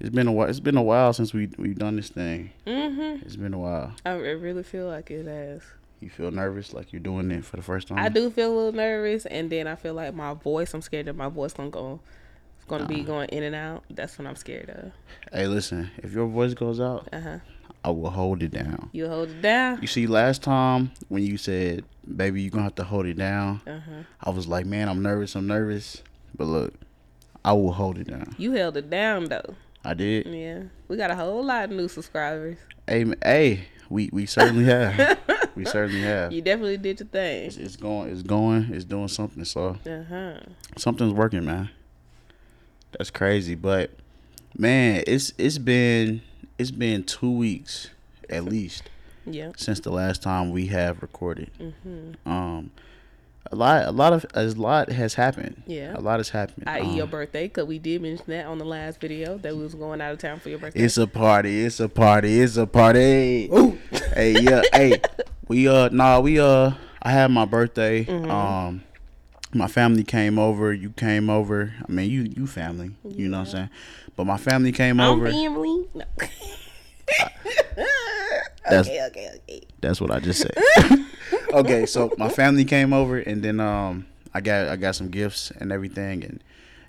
[0.00, 0.48] It's been a while.
[0.48, 2.50] It's been a while since we we've done this thing.
[2.66, 3.24] Mm-hmm.
[3.24, 3.92] It's been a while.
[4.04, 5.62] I I really feel like it has.
[6.00, 7.98] You feel nervous, like you're doing it for the first time.
[7.98, 10.74] I do feel a little nervous, and then I feel like my voice.
[10.74, 12.00] I'm scared that my voice gonna go,
[12.56, 13.84] it's gonna be going in and out.
[13.88, 14.92] That's what I'm scared of.
[15.32, 15.90] Hey, listen.
[15.98, 17.38] If your voice goes out, Uh huh.
[17.84, 18.88] I will hold it down.
[18.92, 19.80] You hold it down.
[19.80, 21.84] You see, last time when you said,
[22.16, 24.02] "Baby, you're gonna have to hold it down," Uh huh.
[24.22, 25.34] I was like, "Man, I'm nervous.
[25.36, 26.02] I'm nervous."
[26.36, 26.74] But look,
[27.44, 28.34] I will hold it down.
[28.38, 29.54] You held it down though.
[29.84, 30.26] I did.
[30.26, 30.62] Yeah.
[30.88, 32.56] We got a whole lot of new subscribers.
[32.86, 35.18] Hey, hey, we we certainly have.
[35.56, 36.32] we certainly have.
[36.32, 37.46] You definitely did your thing.
[37.46, 38.10] It's, it's going.
[38.10, 38.70] It's going.
[38.72, 39.44] It's doing something.
[39.44, 40.34] So Uh huh.
[40.76, 41.70] something's working, man.
[42.92, 43.90] That's crazy, but
[44.56, 46.22] man, it's it's been
[46.58, 47.90] it's been two weeks
[48.30, 48.84] at least
[49.26, 49.50] Yeah.
[49.56, 51.50] since the last time we have recorded.
[51.60, 52.30] Mm-hmm.
[52.30, 52.70] Um,
[53.52, 55.62] a lot, a lot of a lot has happened.
[55.66, 55.96] Yeah.
[55.96, 56.64] a lot has happened.
[56.68, 56.80] I.e.
[56.80, 59.74] Um, your birthday, because we did mention that on the last video that we was
[59.74, 60.80] going out of town for your birthday.
[60.80, 61.64] It's a party.
[61.64, 62.40] It's a party.
[62.40, 63.48] It's a party.
[64.14, 64.62] hey, yeah.
[64.72, 65.00] Hey,
[65.48, 66.72] we uh, nah, we uh,
[67.02, 68.04] I had my birthday.
[68.04, 68.30] Mm-hmm.
[68.30, 68.82] Um,
[69.52, 70.72] my family came over.
[70.72, 71.74] You came over.
[71.86, 72.92] I mean, you you family.
[73.04, 73.70] You know what I'm saying?
[74.16, 75.30] But my family came I'm over.
[75.30, 75.86] family.
[75.94, 76.04] No.
[78.68, 79.62] That's- okay, okay, okay.
[79.80, 80.54] That's what I just said.
[81.54, 85.50] okay, so my family came over, and then um, I got I got some gifts
[85.50, 86.42] and everything, and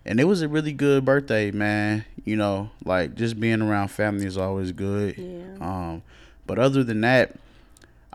[0.06, 2.06] and it was a really good birthday, man.
[2.24, 5.18] You know, like just being around family is always good.
[5.18, 5.58] Yeah.
[5.62, 6.04] Um,
[6.48, 7.36] but other than that,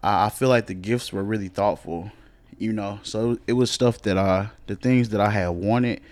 [0.03, 2.11] I, I feel like the gifts were really thoughtful.
[2.59, 6.03] You know, so it was stuff that I, the things that I had wanted.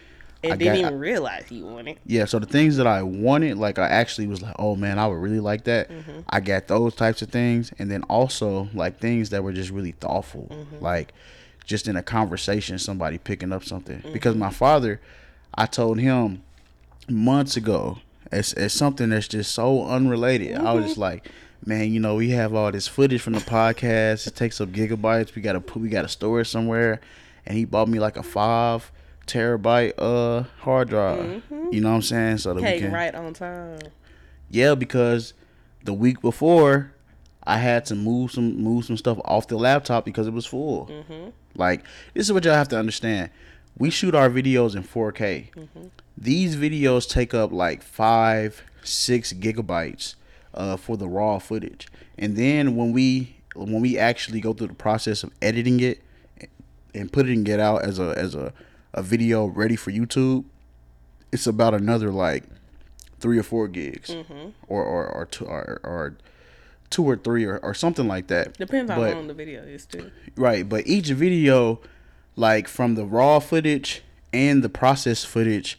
[0.43, 1.99] And I didn't got- even realize you wanted.
[2.07, 5.07] Yeah, so the things that I wanted, like I actually was like, oh man, I
[5.07, 5.91] would really like that.
[5.91, 6.21] Mm-hmm.
[6.31, 9.93] I got those types of things, and then also like things that were just really
[9.93, 10.83] thoughtful, mm-hmm.
[10.83, 11.13] like
[11.65, 13.99] just in a conversation, somebody picking up something.
[13.99, 14.13] Mm-hmm.
[14.13, 15.01] Because my father,
[15.55, 16.43] I told him
[17.09, 17.99] months ago,
[18.31, 20.57] it's, it's something that's just so unrelated.
[20.57, 21.29] I was just like,
[21.65, 24.27] man, you know, we have all this footage from the podcast.
[24.27, 25.35] It takes up gigabytes.
[25.35, 27.01] We gotta put, we gotta store it somewhere.
[27.45, 28.91] And he bought me like a five
[29.29, 31.43] terabyte uh hard drive.
[31.71, 32.39] You know what I'm saying?
[32.39, 33.79] So that we can, right on time.
[34.51, 35.35] yeah, because
[35.85, 36.93] the week before,
[37.45, 40.87] I had to move some move some stuff off the laptop because it was full.
[40.87, 41.31] Mm-hmm.
[41.55, 41.85] Like
[42.15, 43.31] this is what y'all have to understand.
[43.77, 45.53] We shoot our videos in 4K.
[45.53, 45.87] Mm-hmm.
[46.17, 50.17] These videos take up like five, six gigabytes
[50.53, 51.87] uh, for the raw footage,
[52.19, 56.03] and then when we when we actually go through the process of editing it
[56.95, 58.53] and putting it in get out as a as a,
[58.95, 60.45] a video ready for YouTube,
[61.33, 62.45] it's about another like
[63.21, 64.51] three or four gigs, Mm-hmm.
[64.69, 66.17] or or or two or, or
[66.91, 68.57] two or three or, or something like that.
[68.57, 70.11] Depends how But- long the video is too.
[70.37, 71.81] Right, but each video,
[72.37, 75.79] like from the raw footage and the processed footage,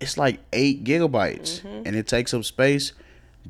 [0.00, 2.92] it's like eight gigabytes, and it takes up space.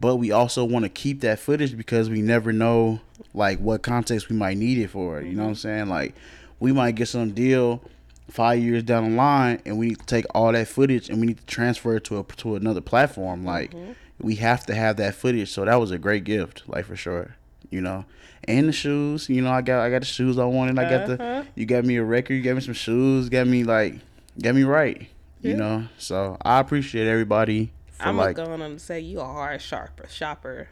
[0.01, 3.01] But we also want to keep that footage because we never know
[3.35, 5.21] like what context we might need it for.
[5.21, 5.89] You know what I'm saying?
[5.89, 6.15] Like
[6.61, 7.83] we might get some deal
[8.31, 11.29] five years down the line, and we need to take all that footage and we
[11.29, 13.45] need to transfer it to a to another platform.
[13.45, 13.75] Like
[14.21, 15.51] we have to have that footage.
[15.51, 17.37] So that was a great gift, like for sure.
[17.71, 18.05] You know,
[18.45, 19.29] and the shoes.
[19.29, 20.79] You know, I got I got the shoes I wanted.
[20.79, 21.43] I got Uh-huh.
[21.43, 21.47] the.
[21.55, 22.35] You got me a record.
[22.35, 23.29] You got me some shoes.
[23.29, 23.97] Got me like,
[24.41, 25.07] got me right.
[25.41, 28.35] You know, so I appreciate everybody for I'm like.
[28.37, 30.69] going on to say you are a hard sharper shopper.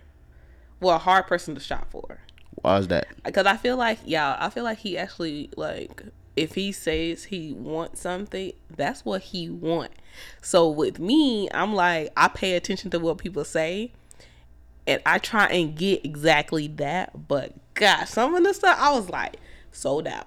[0.81, 2.19] Well, a hard person to shop for.
[2.63, 3.07] Why is that?
[3.25, 6.03] Because I feel like, yeah, I feel like he actually like
[6.37, 9.93] if he says he wants something, that's what he want.
[10.43, 13.93] So with me, I'm like I pay attention to what people say,
[14.87, 17.27] and I try and get exactly that.
[17.29, 19.37] But gosh, some of the stuff I was like
[19.73, 20.27] sold out.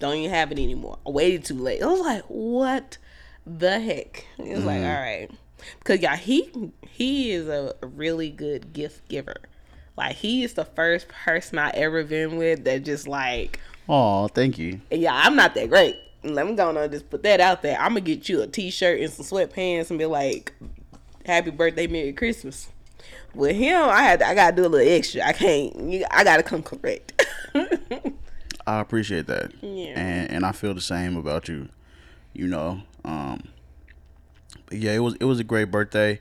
[0.00, 0.98] Don't even have it anymore.
[1.06, 1.82] I waited too late.
[1.82, 2.98] I was like, what
[3.46, 4.26] the heck?
[4.38, 4.86] It was like, mm-hmm.
[4.86, 5.30] all right,
[5.78, 9.36] because yeah, he he is a really good gift giver.
[9.96, 14.58] Like he is the first person I ever been with that just like, Oh, thank
[14.58, 14.80] you.
[14.90, 15.96] yeah, I'm not that great.
[16.22, 17.78] Let me go on and just put that out there.
[17.78, 20.54] I'm gonna get you a T-shirt and some sweatpants and be like,
[21.26, 22.68] "Happy birthday, Merry Christmas."
[23.34, 25.20] With him, I had I gotta do a little extra.
[25.22, 25.78] I can't.
[25.90, 27.26] You, I gotta come correct.
[28.66, 29.52] I appreciate that.
[29.60, 29.92] Yeah.
[30.00, 31.68] And and I feel the same about you.
[32.32, 32.80] You know.
[33.04, 33.48] Um
[34.66, 36.20] but yeah, it was it was a great birthday.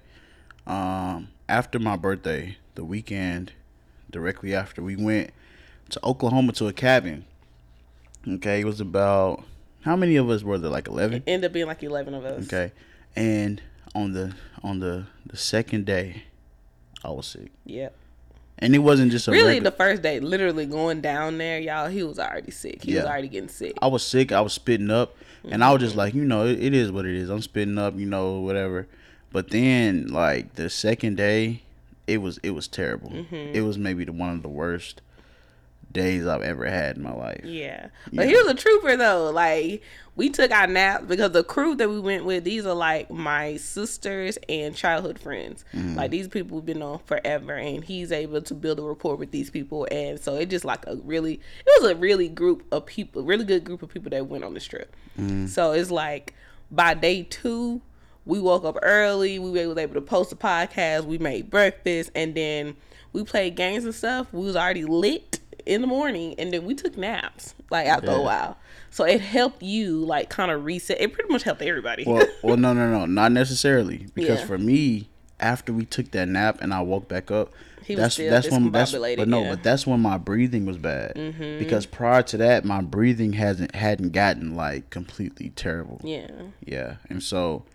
[0.68, 3.54] Um after my birthday, the weekend
[4.12, 5.32] directly after we went
[5.92, 7.24] to Oklahoma to a cabin.
[8.28, 9.44] Okay, it was about
[9.82, 10.72] how many of us were there?
[10.72, 11.24] Like 11?
[11.28, 12.46] End up being like eleven of us.
[12.46, 12.72] Okay.
[13.16, 13.62] And
[13.94, 14.34] on the
[14.64, 16.24] on the the second day,
[17.04, 17.52] I was sick.
[17.66, 17.94] Yep.
[18.60, 21.90] And it wasn't just a Really, regular- the first day, literally going down there, y'all,
[21.90, 22.84] he was already sick.
[22.84, 23.10] He was Yeah.
[23.10, 23.74] already getting sick.
[23.82, 24.32] I was sick.
[24.32, 25.16] I was spitting up,
[25.50, 27.30] and I was just like, you know, it, it is what it is.
[27.30, 28.88] I'm spitting up, you know, whatever.
[29.34, 31.64] But then like the second day,
[32.08, 33.10] it was it was terrible.
[33.10, 33.36] Mm-hmm.
[33.36, 35.02] It was maybe the one of the worst
[35.94, 37.42] days I've ever had in my life.
[37.44, 37.88] Yeah.
[38.12, 38.32] But Yeah.
[38.32, 39.32] he was a trooper though.
[39.32, 39.82] Like
[40.16, 43.58] we took our naps because the crew that we went with, these are like my
[43.58, 45.64] sisters and childhood friends.
[45.74, 45.96] Mm-hmm.
[45.96, 49.32] Like these people we've been on forever and he's able to build a rapport with
[49.32, 52.86] these people and so it just like a really it was a really group of
[52.86, 54.96] people really good group of people that went on this trip.
[55.20, 55.48] Mm-hmm.
[55.48, 56.34] So it's like
[56.72, 57.82] by day two
[58.26, 62.34] we woke up early, we were able to post a podcast, we made breakfast and
[62.36, 62.76] then
[63.12, 64.32] we played games and stuff.
[64.32, 68.18] We was already lit in the morning and then we took naps like after Yeah.
[68.18, 68.58] a while.
[68.90, 71.00] So it helped you like kind of reset.
[71.02, 72.04] It pretty much helped everybody.
[72.06, 74.08] Well, well, no, no, no, not necessarily.
[74.14, 74.46] Because Yeah.
[74.46, 77.52] for me, after we took that nap and I woke back up,
[77.84, 79.44] He was that's still that's when that's but no, yeah.
[79.46, 79.50] Mm-hmm.
[79.56, 81.14] but that's when my breathing was bad.
[81.60, 86.00] Because prior to that, my breathing hasn't hadn't gotten like completely terrible.
[86.04, 86.28] yeah.
[86.66, 87.66] Yeah, and so,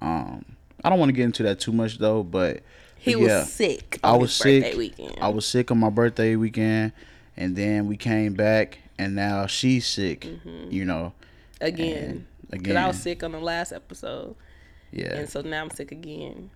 [0.00, 0.44] um,
[0.84, 2.60] I don't want to get into that too much though, but
[2.98, 3.98] He but was yeah, sick.
[4.04, 4.76] I was birthday sick.
[4.78, 5.14] Weekend.
[5.20, 6.92] I was sick on my birthday weekend,
[7.36, 10.20] and then we came back, and now she's sick.
[10.22, 10.70] Mm-hmm.
[10.70, 11.12] You know,
[11.60, 12.26] again.
[12.50, 12.76] Because again.
[12.76, 14.36] I was sick on the last episode.
[14.92, 16.50] yeah, And so now I'm sick again.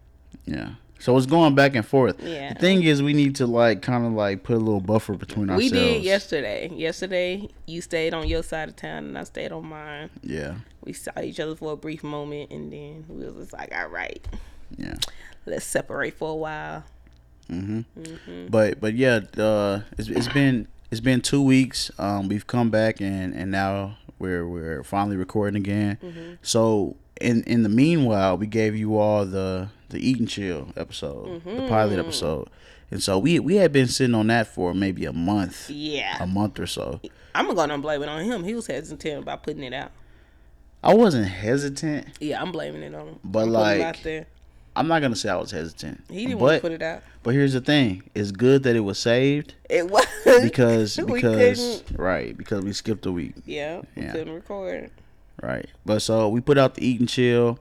[0.46, 0.70] yeah.
[1.00, 2.22] So it's going back and forth.
[2.22, 2.52] Yeah.
[2.52, 5.46] The thing is, we need to like kind of like put a little buffer between
[5.46, 5.72] We ourselves.
[5.72, 6.68] We did yesterday.
[6.68, 10.10] Yesterday, you stayed on your side of town and I stayed on mine.
[10.22, 13.74] Yeah, We saw each other for a brief moment and then we was just like,
[13.74, 14.22] all right,
[14.76, 14.96] yeah.
[15.46, 16.84] let's separate for a while.
[18.48, 21.90] But but yeah, uh, it's, it's been it's been two weeks.
[21.98, 26.38] Um, we've come back and and now we're we're finally recording again.
[26.42, 31.42] So in in the meanwhile, we gave you all the the eat and chill episode,
[31.44, 32.48] the pilot episode,
[32.90, 36.16] and so we we had been sitting on that for maybe a month, Yeah.
[36.22, 37.00] a month or so.
[37.34, 38.42] I'm going to go and blame it on him.
[38.44, 39.92] He was hesitant about putting it out.
[40.82, 42.08] I wasn't hesitant.
[42.20, 43.18] Yeah, I'm blaming it on him.
[43.22, 44.26] But, I'm like.
[44.80, 46.02] I'm not gonna say I was hesitant.
[46.10, 47.02] he didn't want to but put it out.
[47.22, 50.06] but here's the thing: it's good that it was saved It was
[50.42, 53.34] because We because right because we skipped a week.
[53.46, 54.12] yeah, we Yeah.
[54.12, 54.90] couldn't record.
[55.42, 55.66] Right.
[55.86, 57.58] But so we put out the eat and chill,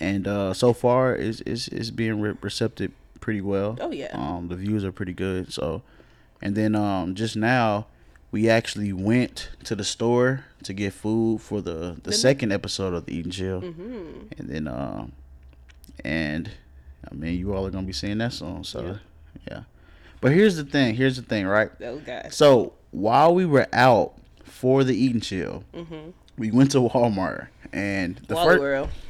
[0.00, 3.76] and uh, so far it's it's, it's being re- receptive pretty well.
[3.80, 4.10] Oh, yeah.
[4.12, 5.52] Um, the views are pretty good.
[5.52, 5.82] So,
[6.40, 7.86] and then um, just now
[8.30, 13.04] we actually went to the store to get food for the the second episode of
[13.06, 14.32] the eat and chill, Mm-hmm.
[14.38, 15.12] and then um,
[16.04, 16.50] and
[17.10, 18.64] I mean you all are gonna be seeing that soon.
[18.64, 18.98] So,
[19.50, 19.62] yeah.
[20.20, 20.94] But here's the thing.
[20.96, 21.46] Here's the thing.
[21.46, 21.76] Right.
[21.78, 22.34] Those guys.
[22.36, 24.14] So while we were out
[24.44, 26.10] for the eat and chill, Mm-hmm.
[26.36, 28.60] we went to Walmart, and the first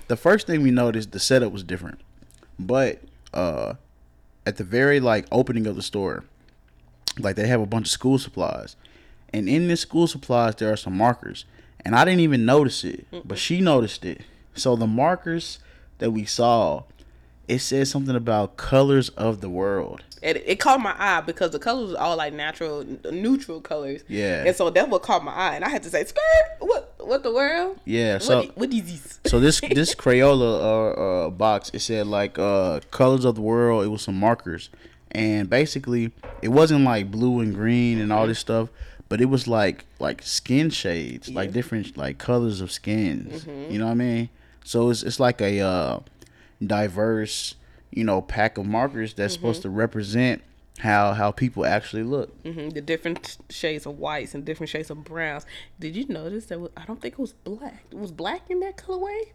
[0.08, 2.00] the first thing we noticed the setup was different,
[2.58, 3.00] but
[3.32, 3.74] uh,
[4.46, 6.24] at the very like opening of the store,
[7.18, 8.76] like they have a bunch of school supplies,
[9.32, 11.44] and in this school supplies there are some markers,
[11.84, 14.22] and I didn't even notice it, but she noticed it.
[14.54, 15.58] So the markers
[15.98, 16.84] that we saw,
[17.46, 20.02] it said something about colors of the world.
[20.22, 24.02] It, it caught my eye because the colors are all like natural, neutral colors.
[24.08, 24.44] Yeah.
[24.44, 26.22] And so that's what caught my eye, and I had to say, "Skirt,
[26.58, 27.78] what, what the world?
[27.84, 32.08] Yeah, so what, what is this?" so this this Crayola uh, uh, box it said
[32.08, 33.84] like uh, colors of the world.
[33.84, 34.70] It was some markers,
[35.12, 36.10] and basically
[36.42, 38.70] it wasn't like blue and green and all this stuff,
[39.08, 43.46] but it was like like skin shades, like different like colors of skins.
[43.46, 44.28] You know what I mean?
[44.68, 46.00] So it's it's like a uh,
[46.64, 47.54] diverse
[47.90, 50.42] you know pack of markers that's supposed to represent
[50.80, 52.28] how how people actually look.
[52.42, 55.46] hmm The different shades of whites and different shades of browns.
[55.80, 56.60] Did you notice that?
[56.60, 57.84] Was, I don't think it was black.
[57.90, 59.28] It was black in that colorway.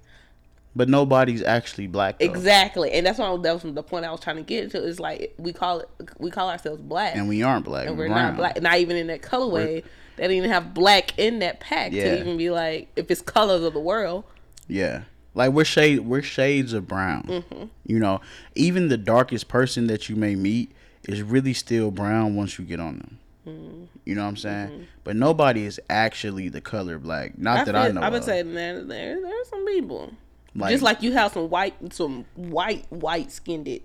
[0.75, 2.20] But nobody's actually black.
[2.20, 2.25] Though.
[2.25, 4.84] Exactly, and that's why I, that was the point I was trying to get to.
[4.84, 7.88] Is like we call it, we call ourselves black, And we aren't black.
[7.88, 8.34] and we're we're brown.
[8.34, 8.62] not black.
[8.62, 9.84] Not even in that colorway.
[10.16, 12.04] They didn't even have black in that pack Yeah.
[12.16, 14.25] to even be like if it's colors of the world.
[14.68, 15.02] Yeah.
[15.36, 17.24] Like we're shade we're shades of brown.
[17.24, 17.63] Mm-hmm.
[17.86, 18.22] You know,
[18.56, 20.72] even the darkest person that you may meet
[21.08, 23.20] is really still brown once you get on them.
[23.48, 23.84] Mm-hmm.
[24.06, 24.88] You know what I'm saying?
[25.04, 27.38] But nobody is actually the color black.
[27.38, 28.02] Not that I know.
[28.02, 28.24] I would of.
[28.25, 30.13] say there, there, there are some people.
[30.56, 33.80] Like- Just like you have some white, some white, white skinned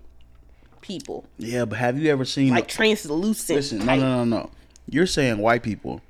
[0.80, 2.50] people, Yeah, but have you ever seen?
[2.50, 3.56] like translucent.
[3.56, 4.00] listen, no, type.
[4.00, 4.50] no, no, no.
[4.88, 6.02] You're saying white people.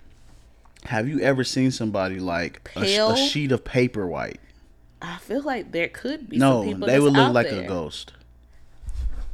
[0.85, 4.41] Have you ever seen somebody like a, a sheet of paper white?
[5.01, 7.65] I feel like there could be No, some people they would look like there.
[7.65, 8.13] a ghost.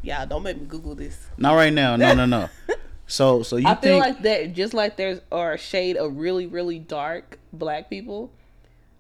[0.03, 1.27] Yeah, don't make me Google this.
[1.39, 1.97] Not right now.
[1.97, 2.49] No, no, no.
[3.07, 6.47] So, so you I feel like that just like there's are a shade of really,
[6.47, 8.31] really dark black people.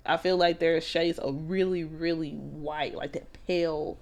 [0.04, 3.96] I feel like there's shades of really, really white, like that pale,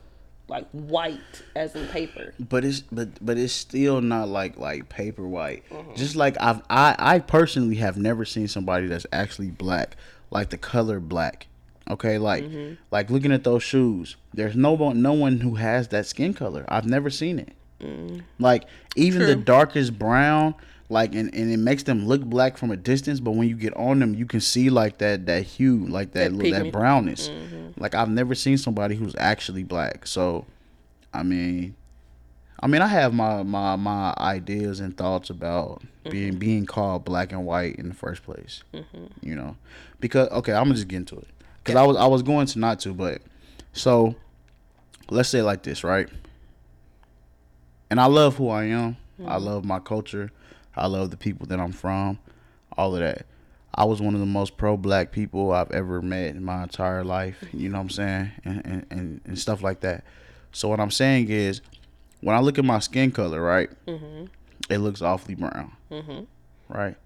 [0.49, 1.21] like white
[1.55, 2.35] as in paper.
[2.41, 5.63] but it's but but it's still not like like paper white.
[5.71, 5.95] Mm-hmm.
[5.95, 9.95] Just like I've I I personally have never seen somebody that's actually black,
[10.33, 11.47] like the color black.
[11.91, 12.75] Okay, like Mm-hmm.
[12.91, 14.17] like looking at those shoes.
[14.33, 16.65] There's no one no one who has that skin color.
[16.69, 17.53] I've never seen it.
[18.39, 19.45] Like even the Mm.
[19.45, 20.55] Darkest brown,
[20.89, 23.75] like and, and it makes them look black from a distance, but when you get
[23.77, 27.29] on them, you can see like that that hue, like that That that, brownness.
[27.29, 27.81] Mm-hmm.
[27.83, 30.07] Like I've never seen somebody who's actually black.
[30.07, 30.47] So,
[31.13, 31.75] I mean,
[32.61, 37.33] I mean, I have my my my ideas and thoughts about being being called black
[37.33, 38.63] and white in the first place.
[39.21, 39.57] You know,
[39.99, 41.27] because okay, I'm gonna just get into it
[41.63, 43.23] because I was I was going to not to, but
[43.73, 44.15] so
[45.11, 46.09] let's say like this, right?
[47.91, 48.97] And I love who I am.
[49.19, 49.45] I mm-hmm.
[49.45, 50.31] love my culture.
[50.75, 52.19] I love the people that I'm from.
[52.77, 53.27] All of that.
[53.75, 57.05] I was one of the most pro black people I've ever met in my entire
[57.05, 57.43] life.
[57.53, 58.33] You know what I'm saying?
[58.45, 60.05] And, and, and, and stuff like that.
[60.53, 61.63] So what I'm saying is,
[62.21, 64.27] when I look at my skin color, right, mm-hmm.
[64.71, 66.25] it looks awfully brown, mm-hmm.
[66.69, 66.97] right?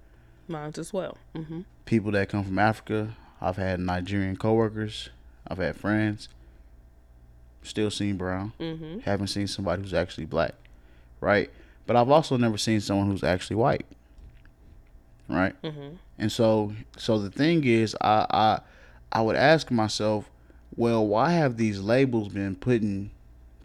[0.49, 1.17] Mine as well.
[1.35, 5.11] hmm People that come from Africa, I've had Nigerian coworkers,
[5.47, 6.29] I've had friends,
[7.63, 8.53] still seen brown.
[8.59, 10.55] hmm Haven't seen somebody who's actually black,
[11.21, 11.51] right?
[11.87, 13.87] But I've also never seen someone who's actually white,
[15.29, 15.55] right?
[15.63, 18.61] hmm And so, so the thing is, I, I,
[19.13, 20.31] I would ask myself,
[20.77, 23.11] well, why have these labels been putting,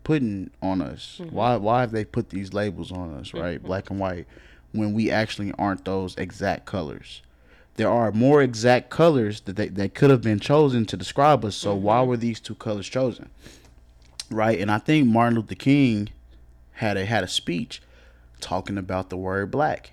[0.04, 1.20] putting on us?
[1.30, 3.62] Why, why have they put these labels on us, right?
[3.62, 4.28] Black and white,
[4.72, 7.22] when we actually aren't those exact colors.
[7.76, 11.56] There are more exact colors that they, that could have been chosen to describe us.
[11.56, 11.84] So mm-hmm.
[11.84, 13.30] why were these two colors chosen?
[14.30, 14.60] Right?
[14.60, 16.10] And I think Martin Luther King
[16.74, 17.82] had a had a speech
[18.40, 19.92] talking about the word black.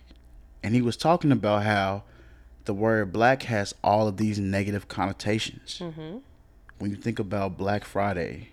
[0.62, 2.02] And he was talking about how
[2.64, 5.78] the word black has all of these negative connotations.
[5.80, 6.18] Mm-hmm.
[6.78, 8.50] When you think about Black Friday,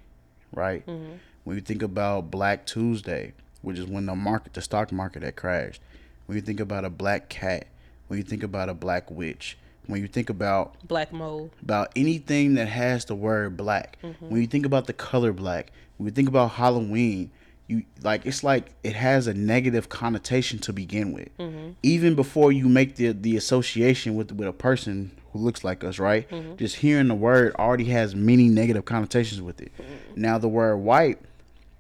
[0.53, 0.86] right?
[0.86, 1.13] Mm-hmm.
[1.44, 5.36] When you think about Black Tuesday, which is when the market, the stock market had
[5.36, 5.82] crashed.
[6.25, 7.67] When you think about a black cat,
[8.08, 9.58] when you think about a black witch,
[9.88, 11.52] when you think about Black mold.
[11.62, 13.98] about anything that has the word black.
[14.04, 14.30] Mm-hmm.
[14.30, 17.32] When you think about the color black, when you think about Halloween,
[17.68, 21.36] you like it's like it has a negative connotation to begin with.
[21.38, 21.72] Mm-hmm.
[21.84, 26.00] Even before you make the the association with with a person who looks like us,
[26.00, 26.30] right?
[26.30, 26.56] Mm-hmm.
[26.58, 29.72] Just hearing the word already has many negative connotations with it.
[30.16, 31.20] Now the word white,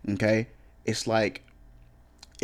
[0.09, 0.47] okay,
[0.85, 1.43] it's like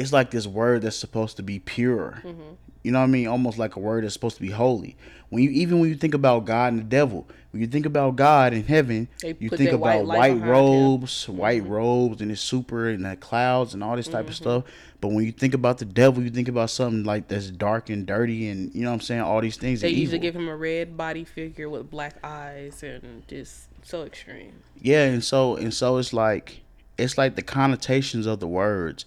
[0.02, 2.22] it's like this word that's supposed to be pure.
[2.24, 2.42] Mm-hmm.
[2.84, 3.28] You know what I mean?
[3.28, 4.98] Almost like a word that's supposed to be holy.
[5.30, 8.16] When you even when you think about God and the devil, when you think about
[8.16, 10.50] God in heaven, They you think that white about white behind him.
[10.50, 11.72] robes, white mm-hmm.
[11.72, 14.44] robes, and it's super and the clouds and all this type of mm-hmm.
[14.44, 14.64] stuff.
[15.00, 18.06] But when you think about the devil, you think about something like that's dark and
[18.06, 19.22] dirty, and you know what I'm saying?
[19.22, 19.82] All these things.
[19.82, 24.64] They usually give him a red body figure with black eyes and just so extreme.
[24.80, 26.62] Yeah, and so and so it's like
[26.98, 29.06] it's like the connotations of the words.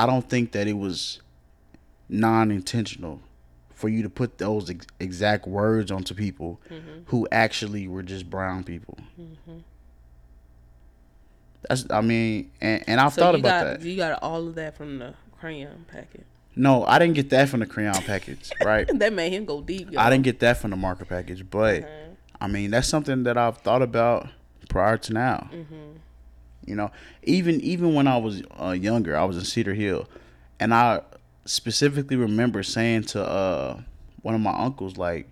[0.00, 1.20] I don't think that it was
[2.08, 3.20] non-intentional
[3.74, 7.00] for you to put those ex- exact words onto people mm-hmm.
[7.04, 8.96] who actually were just brown people.
[9.20, 9.58] Mm-hmm.
[11.68, 13.86] That's I mean, and, and I've So thought about got that.
[13.86, 16.24] you got all of that from the crayon packet.
[16.56, 18.88] No, I didn't get that from the crayon package, right?
[18.98, 19.90] That made him go deep.
[19.90, 20.00] Y'all.
[20.00, 22.12] I didn't get that from the marker package, but mm-hmm.
[22.40, 24.28] I mean that's something that I've thought about
[24.70, 25.50] prior to now.
[26.66, 26.90] You know,
[27.22, 30.06] even even when I was uh, younger, I was in Cedar Hill,
[30.60, 31.00] and I
[31.46, 33.80] specifically remember saying to uh,
[34.22, 35.28] one of my uncles like,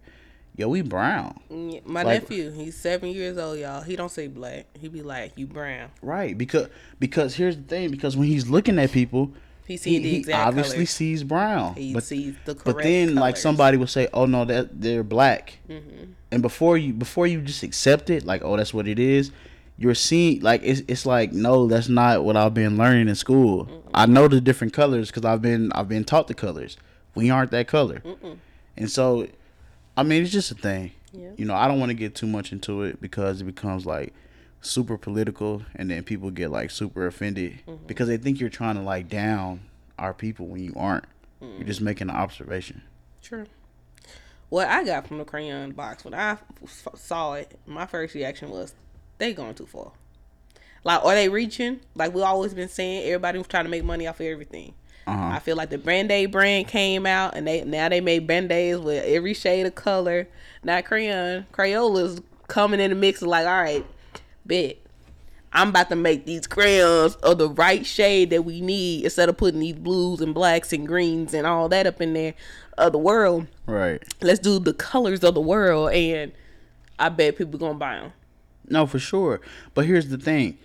[0.56, 3.82] "Yo, we brown." Yeah, My Like- nephew, he's seven years old, y'all.
[3.82, 4.66] He don't say black.
[4.80, 6.68] He be like, "You brown." Right, because
[6.98, 9.30] because here's the thing, because when he's looking at people,
[9.66, 10.90] He see the he obviously colors.
[10.90, 11.74] sees brown.
[11.74, 12.64] He but sees the correct.
[12.64, 16.12] but then like somebody would say, "Oh no, that they're black," Mm-hmm.
[16.32, 19.30] and before you before you just accept it, like, "Oh, that's what it is,"
[19.78, 23.84] you're seeing like it's it's like, no, that's not what I've been learning in school.
[23.94, 26.76] I know the different colors because I've been I've been taught the colors.
[27.14, 28.02] We aren't that color,
[28.76, 29.26] and so,
[29.96, 30.92] I mean, it's just a thing.
[31.12, 31.30] Yeah.
[31.36, 34.12] You know, I don't want to get too much into it because it becomes like
[34.60, 37.86] super political, and then people get like super offended mm-hmm.
[37.86, 39.60] because they think you're trying to like down
[39.98, 41.04] our people when you aren't.
[41.40, 42.82] You're just making an observation.
[43.22, 43.46] True.
[44.48, 48.50] What I got from the crayon box when I f- saw it, my first reaction
[48.50, 48.74] was,
[49.18, 49.92] they going too far.
[50.84, 51.80] Like, are they reaching?
[51.94, 54.74] Like we always been saying, everybody was trying to make money off of everything.
[55.06, 55.30] Uh-huh.
[55.34, 58.80] I feel like the Band-Aid brand came out, and they now they made Band Aids
[58.80, 60.28] with every shade of color.
[60.62, 63.22] Not crayon, Crayola's coming in the mix.
[63.22, 63.86] Like, all right,
[64.44, 64.76] bet
[65.52, 69.36] I'm about to make these crayons of the right shade that we need instead of
[69.36, 72.34] putting these blues and blacks and greens and all that up in there
[72.76, 73.46] of the world.
[73.66, 74.02] Right.
[74.20, 76.32] Let's do the colors of the world, and
[76.98, 78.12] I bet people gonna buy them.
[78.70, 79.40] No, for sure.
[79.74, 80.58] But here's the thing.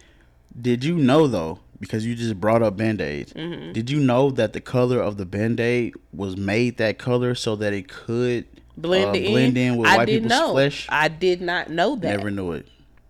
[0.60, 4.62] Did you know though, because you just brought up band-aids, did you know that the
[4.62, 8.46] color of the band-aid was made that color so that it could
[8.78, 9.74] blend uh, it blend in.
[9.74, 10.52] in with I white didn't people's know.
[10.54, 10.88] flesh.
[10.90, 12.18] I did not know that.
[12.18, 12.68] Never knew it.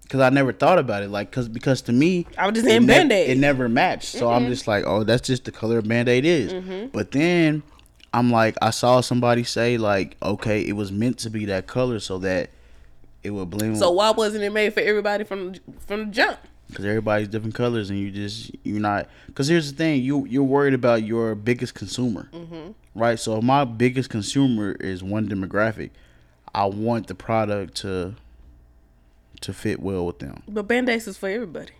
[0.09, 2.69] Cause I never thought about it, like, cause because to me, I was just it
[2.69, 3.31] saying Band-Aid.
[3.31, 6.23] It never matched, so I'm just like, oh, that's just the color of Band Aid
[6.23, 6.53] is.
[6.53, 6.87] Mm-hmm.
[6.87, 7.63] But then
[8.13, 11.99] I'm like, I saw somebody say like, okay, it was meant to be that color
[11.99, 12.51] so that
[13.23, 13.77] it would blend.
[13.77, 15.53] So why wasn't it made for everybody from
[15.87, 16.37] from the jump?
[16.69, 20.41] because everybody's different colors and you just you're not because here's the thing you you're
[20.41, 22.71] worried about your biggest consumer Mm-hmm.
[22.95, 25.91] right so if my biggest consumer is one demographic
[26.55, 28.15] i want the product to
[29.41, 31.73] to fit well with them But band-aids is for everybody.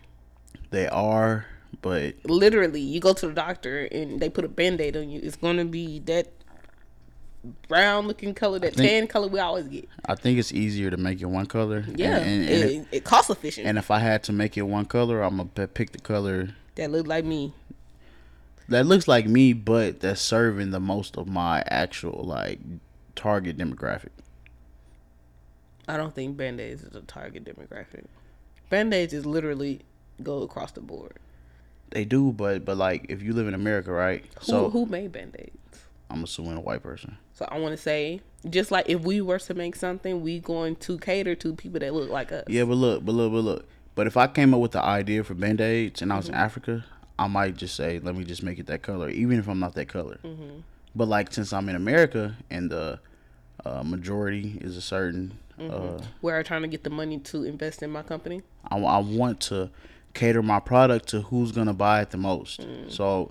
[0.70, 1.46] they are
[1.82, 5.18] but Literally, you go to the doctor and they put a band-aid on you.
[5.22, 6.28] It's gonna be that
[7.68, 9.88] brown looking color, that think- tan color we always get.
[10.06, 12.86] i think it's easier to make it one color Yeah, and, and, and, it, if,
[12.92, 13.66] it costs efficient.
[13.66, 16.90] and if i had to make it one color i'm gonna pick the color that
[16.90, 17.52] look like me.
[18.68, 22.58] that looks like me but that's serving the most of my actual like
[23.14, 24.08] target demographic
[25.86, 28.06] I don't think band-aids is a target demographic.
[28.70, 29.82] Band-aids is literally
[30.22, 31.18] go across the board.
[31.90, 34.24] They do, but but like if you live in America, right?
[34.38, 35.84] Who So who made band-aids?
[36.08, 37.18] I'm assuming a white person.
[37.34, 40.76] So I want to say, just like if we were to make something, we going
[40.76, 42.44] to cater to people that look like us.
[42.48, 43.68] Yeah, but look, but look, but look.
[43.96, 46.18] But if I came up with the idea for band aids and I Mm-hmm.
[46.20, 46.84] was in Africa,
[47.18, 49.74] I might just say, let me just make it that color, even if I'm not
[49.74, 50.18] that color.
[50.24, 50.60] Mm-hmm.
[50.96, 53.00] But like since I'm in America and the
[53.64, 56.02] uh, majority is a certain, Mm-hmm.
[56.02, 58.42] uh, Where I'm trying to get the money to invest in my company.
[58.68, 59.70] I, I want to
[60.12, 62.60] cater my product to who's gonna buy it the most.
[62.60, 62.90] Mm.
[62.90, 63.30] So,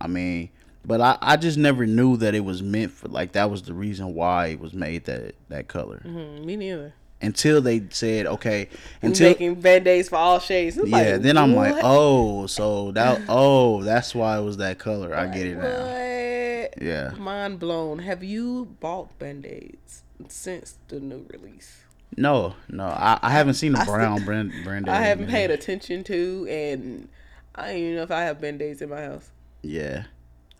[0.00, 0.50] I mean,
[0.86, 3.74] but I, I just never knew that it was meant for like that was the
[3.74, 5.98] reason why it was made that that color.
[6.02, 6.94] Hmm, me neither.
[7.20, 8.68] until they said okay
[9.02, 10.76] until making band-aids for all shades.
[10.76, 14.78] It's yeah like, then i'm like oh so that oh that's why it was that
[14.78, 16.82] color i get it now What?
[16.82, 18.00] yeah Mind blown.
[18.00, 21.84] Have you bought band-aids since the new release?
[22.18, 25.50] no no i, I haven't seen a I still- brown brand brand I haven't paid
[25.50, 27.08] attention to, and
[27.54, 29.30] I don't even know if I have band-aids in my house.
[29.62, 30.04] yeah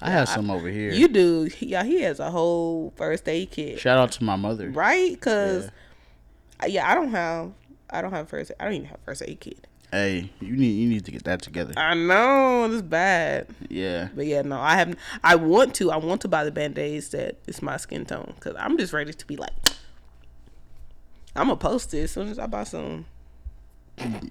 [0.00, 1.82] i have some over here You do, yeah.
[1.84, 5.18] He has a whole first aid kit, shout out to my mother right?
[5.20, 5.70] Cause
[6.62, 6.66] Yeah.
[6.66, 6.90] yeah.
[6.90, 7.52] I don't have,
[7.90, 8.52] I don't have first.
[8.61, 9.66] I don't even have first aid kit.
[9.92, 14.26] hey you need you need to get that together I know it's bad, yeah but
[14.26, 14.98] yeah, no, I haven't.
[15.24, 15.90] I want to.
[15.90, 19.12] I want to buy the band-aids that is my skin tone, cause I'm just ready
[19.12, 19.52] to be like.
[21.37, 23.04] I'm gonna post it as soon as I buy some.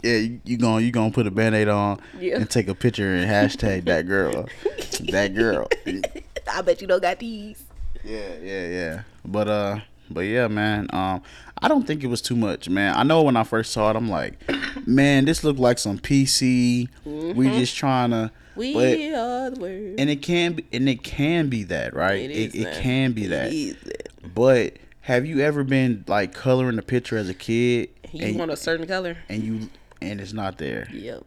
[0.03, 2.35] yeah you, you gonna you gonna put a band-aid on Yeah.
[2.37, 4.47] and take a picture and hashtag that girl
[5.11, 5.67] that girl
[6.51, 7.63] I bet you don't got these.
[8.03, 9.01] Yeah, yeah, yeah.
[9.25, 9.79] But uh,
[10.11, 10.87] but yeah, man.
[10.93, 11.23] Um,
[11.59, 12.95] I don't think it was too much, man.
[12.95, 14.33] I know when I first saw it, I'm like,
[14.87, 16.87] man, this looked like some PC.
[17.03, 18.15] We just trying to.
[18.15, 18.59] Mm-hmm.
[18.59, 19.95] We but, are the world.
[19.99, 22.19] and it can be, and it can be that, right?
[22.21, 22.81] It It, is it, that.
[22.81, 23.49] can be that.
[23.51, 24.33] That.
[24.35, 28.51] But have you ever been like coloring a picture as a kid, You and, want
[28.51, 29.17] a certain color?
[29.29, 29.69] and you
[30.01, 30.87] and it's not there?
[30.93, 31.23] Yep.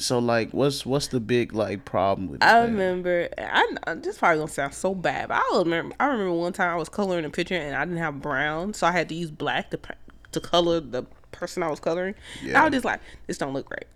[0.00, 2.42] So like, what's what's the big like problem with?
[2.42, 2.66] I that?
[2.66, 3.28] remember.
[3.38, 5.94] I this probably gonna sound so bad, but I remember.
[6.00, 8.86] I remember one time I was coloring a picture and I didn't have brown, so
[8.86, 9.78] I had to use black to
[10.32, 12.14] to color the person I was coloring.
[12.42, 13.86] And I was just like, this don't look right.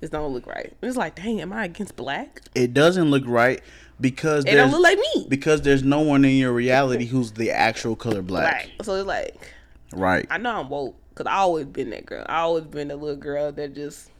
[0.00, 0.72] This don't look right.
[0.82, 2.42] It's like, dang, am I against black?
[2.54, 3.60] It doesn't look right
[4.00, 5.26] because It don't there's look like me.
[5.28, 8.52] because there's no one in your reality who's the actual color black.
[8.54, 8.70] Right.
[8.82, 9.52] So it's like,
[9.92, 10.26] Right.
[10.30, 12.24] I know I'm woke because I always been that girl.
[12.28, 14.10] I always been the little girl that just,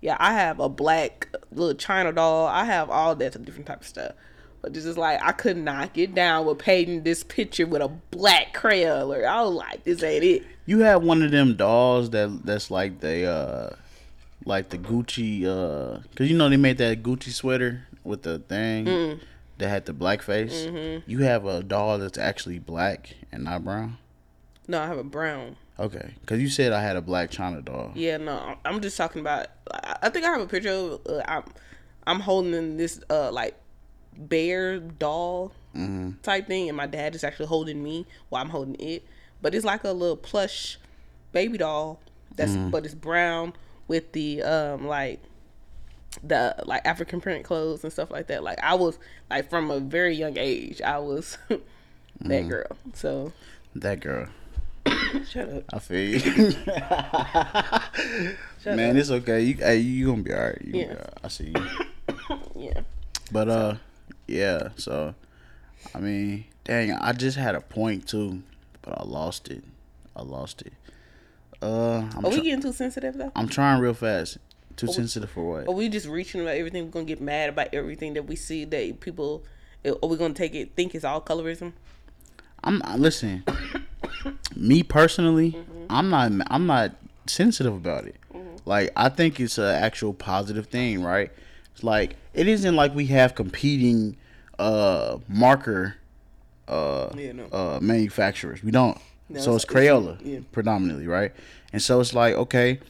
[0.00, 0.16] yeah.
[0.18, 2.46] I have a black little China doll.
[2.46, 4.12] I have all that different type of stuff.
[4.60, 7.88] But this is like I could not get down with painting this picture with a
[8.10, 9.08] black crayon.
[9.10, 10.42] Or I was like, this ain't it.
[10.66, 13.76] You have one of them dolls that that's like the uh
[14.44, 18.86] like the Gucci uh cuz you know they made that Gucci sweater with the thing
[18.86, 19.20] Mm.
[19.58, 20.64] that had the black face.
[20.66, 21.08] Mm-hmm.
[21.10, 23.98] You have a doll that's actually black and not brown.
[24.66, 25.56] No, I have a brown.
[25.78, 27.92] Okay, cuz you said I had a black China doll.
[27.94, 29.46] Yeah, no, I'm just talking about.
[29.72, 30.70] I I think I have a picture.
[30.70, 31.44] Of, uh, I'm
[32.06, 33.54] I'm holding this uh like
[34.16, 35.52] bear doll
[36.22, 39.04] type thing, and my dad is actually holding me while I'm holding it.
[39.40, 40.78] But it's like a little plush
[41.32, 42.00] baby doll.
[42.34, 43.52] That's but it's brown
[43.86, 45.20] with the um like
[46.24, 48.42] the like African print clothes and stuff like that.
[48.42, 48.98] Like I was
[49.30, 51.38] like from a very young age, I was
[52.20, 52.76] that girl.
[52.94, 53.32] So
[53.76, 54.28] That girl.
[55.30, 55.64] Shut up.
[55.72, 56.18] I feel you.
[58.60, 58.96] Shut Man, up.
[58.96, 59.42] it's okay.
[59.42, 60.58] You hey, you to be all right.
[60.62, 60.86] You Yeah.
[60.88, 61.12] all right.
[61.24, 62.36] I see you.
[62.56, 62.80] Yeah.
[63.30, 63.74] But uh,
[64.26, 64.70] yeah.
[64.76, 65.14] So,
[65.94, 68.42] I mean, dang, I just had a point too,
[68.82, 69.62] but I lost it.
[70.16, 70.72] I lost it.
[71.62, 73.30] Uh, I'm, Are we try- getting too sensitive though?
[73.36, 74.38] I'm trying real fast.
[74.76, 75.68] Too sensitive for what?
[75.68, 76.84] Are we just reaching about everything?
[76.84, 79.44] We're gonna get mad about everything that we see that people.
[79.84, 80.74] Are we gonna take it?
[80.74, 81.72] Think it's all colorism?
[82.64, 83.44] I'm listen.
[84.56, 85.86] Me personally, mm-hmm.
[85.90, 86.32] I'm not.
[86.50, 86.92] I'm not
[87.26, 88.16] sensitive about it.
[88.32, 88.56] Mm-hmm.
[88.64, 91.30] Like I think it's an actual positive thing, right?
[91.72, 94.16] It's like it isn't like we have competing
[94.58, 95.96] uh marker
[96.66, 97.46] uh, yeah, no.
[97.46, 98.62] uh manufacturers.
[98.62, 98.98] We don't.
[99.28, 100.40] No, so it's, it's Crayola yeah.
[100.52, 101.32] predominantly, right?
[101.72, 102.80] And so it's like okay,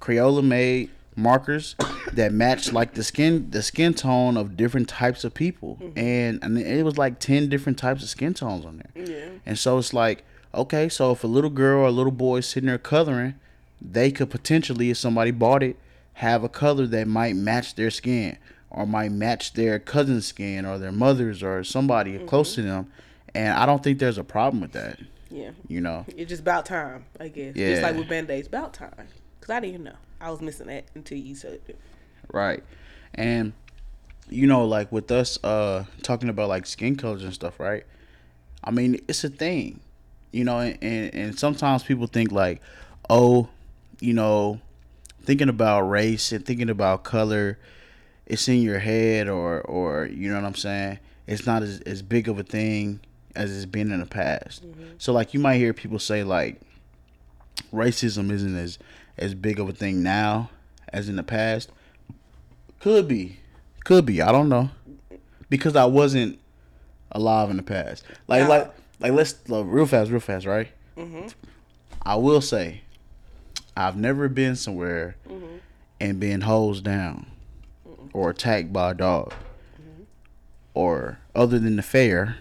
[0.00, 1.76] Crayola made markers
[2.12, 5.98] that match like the skin the skin tone of different types of people mm-hmm.
[5.98, 9.28] and and it was like 10 different types of skin tones on there yeah.
[9.44, 12.46] and so it's like okay so if a little girl or a little boy is
[12.46, 13.34] sitting there coloring
[13.80, 15.76] they could potentially if somebody bought it
[16.14, 18.36] have a color that might match their skin
[18.70, 22.26] or might match their cousin's skin or their mother's or somebody mm-hmm.
[22.26, 22.90] close to them
[23.34, 24.98] and i don't think there's a problem with that
[25.30, 27.70] yeah you know it's just about time i guess yeah.
[27.70, 29.08] just like with band-aids about time
[29.40, 31.78] because i didn't know I was missing that until you said it.
[32.32, 32.62] Right.
[33.14, 33.52] And
[34.30, 37.84] you know, like with us uh talking about like skin colors and stuff, right?
[38.64, 39.80] I mean, it's a thing.
[40.32, 42.62] You know, and, and, sometimes people think like,
[43.10, 43.48] oh,
[44.00, 44.60] you know,
[45.22, 47.58] thinking about race and thinking about color,
[48.26, 50.98] it's in your head or or you know what I'm saying?
[51.26, 53.00] It's not as, as big of a thing
[53.36, 54.66] as it's been in the past.
[54.66, 54.94] Mm-hmm.
[54.98, 56.60] So like you might hear people say like
[57.72, 58.78] racism isn't as
[59.18, 60.48] as big of a thing now
[60.92, 61.70] as in the past.
[62.80, 63.38] Could be,
[63.84, 64.22] could be.
[64.22, 64.70] I don't know
[65.52, 66.38] because I wasn't
[67.10, 68.04] alive in the past.
[68.26, 69.12] Like, like, like.
[69.12, 70.68] Let's uh, real fast, real fast, right?
[70.96, 71.28] Mm-hmm.
[72.02, 72.82] I will say,
[73.76, 75.56] I've never been somewhere mm-hmm.
[76.00, 77.26] and been hosed down
[77.88, 78.08] mm-hmm.
[78.12, 79.32] or attacked by a dog,
[79.80, 80.02] mm-hmm.
[80.74, 82.36] or other than the fair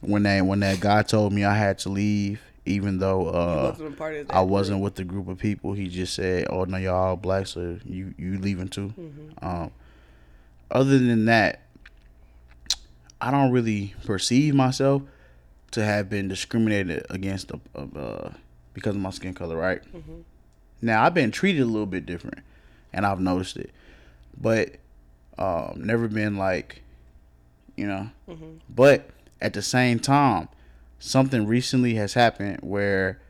[0.00, 4.30] when that when that guy told me I had to leave even though uh, wasn't
[4.30, 5.72] I wasn't with the group of people.
[5.72, 9.46] He just said, "Oh no, y'all all black, so you you leaving too." Mm-hmm.
[9.46, 9.70] Um,
[10.70, 11.62] other than that,
[13.20, 15.02] I don't really perceive myself
[15.72, 18.30] to have been discriminated against uh,
[18.74, 19.56] because of my skin color.
[19.56, 20.20] Right mm-hmm.
[20.82, 22.40] now, I've been treated a little bit different,
[22.92, 23.70] and I've noticed it,
[24.40, 24.76] but
[25.38, 26.82] um, never been like,
[27.76, 28.10] you know.
[28.28, 28.58] Mm-hmm.
[28.68, 30.48] But at the same time
[30.98, 33.20] something recently has happened where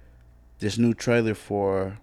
[0.59, 1.99] this new trailer for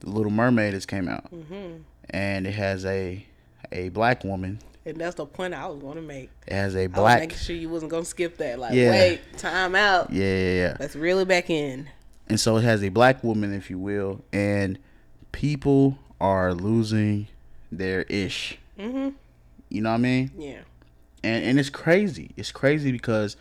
[0.00, 1.82] the Little Mermaid has came out, mm-hmm.
[2.10, 3.24] and it has a
[3.72, 4.60] a black woman.
[4.86, 6.30] And that's the point I was going to make.
[6.46, 7.18] As a black.
[7.18, 8.60] making sure you wasn't going to skip that.
[8.60, 8.92] Like, yeah.
[8.92, 10.12] wait, time out.
[10.12, 10.76] Yeah, yeah, yeah.
[10.78, 11.88] Let's reel it back in.
[12.28, 14.78] And so it has a black woman, if you will, and
[15.32, 17.26] people are losing
[17.72, 18.58] their ish.
[18.78, 19.08] Mm-hmm.
[19.70, 20.30] You know what I mean?
[20.38, 20.60] Yeah.
[21.24, 22.30] And and it's crazy.
[22.36, 23.36] It's crazy because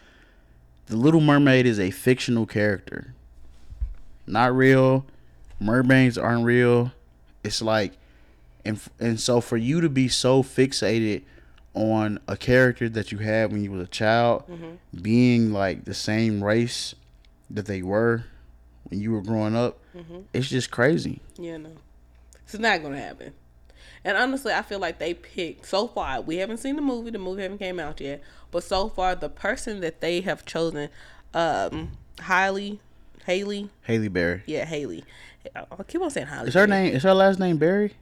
[0.87, 3.13] the Little Mermaid is a fictional character,
[4.25, 5.05] not real.
[5.59, 6.91] Mermaids aren't real.
[7.43, 7.93] It's like,
[8.63, 11.23] and and so for you to be so fixated
[11.75, 15.01] on a character that you had when you was a child, mm-hmm.
[15.01, 16.95] being like the same race
[17.49, 18.25] that they were
[18.85, 20.19] when you were growing up, mm-hmm.
[20.33, 21.21] it's just crazy.
[21.37, 21.71] Yeah, no,
[22.43, 23.33] it's not gonna happen.
[24.03, 26.21] And honestly, I feel like they picked so far.
[26.21, 27.09] We haven't seen the movie.
[27.09, 28.21] The movie haven't came out yet.
[28.51, 30.89] But so far, the person that they have chosen,
[31.33, 32.79] um, Hailey,
[33.25, 34.43] Haley, Halle Berry.
[34.45, 35.03] Yeah, Haley.
[35.55, 36.93] I keep on saying haley Is her name?
[36.93, 37.93] Is her last name Berry?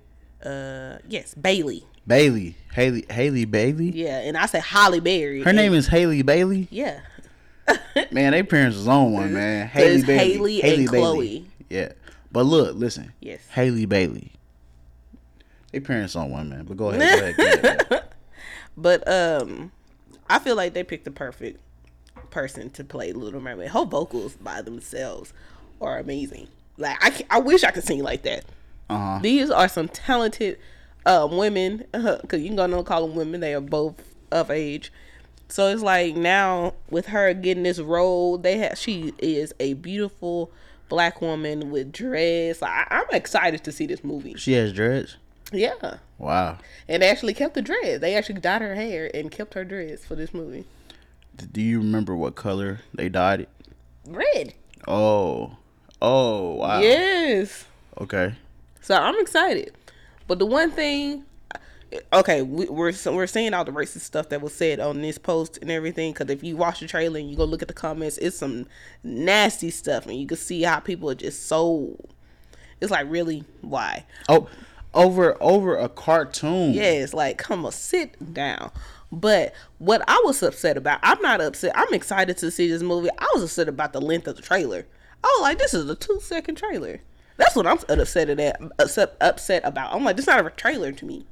[0.44, 1.86] Uh, yes, Bailey.
[2.06, 3.92] Bailey, Haley, Haley Bailey.
[3.92, 5.44] Yeah, and I say Holly Berry.
[5.44, 6.68] Her name is Haley Bailey.
[6.70, 7.00] Yeah.
[8.12, 9.68] man, they parents was on one man.
[9.68, 10.18] Hailey Bailey.
[10.18, 11.02] Haley, Haley and Bailey.
[11.02, 11.46] Chloe.
[11.70, 11.92] Yeah,
[12.32, 13.14] but look, listen.
[13.20, 13.42] Yes.
[13.50, 14.32] Halle Bailey.
[15.72, 17.36] They parents on one man, but go ahead.
[17.38, 18.04] Go ahead, go ahead.
[18.78, 19.72] but um,
[20.30, 21.60] I feel like they picked the perfect
[22.30, 23.70] person to play Little Mermaid.
[23.70, 25.34] Her vocals by themselves
[25.82, 26.48] are amazing.
[26.78, 28.46] Like I, I wish I could sing like that.
[28.90, 29.20] Uh-huh.
[29.22, 30.60] These are some talented
[31.06, 33.42] um, women, because you can go and call them women.
[33.42, 33.96] They are both
[34.32, 34.92] of age.
[35.50, 40.52] So it's like now with her getting this role, they have she is a beautiful
[40.90, 42.64] black woman with dreads.
[42.64, 44.36] I, I'm excited to see this movie.
[44.36, 45.18] She has dreads.
[45.52, 45.98] Yeah.
[46.18, 46.58] Wow.
[46.88, 48.02] And they actually kept the dreads.
[48.02, 50.66] They actually dyed her hair and kept her dreads for this movie.
[51.52, 53.50] Do you remember what color they dyed it?
[54.08, 54.54] Red.
[54.88, 55.58] Oh.
[56.02, 56.80] Oh, wow.
[56.80, 57.66] Yes.
[58.00, 58.36] Okay.
[58.82, 59.74] So I'm excited.
[60.34, 61.26] But the one thing
[62.12, 65.60] okay, we, are we're seeing all the racist stuff that was said on this post
[65.62, 66.12] and everything.
[66.12, 68.66] Because if you watch the trailer and you go look at the comments, it's some
[69.04, 71.96] nasty stuff, and you can see how people are just so.
[72.82, 74.06] It's like really why?
[74.28, 74.50] Oh,
[74.96, 76.74] over over a cartoon.
[76.74, 78.72] Yes, like come on, sit down.
[79.12, 81.74] But what I was upset about, I'm not upset.
[81.76, 83.12] I'm excited to see this movie.
[83.20, 84.88] I was upset about the length of the trailer.
[85.24, 87.02] Oh, like this is a two second trailer.
[87.38, 88.62] That's what I'm upset at.
[88.80, 89.94] Upset, upset about.
[89.94, 91.26] I'm like, this is not a trailer to me.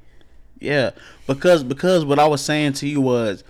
[0.59, 0.91] Yeah,
[1.27, 3.43] because because what I was saying to you was,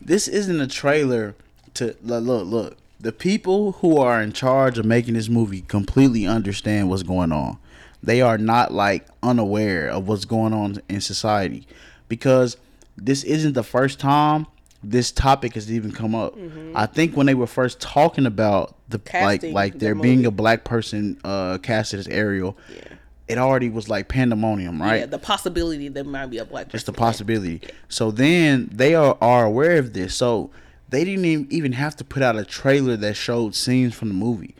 [0.00, 1.34] this isn't a trailer
[1.74, 2.46] to look look.
[2.46, 7.30] look the people who are in charge of making this movie completely understand what's going
[7.30, 7.58] on.
[8.02, 11.66] They are not like unaware of what's going on in society
[12.08, 12.56] because
[12.96, 14.46] this isn't the first time
[14.82, 16.36] this topic has even come up.
[16.74, 20.24] I think when they were first talking about the Casting like like the there being
[20.26, 22.94] a black person uh casted as Ariel, Yeah.
[23.26, 25.00] it already was like pandemonium, right?
[25.00, 26.78] Yeah, the possibility there might be a black person.
[26.78, 27.60] Just a possibility.
[27.88, 30.14] So then they are, are aware of this.
[30.14, 30.50] So
[30.88, 34.14] they didn't even, even have to put out a trailer that showed scenes from the
[34.14, 34.54] movie.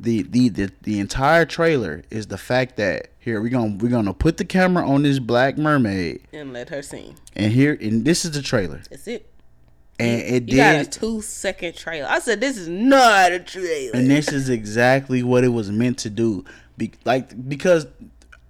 [0.00, 4.14] The, the the the entire trailer is the fact that here we're gonna we're gonna
[4.14, 7.16] put the camera on this black mermaid and let her sing.
[7.34, 9.28] and here and this is the trailer That's it.
[9.98, 12.08] And it You got a two second trailer.
[12.08, 13.92] I said this is not a trailer.
[13.94, 16.44] and this is exactly what it was meant to do.
[16.76, 17.86] Be, like because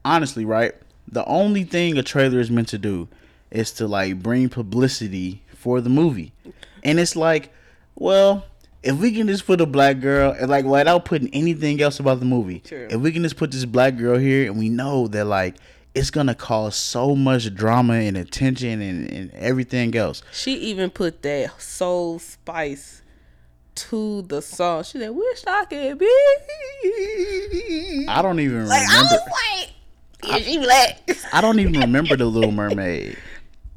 [0.04, 0.72] honestly, right,
[1.10, 3.08] the only thing a trailer is meant to do
[3.50, 6.32] is to like bring publicity for the movie,
[6.84, 7.52] and it's like,
[7.94, 8.44] well,
[8.82, 12.26] if we can just put a black girl like without putting anything else about the
[12.26, 12.88] movie, True.
[12.90, 15.56] if we can just put this black girl here and we know that like
[15.98, 20.22] it's gonna cause so much drama and attention and, and everything else.
[20.32, 23.02] She even put that soul spice
[23.74, 24.84] to the song.
[24.84, 26.06] She said, "Wish I could be."
[28.08, 29.14] I don't even like I remember.
[29.14, 29.70] was like,
[30.24, 31.00] yeah, she black.
[31.32, 33.16] I don't even remember the Little Mermaid.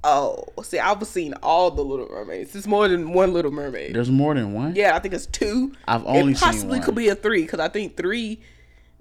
[0.04, 2.56] oh, see, I've seen all the Little Mermaids.
[2.56, 3.96] It's more than one Little Mermaid.
[3.96, 4.76] There's more than one.
[4.76, 5.74] Yeah, I think it's two.
[5.88, 8.42] I've only it seen possibly could be a three because I think three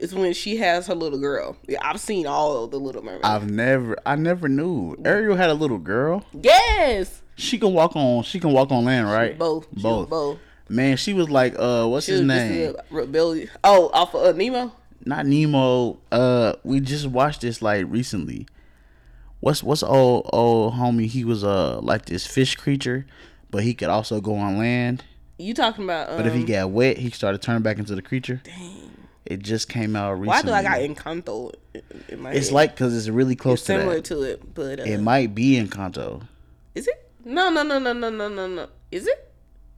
[0.00, 1.56] is when she has her little girl.
[1.68, 3.24] Yeah, I've seen all of the Little Mermaids.
[3.24, 6.24] I've never, I never knew Ariel had a little girl.
[6.32, 9.38] yes, She can walk on, she can walk on land, right?
[9.38, 10.08] both, both.
[10.10, 10.38] both.
[10.68, 12.76] Man, she was like, uh, what's She his name?
[12.90, 13.48] rebellion.
[13.64, 14.72] Oh, off of uh, Nemo.
[15.04, 15.98] Not Nemo.
[16.12, 18.46] Uh, we just watched this like recently.
[19.40, 21.06] What's what's old old homie?
[21.06, 23.06] He was uh like this fish creature,
[23.50, 25.02] but he could also go on land.
[25.38, 26.10] You talking about?
[26.10, 28.42] Um, But if he got wet, he started turning back into the creature.
[28.44, 28.89] dang.
[29.31, 30.29] It just came out recently.
[30.29, 31.55] Why do I got Encanto
[32.09, 32.55] in- my It's head?
[32.55, 34.05] like because it's really close It's to similar that.
[34.07, 36.27] to it, but uh, It might be Encanto.
[36.75, 37.11] is it?
[37.25, 38.69] No, no, no, no, no, no, no, no.
[38.90, 39.33] Is it?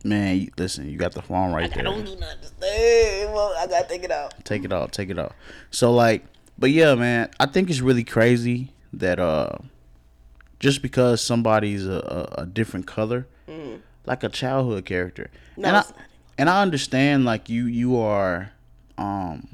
[0.04, 1.78] Man, you, listen, you got the phone right I there.
[1.80, 3.32] I don't do nothing.
[3.32, 4.44] Well, I gotta take it out.
[4.44, 5.32] Take it off, take it off.
[5.70, 6.24] So like,
[6.58, 9.50] but yeah, man, I think it's really crazy that uh,
[10.60, 13.26] just because somebody's a, a, a different color,
[14.06, 15.58] like a childhood character, Mm.
[15.58, 15.84] No, and I
[16.38, 18.52] and I understand like you you are,
[18.98, 19.48] um,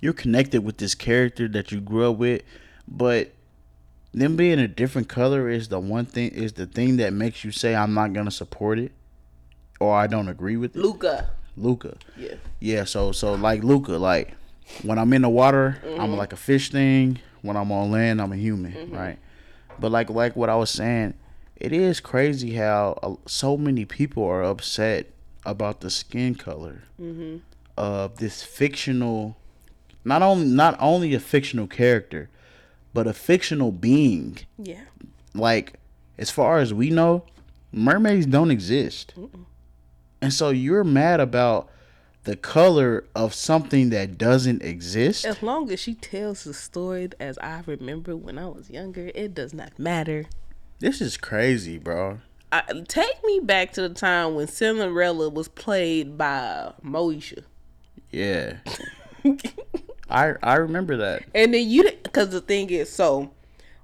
[0.00, 2.42] you're connected with this character that you grew up with,
[2.86, 3.32] but
[4.12, 7.50] them being a different color is the one thing is the thing that makes you
[7.52, 8.92] say I'm not gonna support it,
[9.80, 10.80] or I don't agree with it.
[10.80, 11.30] Luca.
[11.56, 11.96] Luca.
[12.16, 12.34] Yeah.
[12.60, 14.34] Yeah, so so like Luca, like
[14.82, 16.00] when I'm in the water, Mm-hmm.
[16.00, 17.18] I'm like a fish thing.
[17.42, 18.94] When I'm on land, I'm a human, Mm-hmm.
[18.96, 19.18] right?
[19.78, 21.14] But like like what I was saying,
[21.56, 25.06] it is crazy how uh, so many people are upset
[25.44, 27.36] about the skin color Mm-hmm.
[27.76, 29.36] Of this fictional,
[30.04, 32.28] not only not only a fictional character,
[32.92, 34.38] but a fictional being.
[34.58, 34.82] Yeah.
[35.34, 35.78] Like
[36.18, 37.24] as far as we know,
[37.72, 39.14] mermaids don't exist.
[40.22, 41.68] And so you're mad about
[42.24, 45.24] the color of something that doesn't exist.
[45.24, 49.34] As long as she tells the story as I remember when I was younger, it
[49.34, 50.26] does not matter.
[50.80, 52.18] This is crazy, bro.
[52.50, 57.44] I, take me back to the time when Cinderella was played by Moesha.
[58.10, 58.56] Yeah.
[60.10, 61.24] I I remember that.
[61.34, 63.32] And then you, because the thing is, so,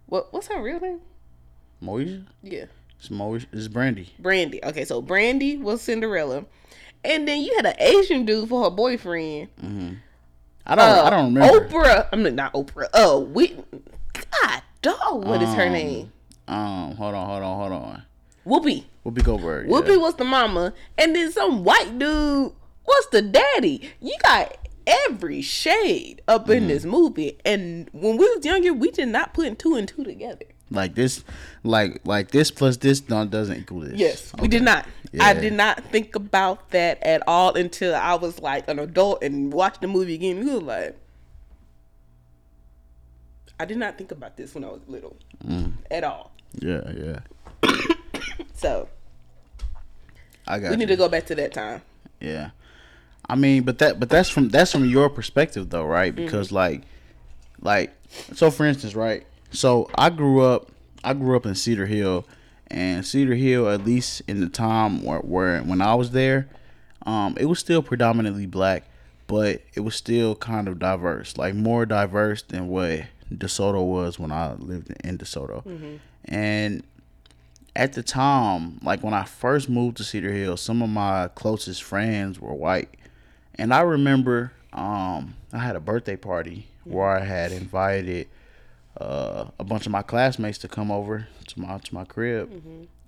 [0.07, 1.01] what what's her real name?
[1.83, 2.25] Moesha?
[2.43, 2.67] Yeah,
[2.99, 3.47] It's Moesha.
[3.53, 4.13] It's Brandy.
[4.19, 4.63] Brandy.
[4.65, 6.45] Okay, so Brandy was Cinderella,
[7.05, 9.49] and then you had an Asian dude for her boyfriend.
[10.65, 11.69] I don't Uh, I don't remember.
[11.69, 12.09] Oprah.
[12.13, 12.89] I mean, not Oprah.
[12.95, 13.57] Oh, we.
[14.13, 15.25] God, dog.
[15.25, 16.13] What is her Um, name?
[16.47, 18.03] Um, hold on, hold on, hold on.
[18.47, 18.85] Whoopi.
[19.05, 19.67] Whoopi Goldberg.
[19.69, 19.73] yeah.
[19.73, 22.53] Whoopi was the mama, and then some white dude
[22.87, 23.91] was the daddy.
[24.01, 26.53] You got every shade up Mm-hmm.
[26.53, 30.05] in this movie, and when we was younger, we did not put two and two
[30.05, 30.47] together.
[30.71, 31.23] Like this,
[31.65, 33.93] like like this plus this don't doesn't equal this.
[33.95, 34.87] Yes, we did not.
[35.21, 39.53] I did not think about that at all until I was like an adult and
[39.53, 40.39] watched the movie again.
[40.43, 40.99] We was like,
[43.61, 45.17] I did not think about this when I was little
[45.47, 45.73] Mm.
[45.91, 46.33] at all.
[46.55, 47.19] Yeah, yeah.
[48.55, 48.89] So
[50.47, 50.77] I got we you.
[50.79, 51.83] need to go back to that time.
[52.21, 52.51] Yeah.
[53.29, 56.15] I mean, but that but that's from that's from your perspective though, right?
[56.15, 56.83] Because like
[57.61, 57.93] like
[58.35, 59.25] so for instance, right?
[59.51, 60.71] So I grew up
[61.05, 62.27] I grew up in Cedar Hill
[62.69, 66.49] and Cedar Hill at least in the time where, where when I was there,
[67.07, 68.85] um it was still predominantly black,
[69.27, 74.31] but it was still kind of diverse, like more diverse than what DeSoto was when
[74.33, 75.65] I lived in DeSoto.
[76.27, 76.83] And
[77.75, 81.83] at the time, like when I first moved to Cedar Hill, some of my closest
[81.83, 82.91] friends were white.
[83.57, 88.29] And I remember um, I had a birthday party where I had invited
[89.01, 92.51] uh, a bunch of my classmates to come over to my to my crib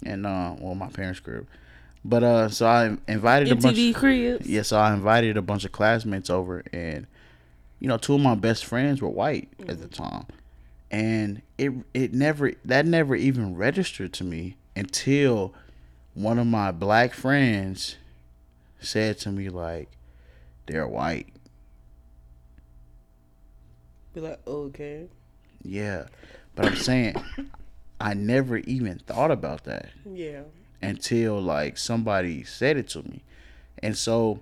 [0.04, 1.46] and uh, well my parents' crib.
[2.04, 3.76] But uh, so I invited a bunch.
[3.76, 4.46] MTV cribs.
[4.46, 7.06] Yeah, so I invited a bunch of classmates over, and
[7.80, 10.26] you know, two of my best friends were white at the time,
[10.90, 15.54] and it it never that never even registered to me until
[16.12, 17.96] one of my black friends
[18.80, 19.88] said to me like,
[20.66, 21.28] "They're white."
[24.14, 25.08] Be like, okay.
[25.62, 26.06] Yeah,
[26.54, 27.16] but I'm saying
[28.00, 29.88] I never even thought about that.
[30.10, 30.42] Yeah.
[30.82, 33.22] until like somebody said it to me.
[33.82, 34.40] And so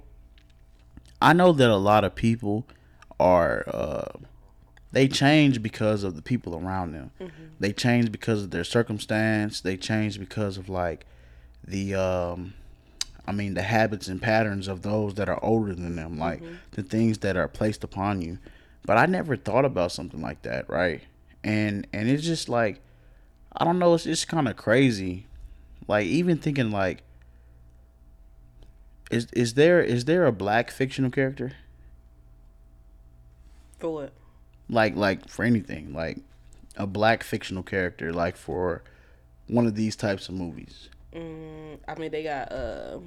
[1.20, 2.66] I know that a lot of people
[3.20, 4.18] are uh
[4.90, 7.10] they change because of the people around them.
[7.60, 11.06] They change because of their circumstance, they change because of like
[11.66, 12.54] the um
[13.26, 16.54] I mean the habits and patterns of those that are older than them, like mm-hmm.
[16.72, 18.38] the things that are placed upon you.
[18.84, 21.02] But I never thought about something like that, right?
[21.44, 22.80] And and it's just like
[23.56, 25.26] I don't know, it's just kind of crazy
[25.88, 27.02] like even thinking like
[29.10, 31.52] is is there is there a black fictional character
[33.78, 34.12] For what?
[34.68, 36.18] like like for anything like
[36.76, 38.82] a black fictional character like for
[39.48, 42.98] one of these types of movies Mm, I mean, they got uh,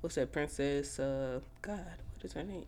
[0.00, 0.98] what's that princess?
[0.98, 1.78] Uh, God,
[2.14, 2.66] what is her name?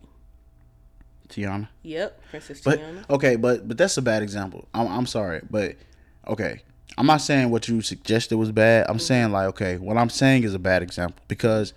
[1.29, 3.09] Tiana Yep, Princess but Tiana.
[3.09, 5.77] okay but but that's a bad example I'm I'm sorry but
[6.27, 6.61] okay
[6.97, 10.43] I'm not saying what you suggested was bad I'm saying like okay what I'm saying
[10.43, 11.73] is a bad example because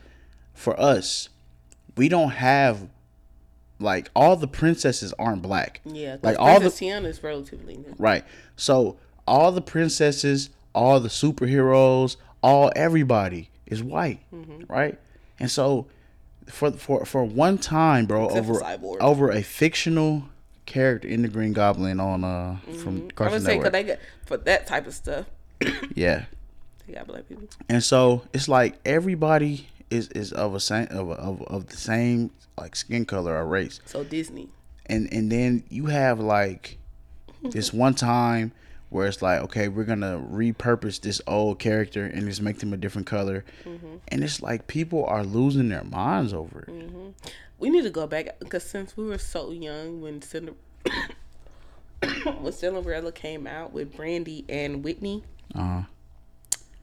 [0.52, 1.28] for us
[1.96, 2.88] we don't have
[3.78, 7.94] like all the princesses aren't black Yeah, like like all the Tiana is relatively new.
[7.98, 8.24] Right.
[8.56, 14.72] So all the princesses, all the superheroes, all everybody is white, Mm-hmm.
[14.72, 14.98] right?
[15.40, 15.86] And so
[16.46, 20.24] for for for one time, bro, Except over over a fictional
[20.66, 23.98] character in the Green Goblin on uh from I'm Cartoon gonna say because they got
[24.26, 25.26] for that type of stuff,
[25.94, 26.24] yeah.
[26.86, 27.48] they got black people.
[27.68, 31.76] And so it's like everybody is is of a same of a, of of the
[31.76, 33.80] same like skin color or race.
[33.86, 34.48] So Disney.
[34.86, 36.78] and and then you have like
[37.42, 38.52] this one time
[38.88, 42.76] where it's like okay we're gonna repurpose this old character and just make them a
[42.76, 43.44] different color
[44.08, 48.38] and it's like people are losing their minds over it We need to go back
[48.38, 50.52] because since we were so young when Cinder
[52.40, 55.82] when Cinderella came out with Brandy and Whitney, uh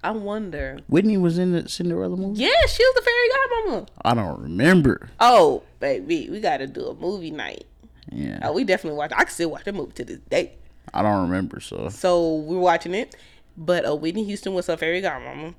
[0.05, 0.79] I wonder.
[0.89, 3.29] whitney was in the cinderella movie Yeah, she was the fairy
[3.77, 3.87] godmama.
[4.03, 7.65] i don't remember Oh, baby, we got to do a movie night.
[8.11, 9.11] yeah Oh, we definitely watch.
[9.15, 10.55] I can still watch that movie to this day.
[10.93, 13.15] I don't remember so So we're watching it,
[13.57, 15.53] but uh, Whitney Houston was her fairy godmama,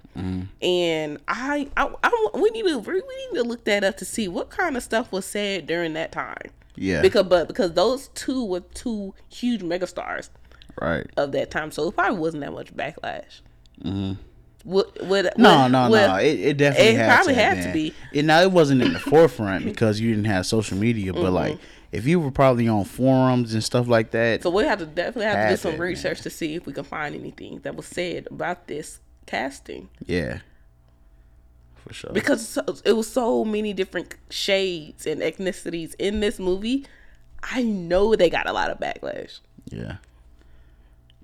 [0.62, 4.28] and I, I, I, we need to we need to look that up to see
[4.28, 6.50] what kind of stuff was said during that time.
[6.76, 10.30] yeah Because, but because those two were two huge megastars
[10.80, 13.40] right of that time, so it probably wasn't that much backlash.
[13.82, 14.20] Mm-hmm.
[14.66, 17.72] Would, would, no would- no no it, it definitely it had probably to had to
[17.72, 17.92] be.
[18.12, 21.34] it, now it wasn't in the forefront because you didn't have social media but Mm-hmm.
[21.34, 21.58] like
[21.94, 25.26] if you were probably on forums and stuff like that So we have to definitely
[25.26, 27.86] have to do some to, research to see if we can find anything that was
[27.86, 29.88] said about this casting.
[30.06, 30.40] yeah
[31.76, 36.86] for sure because it was so many different shades and ethnicities in this movie.
[37.42, 39.40] I know they got a lot of backlash.
[39.70, 39.96] Yeah.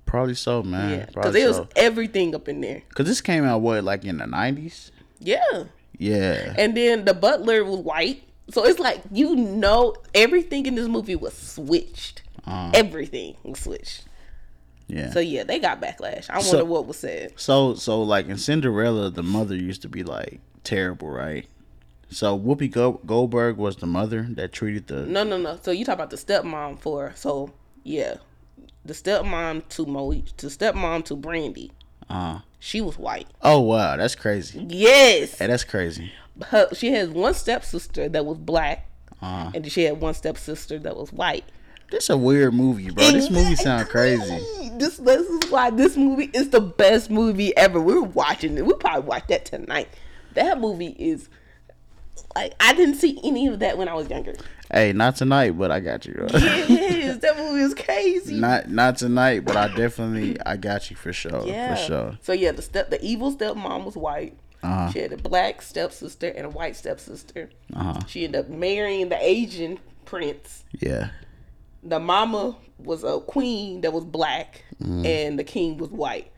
[0.05, 0.91] Probably so, man.
[0.99, 1.67] Yeah, because it was so.
[1.75, 2.83] everything up in there.
[2.93, 4.91] Cause this came out what, like in the nineties?
[5.19, 5.63] Yeah,
[5.97, 6.53] Yeah.
[6.57, 11.15] and then the butler was white, so it's like you know everything in this movie
[11.15, 12.23] was switched.
[12.45, 12.71] Uh-huh.
[12.73, 14.03] Everything was switched.
[14.87, 15.11] Yeah.
[15.11, 16.25] So yeah, they got backlash.
[16.29, 17.33] I So- wonder what was said.
[17.37, 21.45] So so like in Cinderella, the mother used to be like terrible, right?
[22.09, 22.69] So Whoopi
[23.05, 25.57] Goldberg was the mother that treated the No, no, no.
[25.61, 27.51] So you talk about the stepmom for so
[27.83, 28.15] yeah,
[28.83, 31.71] the stepmom to Mo to stepmom to Brandy.
[32.09, 33.27] uh She was white.
[33.41, 34.65] Oh wow, that's crazy.
[34.69, 35.37] Yes.
[35.39, 36.11] Hey, that's crazy.
[36.47, 38.87] Her, she has one stepsister that was black,
[39.21, 41.45] Uh and she had one stepsister that was white.
[41.89, 43.11] This a weird movie, bro.
[43.11, 44.39] This movie sounds crazy.
[44.77, 47.81] This, this is why this movie is the best movie ever.
[47.81, 48.65] We're watching it.
[48.65, 49.89] We probably watch that tonight.
[50.35, 51.27] That movie is
[52.35, 54.35] like I didn't see any of that when I was younger.
[54.73, 56.13] Hey, not tonight, but I got you.
[56.13, 56.27] Bro.
[56.39, 58.35] Yes, that movie is crazy.
[58.35, 61.45] not not tonight, but I definitely I got you for sure.
[61.45, 61.75] yeah.
[61.75, 62.17] For sure.
[62.21, 64.37] So yeah, the step the evil stepmom was white.
[64.63, 64.91] Uh-huh.
[64.91, 67.49] She had a black stepsister and a white stepsister.
[67.73, 67.99] Uh-huh.
[68.07, 70.63] She ended up marrying the Asian prince.
[70.79, 71.09] Yeah.
[71.83, 75.05] the mama was a queen that was black Mm-hmm.
[75.05, 76.31] and the king was white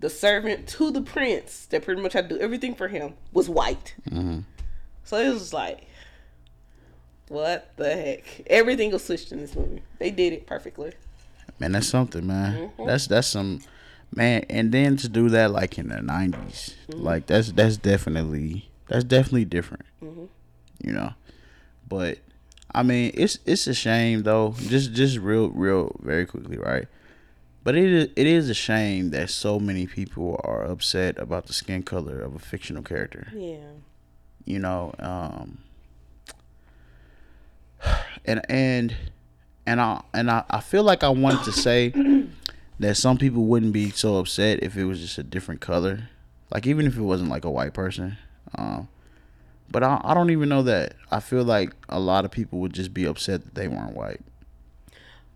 [0.00, 3.48] the servant to the prince that pretty much had to do everything for him was
[3.48, 3.94] white.
[4.10, 4.40] Mm-hmm.
[5.04, 5.86] So it was like,
[7.28, 8.42] what the heck?
[8.46, 9.82] Everything was switched in this movie.
[9.98, 10.92] They did it perfectly.
[11.58, 12.68] Man, that's something, man.
[12.68, 12.86] Mm-hmm.
[12.86, 13.60] That's that's some
[14.14, 17.02] man, and then to do that like in the 90s Mm-hmm.
[17.02, 19.84] like that's that's definitely that's definitely different.
[20.02, 20.24] Mm-hmm.
[20.82, 21.12] You know,
[21.88, 22.18] but
[22.74, 24.54] I mean, it's it's a shame though.
[24.58, 26.86] Just just real real very quickly, right?
[27.64, 31.52] But it is it is a shame that so many people are upset about the
[31.52, 33.28] skin color of a fictional character.
[33.34, 33.56] Yeah.
[34.46, 35.58] You know, um,
[38.24, 38.96] and and
[39.66, 41.92] and I and I, I feel like I wanted to say
[42.78, 46.08] that some people wouldn't be so upset if it was just a different color,
[46.50, 48.16] like even if it wasn't like a white person.
[48.56, 48.88] Um,
[49.70, 50.94] but I, I don't even know that.
[51.10, 54.20] I feel like a lot of people would just be upset that they weren't white.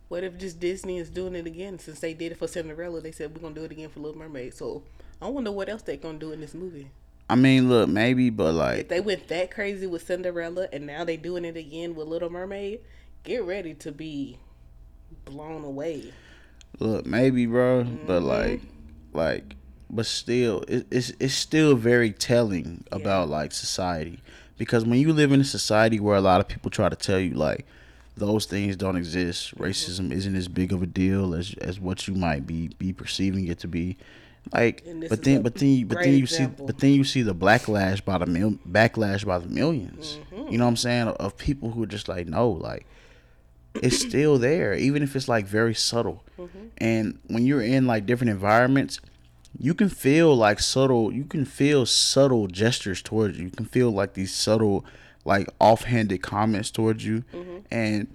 [0.08, 1.78] What if just Disney is doing it again?
[1.78, 4.18] Since they did it for Cinderella, they said we're gonna do it again for Little
[4.18, 4.54] Mermaid.
[4.54, 4.82] So
[5.20, 6.90] I wonder what else they're gonna do in this movie.
[7.30, 11.04] I mean, look, maybe, but If like, they went that crazy with Cinderella and now
[11.04, 12.80] they're doing it again with Little Mermaid,
[13.24, 14.38] get ready to be
[15.24, 16.12] blown away.
[16.78, 18.60] Look, maybe, bro, but like,
[19.12, 19.54] like,
[19.90, 24.20] but still, it, it's it's still very telling about like society
[24.58, 27.18] because when you live in a society where a lot of people try to tell
[27.18, 27.66] you like
[28.16, 32.14] those things don't exist, racism isn't as big of a deal as as what you
[32.14, 33.96] might be be perceiving it to be.
[34.52, 36.66] Like, but then, but then, you, but then you example.
[36.66, 40.52] see, but then you see the backlash by the mil- backlash by the 1000000s Mm-hmm.
[40.52, 41.08] You know what I'm saying?
[41.08, 42.86] Of people who are just like, no, like,
[43.76, 46.24] it's still there, even if it's like very subtle.
[46.38, 46.66] Mm-hmm.
[46.78, 49.00] And when you're in like different environments,
[49.58, 51.12] you can feel like subtle.
[51.12, 53.44] You can feel subtle gestures towards you.
[53.44, 54.84] You can feel like these subtle,
[55.24, 57.58] like offhanded comments towards you, mm-hmm.
[57.70, 58.08] and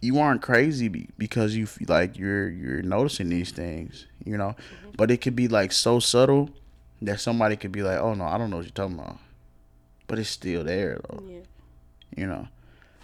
[0.00, 4.06] you aren't crazy because you feel like you're you're noticing these things.
[4.24, 4.90] You know, mm-hmm.
[4.96, 6.50] but it could be like so subtle
[7.02, 9.18] that somebody could be like, "Oh no, I don't know what you're talking about,"
[10.06, 11.40] but it's still there though Yeah.
[12.16, 12.48] you know.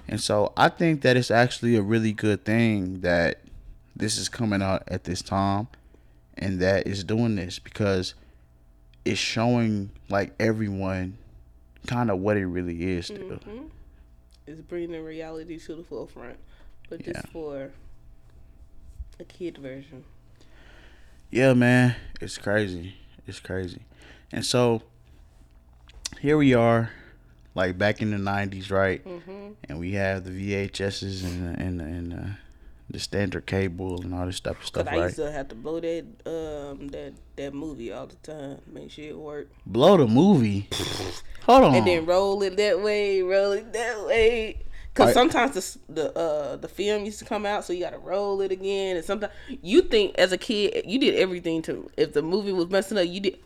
[0.09, 3.41] And so I think that it's actually a really good thing that
[3.95, 5.69] this is coming out at this time
[6.37, 8.15] and that is doing this because
[9.05, 11.19] it's showing like everyone
[11.87, 13.19] kind of what it really is still.
[13.19, 13.67] Mm-hmm.
[14.47, 16.39] It's bringing reality to the forefront,
[16.89, 17.71] but just for
[19.19, 20.05] a kid version.
[21.31, 22.95] Yeah, man, it's crazy.
[23.27, 23.83] It's crazy.
[24.33, 24.83] And so
[26.21, 26.91] here we are
[27.55, 29.05] like back in the 90s, right?
[29.05, 29.53] Mm-hmm.
[29.69, 32.31] And we have the VHSs and the, and the, and the,
[32.91, 35.05] the standard cable and all this type of stuff, Cause I right?
[35.05, 39.05] used to have to blow that um that that movie all the time, make sure
[39.05, 40.69] it worked, Blow the movie.
[41.45, 41.75] Hold on.
[41.77, 44.59] and then roll it that way, roll it that way.
[44.95, 45.15] Cause Right.
[45.15, 48.41] sometimes the the uh the film used to come out, so you got to roll
[48.41, 48.97] it again.
[48.97, 49.33] And sometimes
[49.63, 53.07] you think as a kid you did everything to if the movie was messing up,
[53.07, 53.39] you did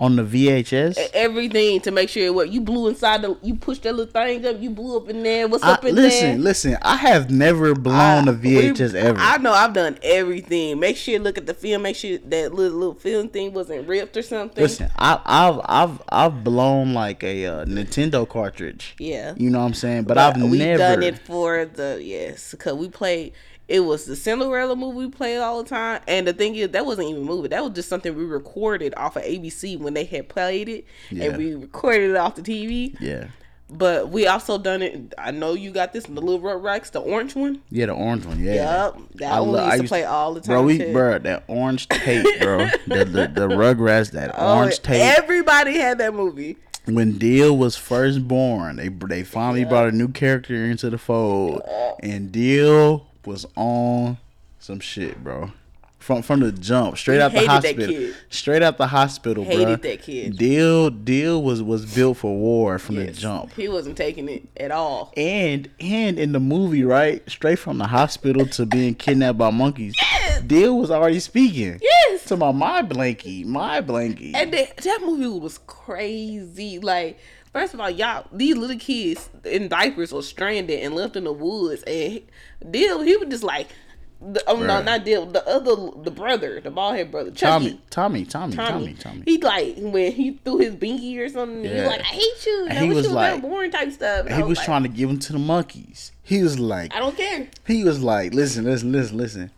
[0.00, 0.96] on the VHS.
[1.14, 2.50] everything to make sure it worked.
[2.50, 5.48] You blew inside the, you pushed that little thing up, you blew up in there.
[5.48, 6.38] What's I, up in listen, there?
[6.38, 6.70] listen.
[6.72, 6.78] Listen.
[6.82, 9.18] I have never blown I- a VHS we- ever.
[9.20, 10.78] I know I've done everything.
[10.80, 11.82] Make sure you look at the film.
[11.82, 14.62] Make sure that little little film thing wasn't ripped or something.
[14.62, 18.94] listen, I, I've I've I've blown like a uh, Nintendo cartridge.
[18.98, 19.34] Yeah.
[19.36, 20.04] You know what I'm saying?
[20.04, 20.78] But, I've we never.
[20.78, 23.32] done it for the yes, because we played.
[23.68, 26.86] It was the Cinderella movie we played all the time, and the thing is, that
[26.86, 27.48] wasn't even a movie.
[27.48, 31.24] That was just something we recorded off of ABC when they had played it, Yeah.
[31.26, 32.96] and we recorded it off the TV.
[32.98, 33.26] Yeah.
[33.70, 35.12] But we also done it.
[35.18, 37.60] I know you got this, the little Rugrats, the orange one.
[37.70, 38.42] Yeah, the orange one.
[38.42, 38.54] Yeah.
[38.54, 40.54] Yup, that I one we I used to used- play all the time.
[40.54, 40.92] Bro, we too.
[40.94, 42.66] bro that orange tape, bro.
[42.86, 45.02] the, the the Rugrats that Oh, orange tape.
[45.18, 46.56] Everybody had that movie.
[46.86, 51.60] when Dil was first born, they they finally brought a new character into the fold,
[52.02, 54.18] and Dil was on
[54.58, 55.52] some shit, bro.
[56.00, 58.16] From from the jump, straight We out the hated that hospital, kid.
[58.30, 59.56] straight out the hospital, bro.
[59.56, 60.38] Hated that kid.
[60.38, 63.52] Dil Dil was was built for war from the jump.
[63.54, 65.12] He wasn't taking it at all.
[65.16, 69.96] And and in the movie, right, straight from the hospital to being kidnapped by monkeys,
[70.46, 71.78] Dil was already speaking.
[71.82, 72.24] Yes.
[72.26, 74.32] To my my blankie, my blankie.
[74.34, 76.78] And that, that movie was crazy.
[76.78, 77.18] Like,
[77.58, 81.32] first of all, y'all, these little kids in diapers were stranded and left in the
[81.32, 81.82] woods.
[81.82, 82.22] And
[82.70, 83.68] Dil, he was just like,
[84.20, 87.80] the, oh no, not Dil, the other, the brother, the bald head brother, Chucky.
[87.90, 88.70] Tommy, Tommy, Tommy, Tommy.
[88.72, 89.22] Tommy, Tommy.
[89.26, 91.62] He like when he threw his binky or something.
[91.64, 93.42] He was like, "I hate you." And I he wish was you was like- that
[93.42, 94.26] boring type stuff.
[94.26, 96.10] And he I was like, trying to give him to the monkeys.
[96.24, 97.46] He was like, I don't care.
[97.66, 99.50] he was like, listen, listen, listen, listen.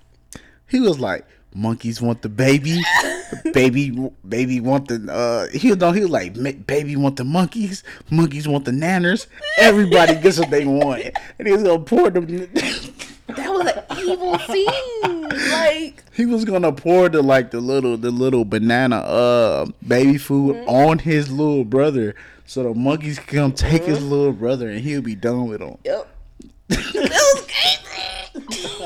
[0.68, 1.24] He was like,
[1.54, 2.80] monkeys want the baby,
[3.52, 5.12] baby, baby want the.
[5.12, 6.34] uh He was no, he was like,
[6.66, 9.26] baby want the monkeys, monkeys want the nanners.
[9.58, 11.02] Everybody gets what they want,
[11.38, 12.26] and he was gonna pour them.
[12.26, 15.22] That was an evil scene.
[15.52, 20.56] like he was gonna pour the like the little the little banana uh baby food
[20.56, 20.68] Mm-hmm.
[20.68, 24.08] on his little brother so the monkeys can come take his Mm-hmm.
[24.10, 25.78] little brother and he'll be done with him.
[25.84, 26.08] yep.
[26.68, 28.79] that was crazy.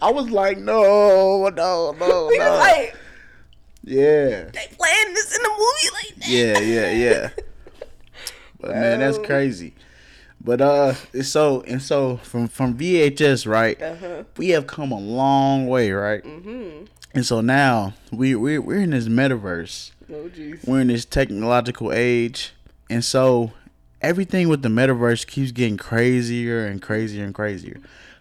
[0.00, 2.56] I was like, no, no, no, We no.
[2.56, 2.96] like,
[3.84, 6.28] yeah, they playing this in the movie like that.
[6.28, 7.30] yeah, yeah, yeah.
[8.60, 9.74] But man, that's crazy.
[10.40, 13.80] But uh, it's so and so from from VHS, right?
[13.80, 14.24] Uh-huh.
[14.36, 16.24] We have come a long way, right?
[16.24, 16.86] Mm-hmm.
[17.14, 19.92] And so now we we we're in this metaverse.
[20.10, 20.66] Oh jeez.
[20.66, 22.52] we're in this technological age
[22.88, 23.52] and so
[24.00, 27.78] everything with the metaverse keeps getting crazier and crazier and crazier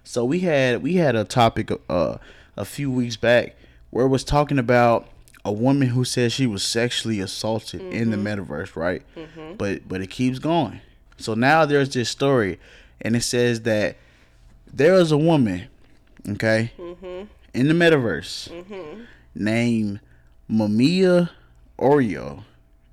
[0.08, 2.18] so we had we had a topic uh
[2.55, 3.55] a few weeks back
[3.89, 5.08] where it was talking about
[5.45, 8.41] a woman who said she was sexually assaulted in the mm-hmm.
[8.41, 9.55] metaverse right mm-hmm.
[9.58, 10.82] but but it keeps going
[11.18, 12.60] so now there's this story
[13.01, 13.97] and it says that
[14.72, 15.68] there is a woman
[16.30, 17.26] okay mm-hmm.
[17.53, 18.49] in the metaverse
[19.36, 19.99] named
[20.49, 21.30] Mamiya
[21.78, 22.43] Oreo.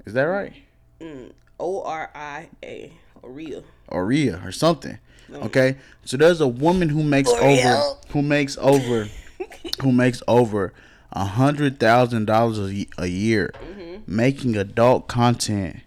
[0.05, 0.53] Is that right?
[1.01, 2.93] Mm, o R I A.
[3.23, 3.63] Oria.
[3.89, 4.99] Oria or something.
[5.33, 5.77] Okay.
[6.05, 7.65] So there's a woman who makes Oreo.
[7.65, 9.09] over who makes over
[9.83, 10.73] who makes over
[11.13, 12.59] a hundred thousand dollars
[12.99, 13.97] a year mm-hmm.
[14.07, 15.81] making adult content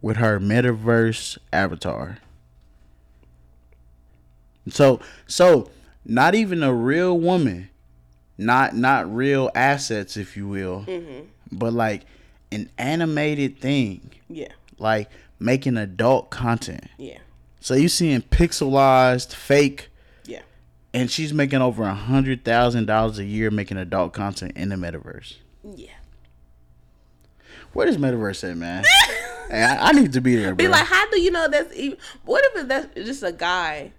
[0.00, 2.18] with her metaverse avatar.
[4.68, 5.70] So so
[6.04, 7.70] not even a real woman,
[8.38, 11.26] not not real assets, if you will, mm-hmm.
[11.52, 12.06] but like
[12.52, 14.48] an animated thing, Yeah.
[14.78, 16.88] like making adult content.
[16.98, 17.18] Yeah.
[17.60, 19.88] So you seeing pixelized, fake,
[20.24, 20.40] Yeah.
[20.94, 24.76] and she's making over a hundred thousand dollars a year making adult content in the
[24.76, 25.34] metaverse.
[25.62, 25.90] Yeah.
[27.72, 28.84] Where does metaverse at, man?
[29.50, 30.66] hey, I, I need to be there, bro.
[30.66, 31.98] Be like, how do you know that's even?
[32.24, 33.92] What if that's just a guy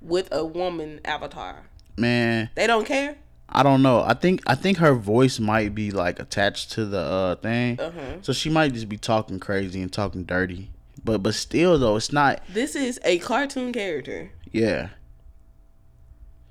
[0.00, 1.64] with a woman avatar?
[1.96, 3.16] man, They don't care.
[3.48, 4.00] I don't know.
[4.00, 8.16] I think I think her voice might be like attached to the uh thing, Uh-huh.
[8.22, 10.70] so she might just be talking crazy and talking dirty.
[11.04, 12.42] But but still though, it's not.
[12.48, 14.88] This is a cartoon character Yeah,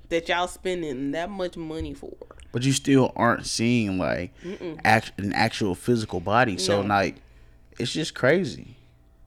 [0.08, 2.12] that y'all spending that much money for.
[2.52, 4.32] but you still aren't seeing like
[4.84, 6.56] act, an actual physical body.
[6.58, 6.88] So No.
[6.88, 7.16] like,
[7.78, 8.76] it's just crazy.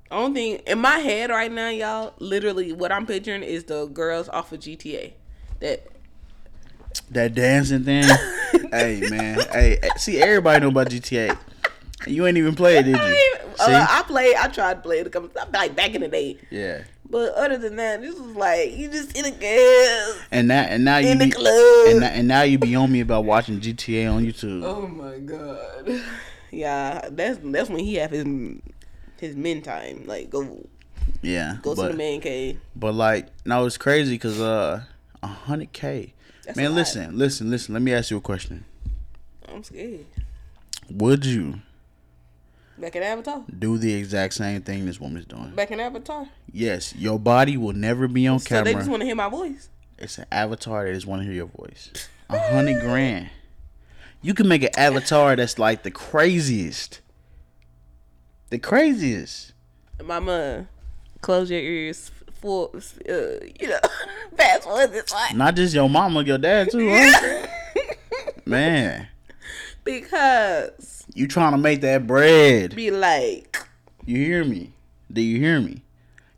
[0.09, 4.29] Only thing in my head right now, y'all, literally what I'm picturing is the girls
[4.29, 5.11] off of GTA.
[5.59, 5.85] That
[7.11, 8.05] That dancing thing.
[8.71, 11.37] hey man, hey, see everybody know about GTA.
[12.05, 13.15] You ain't even play it, did I, you?
[13.15, 13.73] See?
[13.73, 14.35] uh, I played.
[14.35, 16.37] I tried to play it a couple like back in the day.
[16.51, 16.83] yeah.
[17.09, 20.83] But other than that, this was like you just in a girl And that and
[20.83, 21.87] now you in the be, club.
[21.87, 24.63] and, now- and now you be on me about watching GTA on YouTube.
[24.65, 26.01] oh my god.
[26.51, 28.25] Yeah, that's that's when he have his
[29.19, 30.03] his men time.
[30.05, 30.65] Like go
[31.21, 32.59] Yeah, go to the man cave.
[32.75, 34.83] but like no, it's crazy because uh,
[35.23, 36.13] a hundred k.
[36.55, 37.73] Man, listen, listen, listen.
[37.73, 38.63] Let me ask you a question.
[39.49, 40.05] I'm scared.
[40.89, 41.55] Would you
[42.77, 43.43] Back in Avatar.
[43.57, 45.51] do the exact same thing this woman's doing?
[45.55, 46.27] Back in Avatar.
[46.51, 48.63] Yes, your body will never be on So camera.
[48.65, 49.69] they just want to hear my voice.
[49.97, 51.91] It's an avatar that just want to hear your voice.
[52.29, 53.29] A hundred grand.
[54.21, 57.01] You can make an avatar that's like the craziest.
[58.49, 59.53] The craziest.
[60.03, 60.67] Mama,
[61.21, 62.11] close your ears.
[62.39, 63.11] Full, uh,
[63.59, 63.79] you know,
[64.37, 67.47] fast forward this like Not just your mama, your dad too, huh?
[68.45, 69.07] Man,
[69.87, 72.75] because you trying to make that bread.
[72.75, 73.57] be like,
[74.05, 74.71] You hear me?
[75.11, 75.81] Do you hear me?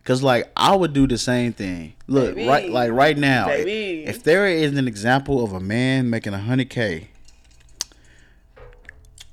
[0.06, 1.94] Cause like I would do the same thing.
[2.08, 2.48] Look, Baby.
[2.48, 4.06] right like right now, Baby.
[4.06, 7.10] if there is an example of a man making a hundred K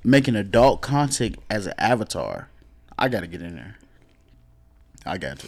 [0.03, 2.49] making adult content as an avatar,
[2.97, 3.77] I gotta get in there.
[5.05, 5.47] I got to.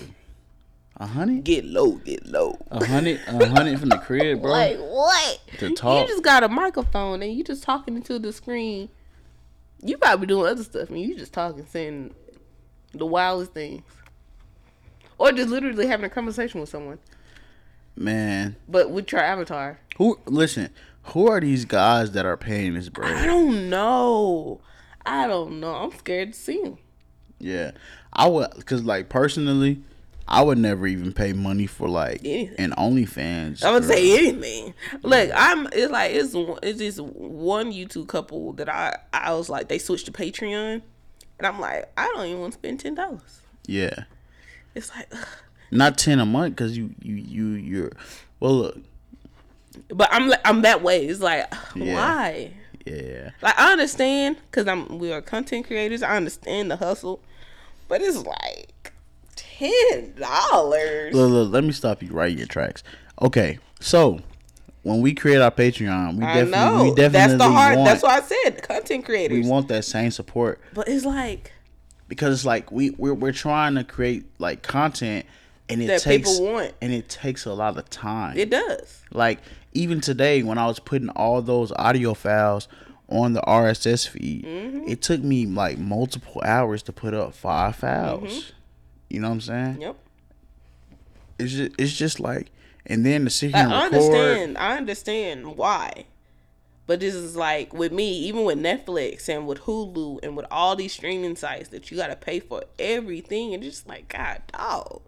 [1.02, 1.46] A hundred?
[1.46, 2.58] get low, get low.
[2.72, 4.52] A hundred a hundred from the crib, bro.
[4.52, 5.40] Like what?
[5.60, 6.02] To talk.
[6.02, 8.90] You just got a microphone and you just talking into the screen.
[9.82, 12.14] You probably doing other stuff and you just talking, saying
[12.94, 13.84] the wildest things,
[15.18, 17.00] or just literally having a conversation with someone,
[17.96, 18.58] Man.
[18.68, 19.80] but with your avatar.
[19.98, 20.70] Who listen,
[21.04, 24.60] who are these guys that are paying this I don't know.
[25.06, 25.76] I don't know.
[25.76, 26.78] I'm scared to see him.
[27.40, 27.72] Yeah.
[28.12, 29.82] I would cause like personally,
[30.32, 32.56] I would never even pay money for like Anything.
[32.60, 33.64] an OnlyFans.
[33.64, 34.76] I would or- say anything.
[35.02, 35.68] Look, I'm.
[35.74, 40.06] It's like it's it's this one YouTube couple that I I was like they switched
[40.06, 40.82] to Patreon,
[41.40, 43.42] and I'm like I don't even want to spend ten dollars.
[43.66, 44.04] Yeah.
[44.76, 45.28] It's like, ugh.
[45.72, 47.92] Not ten a month because you you you you're
[48.40, 48.78] well look
[49.90, 51.06] but I'm like I'm that way.
[51.08, 51.96] It's like Yeah.
[51.96, 52.54] why?
[52.86, 56.02] yeah Like I understand because I'm we are content creators.
[56.04, 57.20] I understand the hustle,
[57.88, 58.74] but it's like
[59.60, 61.14] ten dollars.
[61.14, 62.84] look, look let me stop you right in your tracks
[63.22, 64.20] okay so
[64.84, 66.84] when we create our Patreon, we I definitely know.
[66.86, 67.76] we definitely that's the hard.
[67.76, 71.52] want That's why I said content creators, we want that same support but it's like
[72.08, 75.26] because it's like we we're, we're trying to create like content
[75.68, 76.74] and it That takes people want.
[76.82, 78.38] and it takes a lot of time.
[78.38, 79.04] it does.
[79.12, 79.40] Like
[79.74, 82.68] even today, when I was putting all those audio files
[83.08, 84.88] on the RSS feed, Mm-hmm.
[84.90, 88.54] it took me like multiple hours to put up five files.
[89.10, 89.82] You know what I'm saying?
[89.82, 89.96] Yep.
[91.40, 92.52] It's just it's just like,
[92.86, 93.84] and then to sit I here record.
[93.86, 94.58] understand.
[94.58, 96.06] I understand why.
[96.86, 100.76] But this is like with me, even with Netflix and with Hulu and with all
[100.76, 105.02] these streaming sites that you gotta pay for everything, and just like God, dog.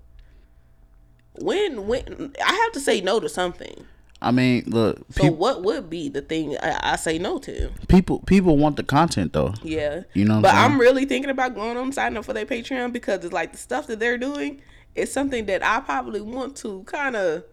[1.40, 3.86] When when I have to say no to something.
[4.24, 7.70] I mean, look, So peop- what would be the thing I, I say no to?
[7.88, 9.54] people people want the content though.
[9.64, 10.04] Yeah.
[10.14, 10.64] You know what I'm but saying?
[10.74, 13.58] I'm really thinking about going on signing up for their Patreon because it's like the
[13.58, 14.62] stuff that they're doing
[14.94, 17.44] is something that I probably want to kind of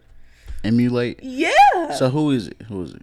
[0.64, 1.20] Emulate.
[1.22, 1.94] yeah.
[1.94, 2.60] So who is it?
[2.68, 3.02] Who is it?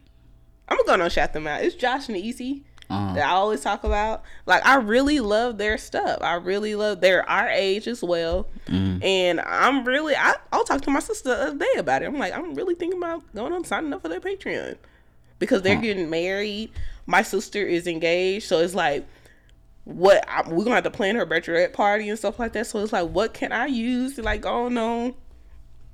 [0.68, 1.64] I'm gonna go on shout them out.
[1.64, 3.16] It's Josh and Easy Uh-huh.
[3.16, 4.24] that I always talk about.
[4.46, 6.20] Like I really love their stuff.
[6.22, 8.48] I really love they're our age as well.
[8.68, 9.04] Mm-hmm.
[9.04, 12.06] And I'm really I I'll talk to my sister the other day about it.
[12.06, 14.78] I'm like, I'm really thinking about going on signing up for their Patreon.
[15.40, 16.72] Because they're getting married.
[17.08, 19.06] My sister is engaged, so it's like
[19.84, 22.68] what I, we're gonna have to plan her bachelorette party and stuff like that.
[22.68, 25.14] So it's like, what can I use to like go on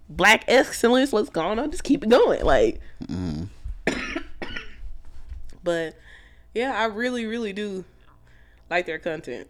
[0.10, 1.12] black excellence?
[1.14, 2.44] Let's go on, just keep it going.
[2.46, 2.80] Like,
[5.64, 5.96] but
[6.54, 7.86] yeah, I really, really do
[8.70, 9.49] like their content.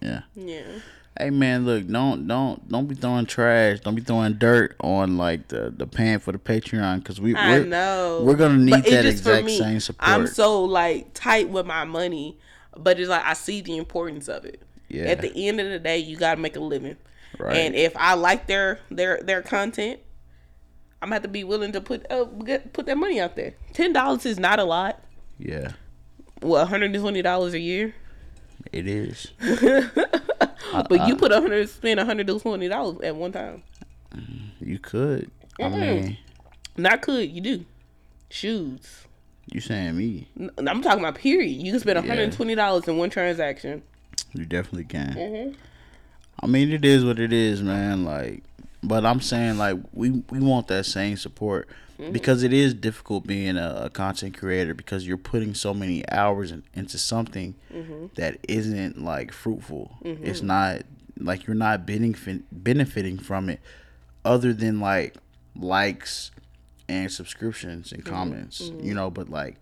[0.00, 0.22] Yeah.
[0.34, 0.62] Yeah,
[1.18, 3.80] Hey man, look, don't don't don't be throwing trash.
[3.80, 7.58] Don't be throwing dirt on like the the pan for the Patreon because we I
[7.60, 8.22] we're, know.
[8.24, 9.56] we're gonna need But that exact me.
[9.58, 10.08] same support.
[10.08, 12.38] I'm so like tight with my money,
[12.76, 14.60] but it's like I see the importance of it.
[14.88, 15.04] Yeah.
[15.04, 16.96] At the end of the day, you gotta make a living.
[17.38, 17.56] Right.
[17.56, 20.00] And if I like their their their content,
[21.00, 23.54] I'm gonna have to be willing to put uh, get, put that money out there.
[23.72, 25.00] Ten dollars is not a lot.
[25.38, 25.72] yeah,
[26.42, 27.94] Well, 120 dollars a year.
[28.72, 29.32] it is.
[30.88, 33.62] But you put a hundred, spend a 120 dollars at one time.
[34.60, 35.30] You could.
[35.60, 36.18] I mean,
[36.76, 37.64] Not could you do
[38.28, 39.04] shoes.
[39.52, 40.26] you saying me?
[40.58, 41.50] I'm talking about period.
[41.62, 43.82] You can spend 120 dollars in one transaction.
[44.32, 45.14] You definitely can.
[45.14, 45.52] Mm-hmm.
[46.40, 48.04] I mean, it is what it is, man.
[48.04, 48.42] Like,
[48.82, 51.68] but I'm saying like we we want that same support
[51.98, 52.12] Mm-hmm.
[52.12, 56.50] because it is difficult being a, a content creator because you're putting so many hours
[56.50, 58.06] in, into something Mm-hmm.
[58.16, 59.96] that isn't like fruitful.
[60.02, 60.82] It's not
[61.18, 63.60] like you're not benefiting benefiting from it
[64.24, 65.14] other than like
[65.56, 66.30] likes
[66.88, 68.12] and subscriptions and Mm-hmm.
[68.14, 69.10] comments, you know.
[69.10, 69.56] But like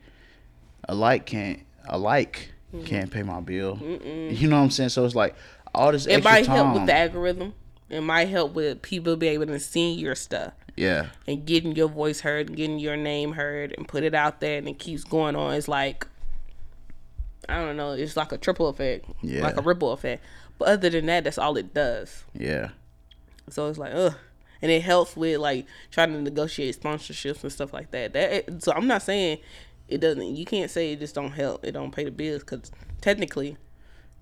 [0.89, 2.85] a like can't a like Mm-hmm.
[2.87, 3.78] can't pay my bill.
[3.83, 4.89] You know what I'm saying?
[4.89, 5.35] So it's like
[5.74, 6.57] all this It extra might time.
[6.57, 7.53] help with the algorithm.
[7.91, 11.89] It might help with people be able to see your stuff yeah, and getting your
[11.89, 15.05] voice heard and getting your name heard and put it out there and it keeps
[15.05, 15.55] going on.
[15.55, 16.07] It's like
[17.49, 17.93] I don't know.
[17.93, 19.43] It's like a triple effect, Yeah.
[19.43, 20.25] like a ripple effect.
[20.59, 22.25] But other than that, that's all it does.
[22.35, 22.70] yeah,
[23.51, 24.14] So it's like, ugh.
[24.61, 28.12] And it helps with like trying to negotiate sponsorships and stuff like that.
[28.12, 29.39] That so I'm not saying
[29.89, 30.37] it doesn't.
[30.37, 31.64] You can't say it just don't help.
[31.64, 32.70] It don't pay the bills because
[33.01, 33.57] technically,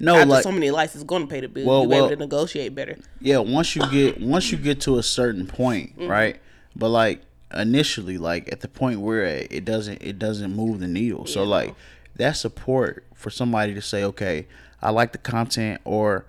[0.00, 1.66] no, after like so many likes, it's going to pay the bill.
[1.66, 2.96] Well, be well- able to negotiate better.
[3.20, 3.38] yeah.
[3.38, 6.08] Once you get once you get to a certain point, Mm-hmm.
[6.08, 6.40] right?
[6.74, 7.22] But like
[7.54, 11.26] initially, like at the point we're at, it doesn't it doesn't move the needle.
[11.26, 11.74] So like
[12.16, 14.46] that support for somebody to say, okay,
[14.82, 16.26] I like the content, or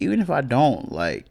[0.00, 1.26] even if I don't, like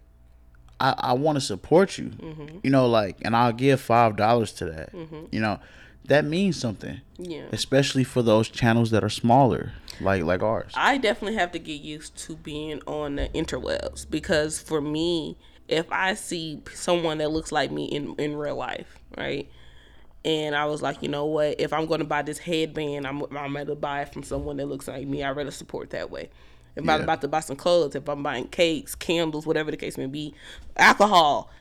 [0.79, 2.05] I, I want to support you.
[2.05, 2.57] Mm-hmm.
[2.63, 4.89] You know, like, and I'll give five dollars to that.
[5.31, 5.59] You know,
[6.05, 7.01] that means something.
[7.17, 7.45] Yeah.
[7.51, 10.73] Especially for those channels that are smaller, like like ours.
[10.75, 15.37] I definitely have to get used to being on the interwebs because for me,
[15.67, 19.49] if I see someone that looks like me in in real life, right?
[20.25, 21.59] And I was like, you know what?
[21.59, 24.57] If I'm going to buy this headband, I'm I'm going to buy it from someone
[24.57, 25.23] that looks like me.
[25.23, 26.29] I rather support that way.
[26.75, 29.95] If I'm about to buy some clothes, if I'm buying cakes, candles, whatever the case
[29.95, 30.33] may be,
[30.75, 31.51] alcohol,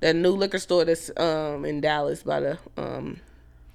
[0.00, 3.20] that new liquor store that's um in Dallas by the um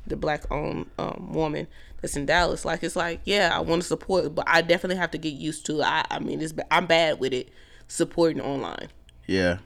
[0.10, 1.68] the black owned um, woman
[2.02, 2.66] that's in Dallas.
[2.66, 5.66] Like it's like, yeah, I want to support, but I definitely have to get used
[5.68, 5.82] to.
[5.82, 7.50] I I mean, it's I'm bad with it
[7.88, 8.90] supporting online.
[9.28, 9.60] Yeah.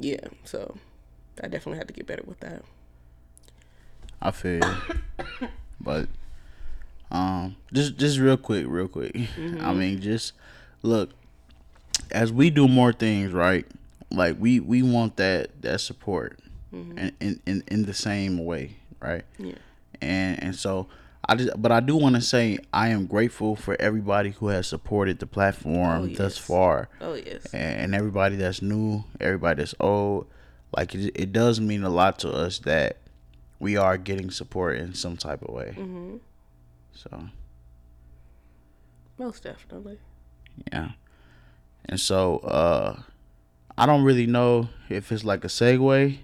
[0.00, 0.76] Yeah, so
[1.42, 2.62] I definitely have to get better with that.
[4.20, 5.48] I feel you.
[5.80, 6.08] but
[7.10, 9.16] um just just real quick, real quick.
[9.60, 10.32] I mean just
[10.82, 11.10] look
[12.10, 13.66] as we do more things, right?
[14.10, 16.38] Like we we want that that support
[16.72, 19.24] in, in in in the same way, right?
[19.38, 19.54] Yeah.
[20.00, 20.88] And and so
[21.28, 24.66] I just but I do want to say I am grateful for everybody who has
[24.66, 27.46] supported the platform Oh, thus far Oh yes.
[27.54, 30.26] and everybody that's new, everybody that's old,
[30.76, 32.98] like it, it does mean a lot to us that
[33.58, 35.74] we are getting support in some type of way.
[35.76, 36.16] Mm-hmm.
[36.94, 37.24] So
[39.18, 39.98] Most definitely.
[40.72, 40.90] yeah,
[41.86, 43.00] and so uh,
[43.76, 46.18] I don't really know if it's like a segue,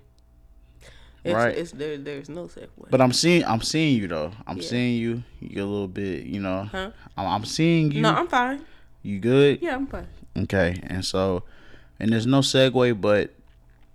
[1.25, 1.57] It's, Right.
[1.57, 1.97] It's there.
[1.97, 2.69] There's no segue.
[2.91, 4.33] but I'm seeing I'm seeing you though.
[4.47, 4.69] I'm Yeah.
[4.69, 5.23] seeing you.
[5.41, 6.65] You're a little bit, you know.
[6.71, 6.91] huh?
[7.17, 8.03] I'm, I'm seeing you.
[8.03, 8.65] No, I'm fine.
[9.03, 9.61] you good?
[9.63, 10.07] Yeah, I'm fine.
[10.37, 11.45] Okay, and so,
[12.01, 13.33] and there's no segue, but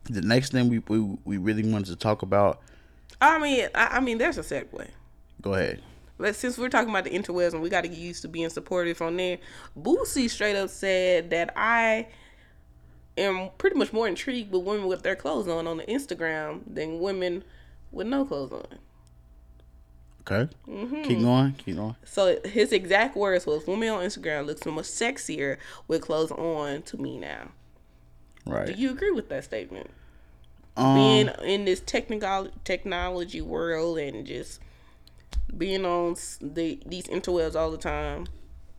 [0.05, 2.61] the next thing we we, we really wanted to talk about.
[3.21, 4.87] I mean, I, I mean, there's a segue.
[5.41, 5.81] Go ahead.
[6.17, 8.49] But since we're talking about the interwebs and we got to get used to being
[8.49, 9.37] supportive on there,
[9.79, 12.07] Boosie straight up said that I
[13.17, 16.99] am pretty much more intrigued with women with their clothes on on the Instagram than
[16.99, 17.43] women
[17.91, 18.79] with no clothes on.
[20.21, 20.53] Okay.
[20.67, 21.01] Mm-hmm.
[21.03, 21.53] Keep going.
[21.53, 21.95] Keep going.
[22.03, 25.57] So his exact words was, "Women on Instagram look so much sexier
[25.87, 27.49] with clothes on to me now."
[28.45, 28.67] Right.
[28.67, 29.89] Do you agree with that statement?
[30.77, 34.59] Um, being in this technical technology world and just
[35.57, 38.27] being on the these interwebs all the time,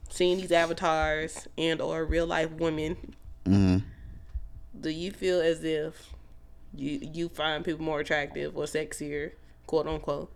[0.08, 3.14] seeing these avatars and or real life women,
[3.44, 3.82] mhm.
[4.78, 6.10] Do you feel as if
[6.74, 9.32] you you find people more attractive or sexier,
[9.66, 10.32] quote unquote,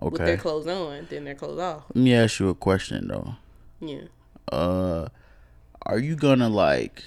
[0.00, 1.84] with their clothes on than their clothes off?
[1.94, 3.34] Let me ask you a question though.
[3.80, 4.02] Yeah.
[4.50, 5.08] Uh,
[5.86, 7.02] are you gonna like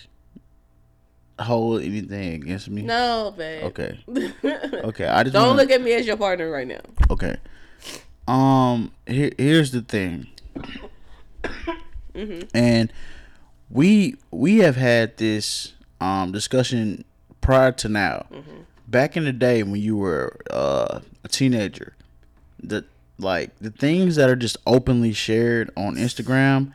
[1.39, 2.81] hold anything against me?
[2.81, 3.63] No, babe.
[3.65, 3.99] Okay.
[4.85, 5.07] Okay.
[5.07, 6.81] I just Don't wanna, look at me as your partner right now.
[7.09, 7.37] Okay.
[8.27, 8.91] Um.
[9.07, 10.27] Here, here's the thing.
[12.53, 12.93] And
[13.69, 17.03] we we have had this um discussion
[17.41, 18.25] prior to now.
[18.87, 21.95] Back in the day when you were uh, a teenager,
[22.61, 22.85] the
[23.17, 26.71] like the things that are just openly shared on Instagram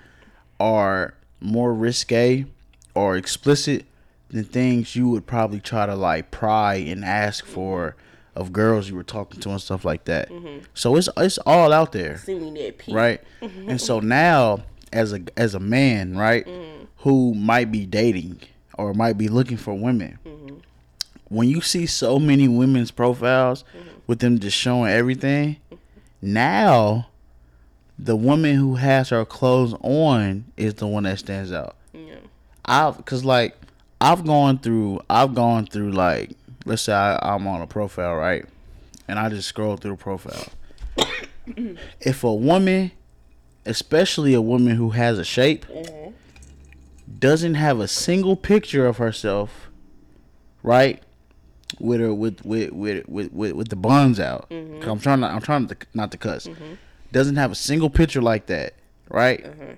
[0.58, 2.46] are more risque
[2.94, 3.84] or explicit
[4.30, 7.96] than things you would probably try to like pry and ask for
[8.36, 10.30] of girls you were talking to and stuff like that.
[10.74, 12.94] So it's it's all out there, See me that peak.
[12.94, 13.20] right?
[13.40, 14.60] and so now
[14.92, 16.46] as a as a man, right,
[16.98, 18.40] who might be dating
[18.80, 20.56] or might be looking for women, mm-hmm.
[21.28, 23.88] when you see so many women's profiles mm-hmm.
[24.06, 25.56] with them just showing everything,
[26.22, 27.08] now
[27.98, 31.76] the woman who has her clothes on is the one that stands out.
[31.92, 32.14] Yeah.
[32.64, 33.56] I've cause like
[34.00, 36.30] I've gone through I've gone through like
[36.64, 38.44] let's say I, I'm on a profile right,
[39.08, 40.46] and I just scroll through the profile.
[42.00, 42.92] if a woman,
[43.66, 46.10] especially a woman who has a shape, mm-hmm.
[47.18, 49.68] Doesn't have a single picture of herself,
[50.62, 51.02] right,
[51.78, 54.48] with her with with with with, with, with the buns out.
[54.50, 54.80] Mm-hmm.
[54.80, 56.46] 'Cause I'm trying to I'm trying to not to cuss.
[56.46, 56.74] Mm-hmm.
[57.12, 58.74] Doesn't have a single picture like that,
[59.08, 59.44] right?
[59.44, 59.72] Mm-hmm.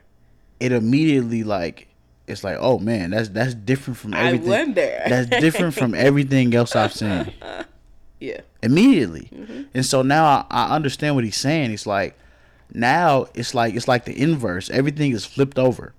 [0.60, 1.88] It immediately like
[2.28, 4.52] it's like oh man that's that's different from everything.
[4.52, 5.02] I wonder.
[5.08, 7.32] that's different from everything else I've seen
[8.20, 8.40] Yeah.
[8.62, 9.28] immediately.
[9.74, 11.72] And so now I, I understand what he's saying.
[11.72, 12.16] It's like
[12.72, 14.70] now it's like it's like the inverse.
[14.70, 15.92] Everything is flipped over.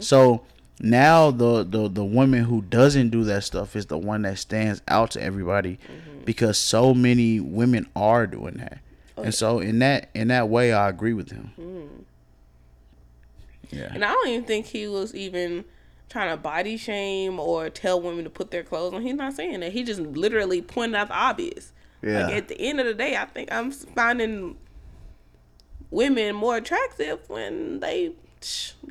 [0.00, 0.42] So
[0.80, 4.82] now the, the the woman who doesn't do that stuff is the one that stands
[4.88, 6.24] out to everybody mm-hmm.
[6.24, 8.78] because so many women are doing that.
[9.16, 11.52] Oh, and so in that in that way I agree with him.
[11.58, 12.02] Mm-hmm.
[13.76, 13.90] Yeah.
[13.92, 15.64] And I don't even think he was even
[16.08, 19.02] trying to body shame or tell women to put their clothes on.
[19.02, 19.72] He's not saying that.
[19.72, 21.72] He just literally pointed out the obvious.
[22.02, 22.24] Yeah.
[22.26, 24.56] Like at the end of the day, I think I'm finding
[25.90, 28.12] women more attractive when they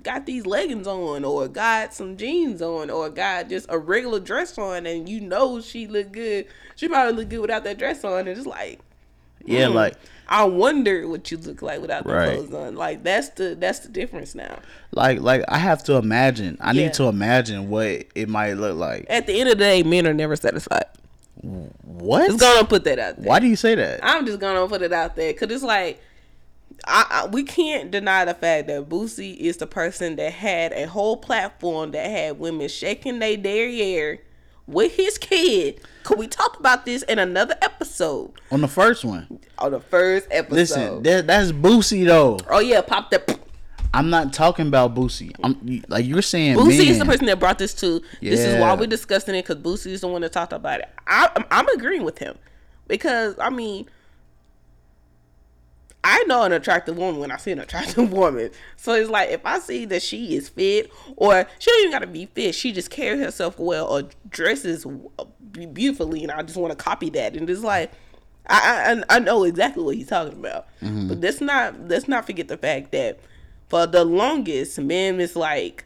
[0.04, 4.58] got these leggings on or got some jeans on or got just a regular dress
[4.58, 6.46] on and you know she look good.
[6.76, 8.80] She probably look good without that dress on and it's like
[9.46, 9.96] Yeah, hmm, like
[10.28, 12.36] I wonder what you look like without the Right.
[12.38, 12.76] clothes on.
[12.76, 14.60] Like that's the that's the difference now.
[14.92, 16.58] like like I have to imagine.
[16.62, 16.84] I Yeah.
[16.84, 19.08] need to imagine what it might look like.
[19.10, 20.86] At the end of the day, men are never satisfied.
[21.42, 22.28] What?
[22.28, 23.26] Just gonna put that out there.
[23.28, 24.02] Why do you say that?
[24.04, 26.02] I'm just gonna put it out there because it's like
[26.88, 30.88] I, I we can't deny the fact that Boosie is the person that had a
[30.88, 34.22] whole platform that had women shaking their derriere
[34.68, 35.82] with his kid.
[36.04, 38.32] Could we talk about this in another episode?
[38.52, 39.40] On the first one.
[39.58, 40.56] On the first episode.
[40.56, 42.38] Listen, that, that's Boosie though.
[42.50, 43.40] oh yeah, pop that.
[43.94, 45.36] I'm not talking about Boosie.
[45.44, 46.58] I'm like you're saying.
[46.58, 46.88] Boosie men.
[46.88, 48.02] is the person that brought this to.
[48.22, 50.90] This is why we're discussing it because Boosie is the one that talked about it.
[51.08, 52.38] I, I'm, I'm agreeing with him
[52.88, 53.88] because I mean,
[56.10, 58.50] I know an attractive woman when I see an attractive woman.
[58.78, 62.08] So it's like if I see that she is fit, or she don't even gotta
[62.08, 64.86] be fit, she just carries herself well or dresses
[65.52, 67.36] beautifully, and I just want to copy that.
[67.36, 67.92] And it's like.
[68.52, 71.08] I, I I know exactly what he's talking about, mm-hmm.
[71.08, 73.20] but let's not let's not forget the fact that
[73.70, 75.86] for the longest, men is like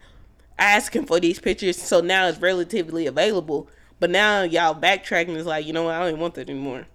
[0.57, 3.67] asking for these pictures, so now it's relatively available.
[3.99, 6.87] But now y'all backtracking is like, you know what, I don't even want that anymore.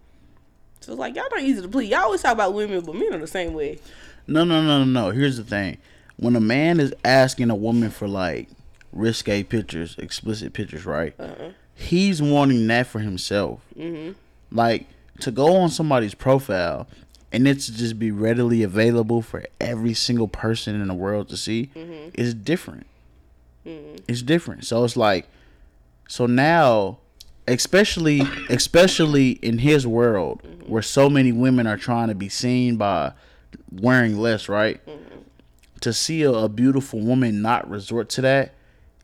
[0.80, 1.90] So it's like y'all not easy to please.
[1.90, 3.78] Y'all always talk about women, but men are the same way.
[4.26, 5.10] No, no, no, no, no.
[5.10, 5.78] Here's the thing:
[6.16, 8.48] when a man is asking a woman for like
[8.92, 11.14] risque pictures, explicit pictures, right?
[11.18, 11.52] Uh-uh.
[11.74, 13.60] He's wanting that for himself.
[13.76, 14.12] Mm-hmm.
[14.50, 14.86] Like
[15.20, 16.86] to go on somebody's profile
[17.32, 21.36] and it to just be readily available for every single person in the world to
[21.36, 22.10] see mm-hmm.
[22.14, 22.86] is different.
[23.66, 23.96] Mm-hmm.
[24.08, 24.64] It's different.
[24.64, 25.28] So it's like,
[26.08, 26.98] so now,
[27.48, 30.70] especially especially in his world mm-hmm.
[30.70, 33.12] where so many women are trying to be seen by
[33.72, 34.84] wearing less, right?
[34.86, 35.20] Mm-hmm.
[35.80, 38.54] To see a, a beautiful woman not resort to that,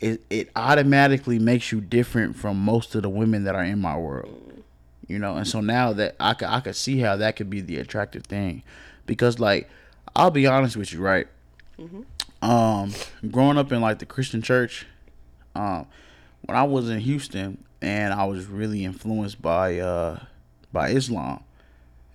[0.01, 3.97] it it automatically makes you different from most of the women that are in my
[3.97, 4.29] world.
[4.29, 4.55] Mm-hmm
[5.09, 5.37] you know.
[5.37, 8.25] And so now that I could I could see how that could be the attractive
[8.25, 8.63] thing,
[9.07, 9.69] because like
[10.15, 11.27] I'll be honest with you, right?
[11.79, 12.49] Mm-hmm.
[12.49, 12.93] Um,
[13.31, 14.87] growing up in like the Christian church,
[15.55, 15.87] um,
[16.43, 20.19] when I was in Houston and I was really influenced by uh
[20.73, 21.45] by Islam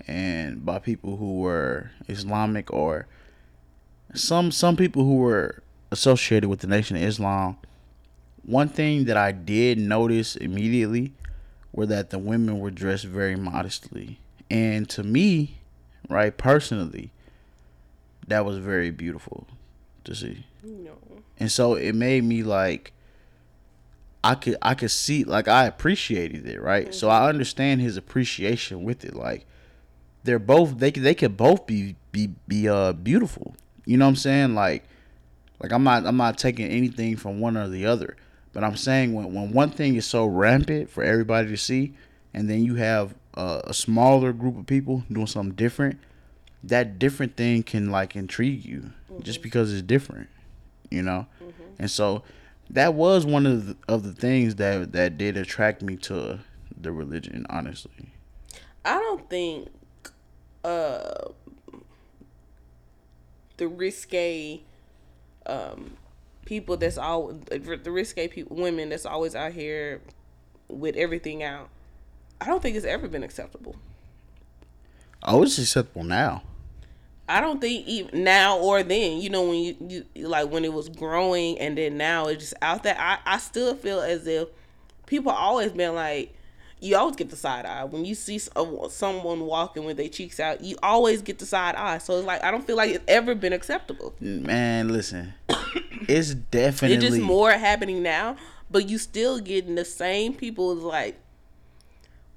[0.07, 3.05] and by people who were Islamic or
[4.15, 5.61] some some people who were
[5.91, 7.57] associated with the Nation of Islam.
[8.43, 11.13] One thing that I did notice immediately
[11.71, 14.19] were that the women were dressed very modestly.
[14.49, 15.59] And to me,
[16.09, 17.11] right, personally,
[18.27, 19.45] that was very beautiful
[20.05, 20.45] to see.
[20.63, 20.97] No.
[21.39, 22.91] And so it made me like
[24.23, 26.85] I could I could see like I appreciated it, right?
[26.85, 26.93] Mm-hmm.
[26.93, 29.15] So I understand his appreciation with it.
[29.15, 29.45] Like
[30.23, 33.55] they're both they they could both be be be uh beautiful.
[33.85, 34.55] You know what I'm saying?
[34.55, 34.83] Like
[35.61, 38.17] like I'm not I'm not taking anything from one or the other.
[38.51, 41.93] But I'm saying when, when one thing is so rampant for everybody to see,
[42.33, 45.99] and then you have a, a smaller group of people doing something different,
[46.63, 49.21] that different thing can like intrigue you mm-hmm.
[49.21, 50.29] just because it's different,
[50.89, 51.27] you know.
[51.41, 51.63] Mm-hmm.
[51.77, 52.23] And so
[52.69, 56.39] that was one of the, of the things that that did attract me to
[56.79, 57.45] the religion.
[57.49, 58.11] Honestly,
[58.85, 59.69] I don't think
[60.63, 61.29] uh
[63.57, 64.61] the risque
[65.45, 65.97] um
[66.45, 70.01] people that's all the risque people, women that's always out here
[70.67, 71.69] with everything out.
[72.41, 73.75] I don't think it's ever been acceptable.
[75.23, 76.43] Oh, it's acceptable now.
[77.29, 80.73] I don't think even now or then, you know, when you, you like when it
[80.73, 82.95] was growing and then now it's just out there.
[82.97, 84.47] I, I still feel as if
[85.05, 86.33] people always been like,
[86.81, 90.61] you always get the side eye when you see someone walking with their cheeks out.
[90.61, 91.99] You always get the side eye.
[91.99, 94.15] So it's like I don't feel like it's ever been acceptable.
[94.19, 95.33] Man, listen,
[96.07, 98.37] it's definitely it's just more happening now,
[98.71, 100.75] but you still getting the same people.
[100.75, 101.19] is Like,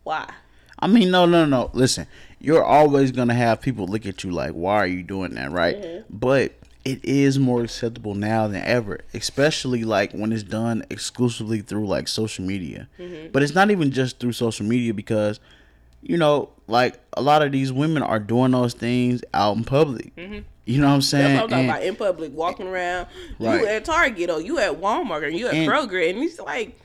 [0.02, 0.28] why?
[0.78, 1.70] I mean, no, no, no.
[1.72, 2.08] Listen,
[2.42, 5.76] you're always gonna have people look at you like, "Why are you doing that?" Right?
[5.76, 6.16] Mm-hmm.
[6.18, 6.52] But
[6.84, 12.08] it is more acceptable now than ever, especially like when it's done exclusively through like
[12.08, 12.88] social media.
[12.98, 13.28] Mm-hmm.
[13.30, 15.38] But it's not even just through social media because,
[16.02, 20.14] you know, like a lot of these women are doing those things out in public.
[20.16, 20.40] Mm-hmm.
[20.64, 21.36] You know what I'm saying?
[21.36, 23.06] That's what I'm talking and, about in public, walking around.
[23.38, 23.60] Right.
[23.60, 26.76] You at Target or you at Walmart or you at and, Kroger, and it's like,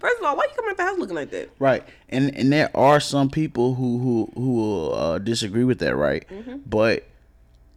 [0.00, 1.50] first of all, why you coming at the house looking like that?
[1.58, 5.94] Right, and and there are some people who who who will uh, disagree with that,
[5.94, 6.26] right?
[6.28, 6.58] Mm-hmm.
[6.66, 7.04] But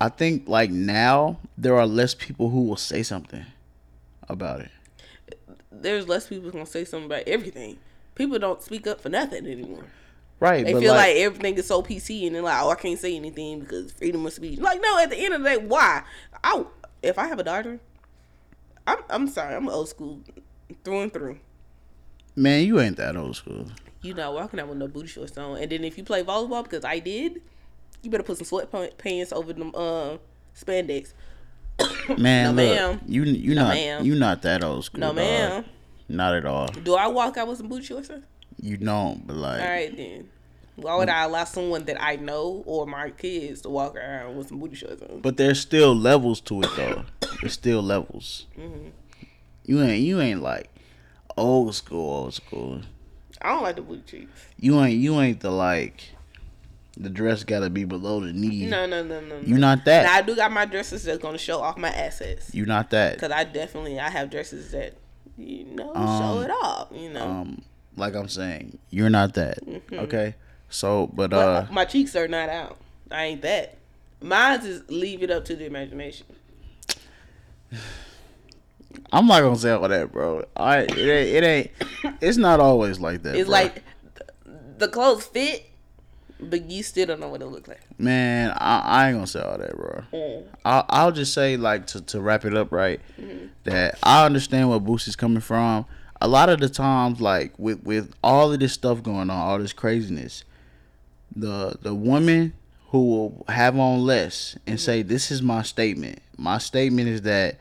[0.02, 3.46] I think like now there are less people who will say something
[4.28, 4.72] about it.
[5.72, 7.78] There's less people gonna say something about everything.
[8.16, 9.86] People don't speak up for nothing anymore.
[10.40, 10.66] Right.
[10.66, 13.16] They feel like, like, everything is so PC and they're like, oh, I can't say
[13.16, 14.60] anything because freedom of speech.
[14.60, 16.04] Like, no, at the end of the day, why?
[16.44, 16.66] I
[17.02, 17.80] if I have a daughter,
[18.86, 20.20] I'm I'm sorry, I'm old school
[20.84, 21.40] through and through.
[22.36, 23.68] Man, you ain't that old school.
[24.02, 25.58] You not walking out with no booty shorts on.
[25.58, 27.42] And then if you play volleyball, because I did,
[28.02, 30.18] you better put some sweatpants over them uh,
[30.56, 31.14] spandex.
[32.18, 33.02] Man, no, look, ma'am.
[33.08, 34.06] you you no, not ma'am.
[34.06, 35.00] you not that old school.
[35.00, 35.66] No, ma'am.
[36.10, 36.68] Not at all.
[36.68, 38.12] Do I walk out with some booty shorts?
[38.62, 39.62] You don't, but like.
[39.62, 40.30] All right then.
[40.76, 44.50] Why would I allow someone that I know or my kids to walk around with
[44.50, 45.22] some booty shorts on?
[45.22, 47.06] But there's still levels to it though.
[47.42, 48.48] there's still levels.
[48.58, 48.90] Mm-hmm.
[49.66, 50.70] You ain't you ain't like
[51.38, 52.82] old school old school.
[53.42, 54.46] I don't like the blue cheeks.
[54.58, 56.12] You ain't you ain't the like
[56.96, 58.66] the dress gotta be below the knee.
[58.68, 59.40] No, no, no, no.
[59.40, 60.04] You're not that.
[60.04, 62.54] Now, I do got my dresses that's gonna show off my assets.
[62.54, 63.20] You're not that.
[63.20, 64.96] Cause I definitely I have dresses that
[65.38, 66.88] you know um, show it off.
[66.94, 67.26] You know.
[67.26, 67.62] Um,
[67.96, 69.66] like I'm saying, you're not that.
[69.66, 70.00] Mm-hmm.
[70.00, 70.36] Okay.
[70.70, 72.78] So, but uh, my cheeks are not out.
[73.12, 73.78] I ain't that.
[74.22, 76.26] Mine's is leave it up to the imagination.
[79.12, 80.44] I'm not gonna say all that, bro.
[80.56, 81.72] I it ain't, it ain't
[82.22, 83.36] it's not always like that.
[83.36, 83.52] It's bro.
[83.52, 83.84] like
[84.78, 85.70] the clothes fit
[86.50, 87.82] but you still don't know what it look like.
[88.00, 90.04] Man, I, I ain't gonna say all that, bro.
[90.12, 90.44] Mm.
[90.66, 93.00] I'll, I'll just say like to, to wrap it up, right?
[93.20, 93.48] Mm-hmm.
[93.66, 95.86] That I understand where Boosie's coming from.
[96.22, 99.60] A lot of the times, like with with all of this stuff going on, all
[99.60, 100.44] this craziness,
[101.36, 102.54] the the woman
[102.90, 106.20] who will have on less and say this is my statement.
[106.38, 107.58] My statement is that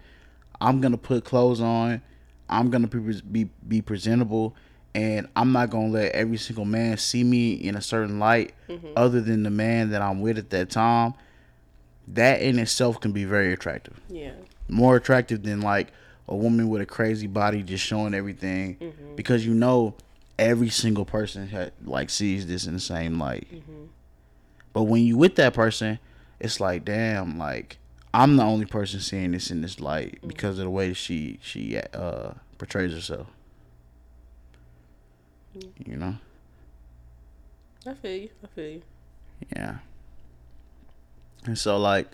[0.63, 2.01] I'm gonna put clothes on.
[2.49, 4.55] I'm gonna be be, be presentable,
[4.95, 8.93] and I'm not gonna let every single man see me in a certain light, mm-hmm.
[8.97, 11.15] other than the man that I'm with at that time.
[12.09, 14.01] That in itself can be very attractive.
[14.09, 14.33] Yeah.
[14.69, 15.93] More attractive than like
[16.29, 19.17] a woman with a crazy body just showing everything, mm-hmm.
[19.17, 19.95] because you know
[20.39, 23.49] every single person ha like sees this in the same light.
[23.53, 23.85] Mm-hmm.
[24.73, 25.99] But when you with that person,
[26.39, 27.79] it's like, damn, like
[28.15, 31.79] I'm the only person seeing this in this light because of the way she she
[31.79, 33.27] uh portrays herself.
[35.87, 36.17] You know,
[37.87, 38.29] I feel you.
[38.43, 38.83] I feel you.
[39.55, 39.77] yeah.
[41.45, 42.07] And so like,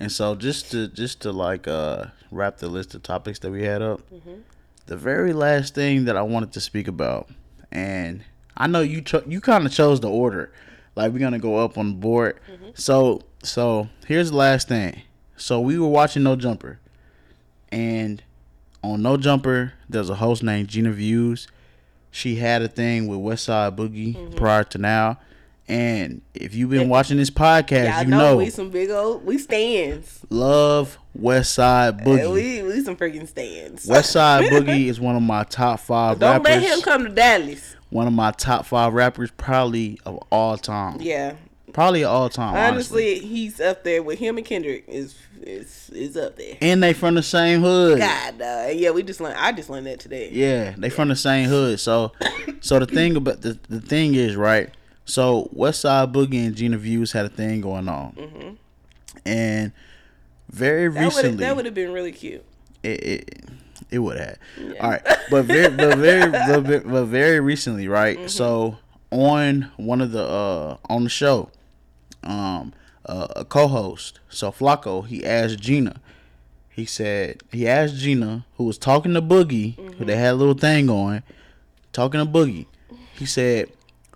[0.00, 3.64] and so just to just to like uh wrap the list of topics that we
[3.64, 4.00] had up,
[4.86, 7.28] the very last thing that I wanted to speak about,
[7.70, 8.22] and
[8.56, 10.52] I know you cho- you kind of chose the order,
[10.96, 12.38] like we're gonna go up on the board.
[12.74, 15.02] So so here's the last thing.
[15.44, 16.78] So we were watching No Jumper,
[17.70, 18.22] and
[18.82, 21.48] on No Jumper, there's a host named Gina Views.
[22.10, 24.36] She had a thing with Westside Boogie mm-hmm.
[24.36, 25.18] prior to now.
[25.68, 29.26] And if you've been watching this podcast, I you know, know, we some big old
[29.26, 30.20] we stands.
[30.30, 32.32] love Westside uh, Boogie.
[32.32, 33.84] We we some freaking stands.
[33.86, 36.62] Westside Boogie is one of my top five Don't rappers.
[36.62, 37.76] let him come to Dallas.
[37.90, 41.02] One of my top five rappers, probably of all time.
[41.02, 41.34] Yeah.
[41.74, 42.54] Probably all time.
[42.54, 46.56] Honestly, Honestly, he's up there with him and Kendrick is is is up there.
[46.62, 47.98] and they from the same hood.
[47.98, 49.36] God, uh, yeah, we just learned.
[49.38, 50.30] I just learned that today.
[50.32, 51.78] Yeah, they from the same hood.
[51.80, 52.12] So,
[52.60, 54.70] so the thing about the the thing is right.
[55.04, 58.56] So Westside Boogie and Gina Views had a thing going on,
[59.26, 59.72] and
[60.50, 60.94] very Mm-hmm.
[60.98, 62.44] That recently, that would have been really cute.
[62.82, 63.44] it it,
[63.90, 64.38] it would have.
[64.80, 68.16] All right, but very but very but, but very recently, right?
[68.16, 68.28] Mm-hmm.
[68.28, 68.78] So
[69.10, 71.50] on one of the uh on the show,
[72.24, 72.72] um,
[73.06, 76.00] uh, a co-host, so Flacco, he asked Gina.
[76.70, 80.54] He said he asked Gina, who was talking to Boogie, who they had a little
[80.54, 81.22] thing on,
[81.92, 82.66] talking to Boogie.
[83.14, 83.70] He said,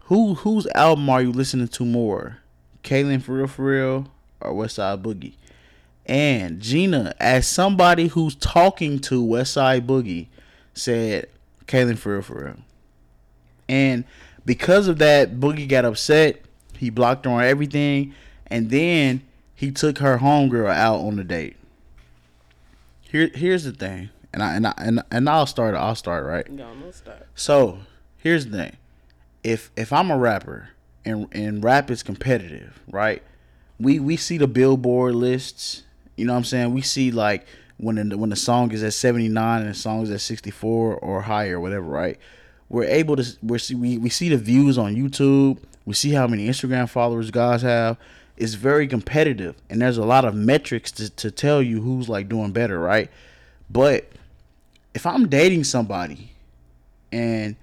[0.05, 2.39] "Who whose album are you listening to more,
[2.83, 5.35] Kalan for real for real or Westside Boogie?"
[6.07, 10.27] And Gina, as somebody who's talking to Westside Boogie,
[10.75, 11.29] said,
[11.67, 12.57] "Kalan for real for real."
[13.69, 14.05] And
[14.45, 16.41] because of that, Boogie got upset.
[16.79, 18.15] He blocked her on everything,
[18.47, 19.23] and then
[19.55, 21.57] he took her homegirl out on a date.
[23.01, 25.75] Here, here's the thing, and I and I and, and I'll start.
[25.75, 26.51] I'll start right.
[26.51, 27.27] No, no start.
[27.35, 27.79] So
[28.19, 28.77] here's the thing:
[29.43, 30.71] if if I'm a rapper
[31.05, 33.23] and and rap is competitive, right?
[33.81, 35.85] We we see the Billboard lists.
[36.17, 36.75] You know what I'm saying?
[36.75, 37.47] We see like
[37.79, 41.23] when the, when the song is at 79 and the song is at 64 or
[41.23, 42.19] higher, whatever, right?
[42.69, 45.59] We're able to we see we, we see the views on YouTube.
[45.89, 47.97] We see how many Instagram followers guys have.
[48.37, 52.29] It's very competitive, and there's a lot of metrics to, to tell you who's like
[52.29, 53.11] doing better, right?
[53.71, 54.13] But
[54.93, 56.33] if I'm dating somebody
[57.11, 57.57] and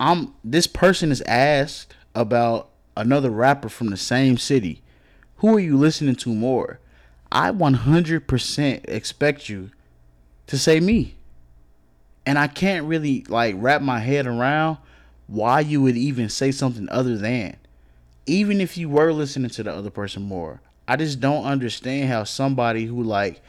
[0.00, 4.80] I'm this person is asked about another rapper from the same city.
[5.36, 6.80] Who are you listening to more?
[7.30, 9.70] I 100% expect you
[10.46, 11.16] to say me.
[12.24, 14.78] And I can't really like wrap my head around
[15.26, 17.56] why you would even say something other than
[18.26, 20.60] even if you were listening to the other person more.
[20.88, 23.42] I just don't understand how somebody who like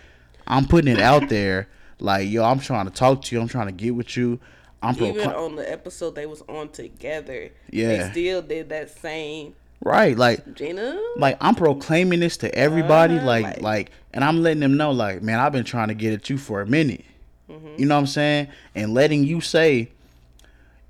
[0.48, 1.68] I'm putting it out there
[2.00, 4.40] like yo, I'm trying to talk to you, I'm trying to get with you.
[4.84, 7.88] I'm Even on the episode they was on together, Yeah.
[8.06, 11.00] they still did that same right like Gina.
[11.18, 14.92] like I'm proclaiming this to everybody, Uh-huh, like, like- like, and I'm letting them know,
[14.92, 17.04] like, man, I've been trying to get at you for a minute.
[17.50, 17.76] Mm-hmm.
[17.78, 18.48] You know what I'm saying?
[18.76, 19.90] And letting you say,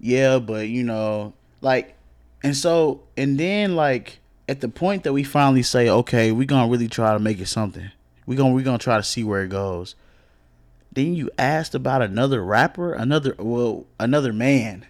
[0.06, 1.96] yeah, but you know, like,
[2.44, 6.70] and so, and then like at the point that we finally say, okay, we're gonna
[6.70, 7.90] really try to make it something.
[8.28, 9.96] We gonna we're gonna try to see where it goes.
[10.92, 14.86] Then you asked about another rapper, another well, another man.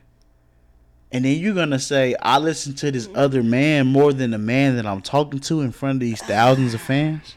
[1.13, 4.76] And then you're gonna say, I listen to this other man more than the man
[4.76, 7.36] that I'm talking to in front of these thousands of fans.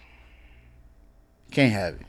[1.53, 2.07] Can't have it.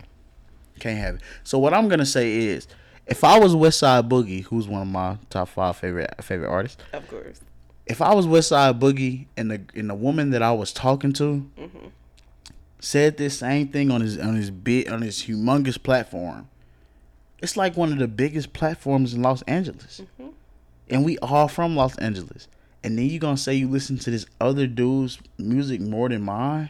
[0.80, 1.22] Can't have it.
[1.44, 2.68] So what I'm gonna say is,
[3.10, 7.08] if I was Westside Boogie, who's one of my top five favorite favorite artists, Of
[7.08, 7.42] course.
[7.86, 11.50] if I was Westside Boogie and the and the woman that I was talking to
[11.58, 11.88] mm-hmm.
[12.80, 16.48] said this same thing on his on his big on his humongous platform,
[17.40, 20.30] it's like one of the biggest platforms in Los Angeles, mm-hmm.
[20.90, 22.48] and we all from Los Angeles.
[22.82, 26.70] And then you gonna say you listen to this other dude's music more than mine?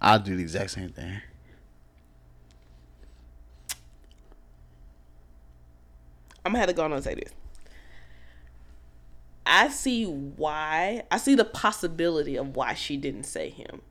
[0.00, 1.20] I'll do the exact same thing.
[6.46, 7.32] I'm gonna have to go on and say this.
[9.44, 11.02] I see why.
[11.10, 13.82] I see the possibility of why she didn't say him.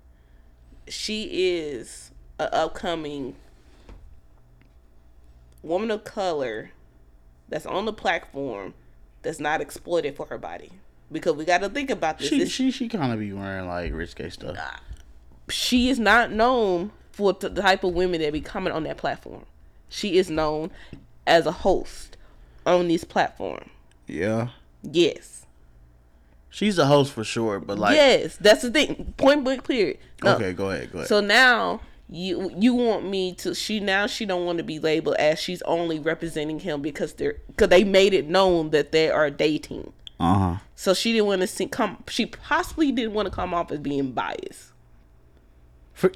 [0.87, 3.35] She is an upcoming
[5.63, 6.71] woman of color
[7.49, 8.73] that's on the platform
[9.21, 10.71] that's not exploited for her body.
[11.11, 12.29] Because we got to think about this.
[12.29, 14.55] She she she kind of be wearing like risque stuff.
[14.57, 14.79] Ah,
[15.49, 19.45] she is not known for the type of women that be coming on that platform.
[19.89, 20.71] She is known
[21.27, 22.15] as a host
[22.65, 23.69] on this platform.
[24.07, 24.49] Yeah,
[24.83, 25.45] Yes.
[26.49, 27.59] she's a host for sure.
[27.59, 29.13] But like, yes, that's the thing.
[29.17, 29.97] Point blank period.
[30.23, 30.35] No.
[30.35, 31.07] okay, go ahead, go ahead.
[31.09, 35.15] So now you you want me to she now she don't want to be labeled
[35.17, 39.31] as she's only representing him because they're because they made it known that they are
[39.31, 39.91] dating.
[40.19, 40.55] uh huh.
[40.75, 43.79] So she didn't want to see come she possibly didn't want to come off as
[43.79, 44.71] being biased.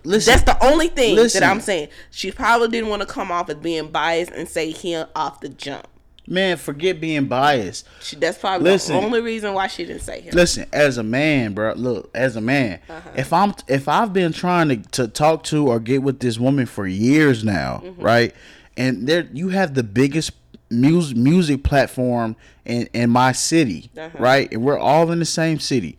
[0.03, 1.39] Listen, That's the only thing Listen.
[1.39, 1.87] that I'm saying.
[2.11, 5.47] She probably didn't want to come off as being biased and say him off the
[5.49, 5.87] jump.
[6.29, 7.87] Man, forget being biased.
[8.01, 8.95] She, that's probably Listen.
[8.95, 10.33] the only reason why she didn't say him.
[10.33, 11.73] Listen, as a man, bro.
[11.73, 13.09] Look, as a man, Uh-huh.
[13.15, 16.65] if I'm if I've been trying to, to talk to or get with this woman
[16.65, 18.01] for years now, Mm-hmm.
[18.01, 18.35] right?
[18.77, 20.31] And there you have the biggest
[20.69, 24.09] music music platform in in my city, Uh-huh.
[24.19, 24.51] right?
[24.51, 25.97] And we're all in the same city.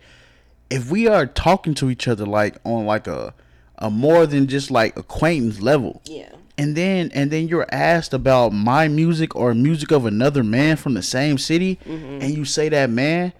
[0.70, 3.34] If we are talking to each other like on like a
[3.78, 6.28] a more than just like acquaintance level, Yeah.
[6.60, 10.94] And then and then you're asked about my music or music of another man from
[10.94, 12.22] the same city Mm-hmm.
[12.22, 13.32] and you say that man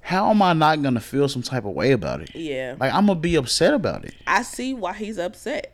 [0.00, 2.76] how am i not gonna feel some type of way about it Yeah.
[2.78, 5.70] like i'm gonna be upset about it I see why he's upset.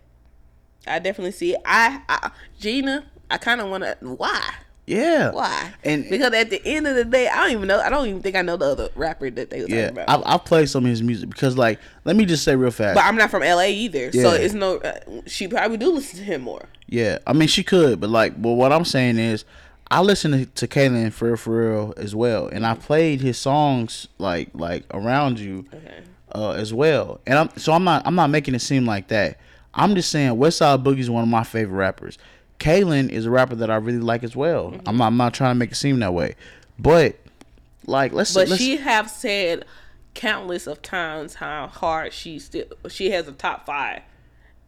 [0.86, 1.60] I definitely see it.
[1.64, 3.96] I, I Gina, I kind of want to.
[4.00, 4.42] Why?
[4.90, 5.72] Yeah Why?
[5.84, 7.80] and Because at the end of the day, I don't even know.
[7.80, 10.26] I don't even think I know the other rapper that they were yeah talking about.
[10.26, 12.94] I, i've played some of his music because like let me just say real fast
[12.96, 14.78] but I'm not from LA either, so it's no.
[14.78, 16.64] Uh, she probably do listen to him more.
[16.88, 19.44] yeah i mean she could but like but what i'm saying is
[19.92, 23.38] I listen to, to Kalan for real, for real as well, and I played his
[23.38, 26.02] songs like like around you Okay.
[26.32, 27.20] uh, as well.
[27.26, 29.38] And I'm so I'm not I'm not making it seem like that.
[29.74, 32.18] I'm just saying Westside Boogie is one of my favorite rappers.
[32.60, 34.70] Kalan is a rapper that I really like as well.
[34.70, 34.88] Mm-hmm.
[34.88, 36.36] I'm not I'm not trying to make it seem that way,
[36.78, 37.16] but
[37.86, 39.64] like let's But let's, she have said
[40.14, 44.02] countless of times how hard she still she has a top five.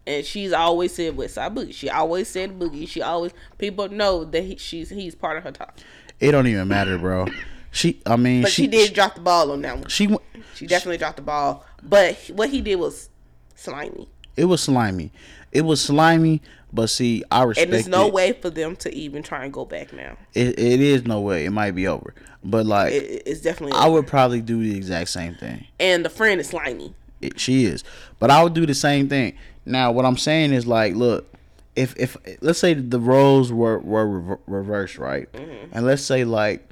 [0.05, 1.73] And she's always said Westside Boogie.
[1.73, 2.89] She always said Boogie.
[2.89, 5.79] She always people know that he, she's he's part of her top.
[6.19, 7.27] it don't even matter, bro.
[7.71, 9.89] She I mean But she, did drop the ball on that one.
[9.89, 10.23] she went-
[10.55, 11.65] She definitely dropped the ball.
[11.83, 13.11] But what he did was
[13.55, 14.09] slimy.
[14.37, 15.13] it was slimy.
[15.53, 16.41] It was slimy,
[16.73, 18.13] but see I respect And there's no it.
[18.15, 20.17] way for them to even try and go back now.
[20.35, 21.45] It, it is no way.
[21.45, 22.15] It might be over,
[22.45, 23.77] but like It, it- it's definitely.
[23.79, 25.67] I would probably do the exact same thing.
[25.79, 26.95] and the friend is slimy.
[27.21, 27.85] It, she is,
[28.19, 29.37] but I would do the same thing.
[29.65, 31.33] Now, what I'm saying is like, look,
[31.77, 35.69] if if let's say the roles were were rever- reversed, right, mm-hmm.
[35.73, 36.69] and let's say like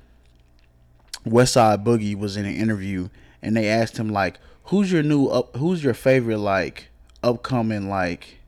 [1.24, 3.08] Westside Boogie was in an interview
[3.42, 6.88] and they asked him like, who's your new up, who's your favorite like
[7.22, 8.39] upcoming like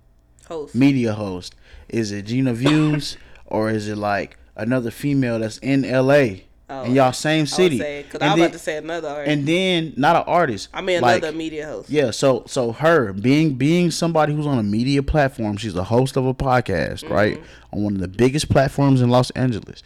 [0.53, 0.75] Host.
[0.75, 1.55] media host?
[1.89, 6.45] Is it Gina Views or is it like another female that's in L.A.
[6.71, 7.79] Oh, in y'all same city?
[7.79, 9.09] say because And I was then- about to say another.
[9.09, 9.31] Already.
[9.33, 10.69] and then not an artist.
[10.73, 11.91] I mean like, another media host.
[11.91, 16.17] yeah, so so her being being somebody who's on a media platform, she's a host
[16.17, 17.39] of a podcast, right?
[17.73, 19.83] On one of the biggest platforms in Los Angeles.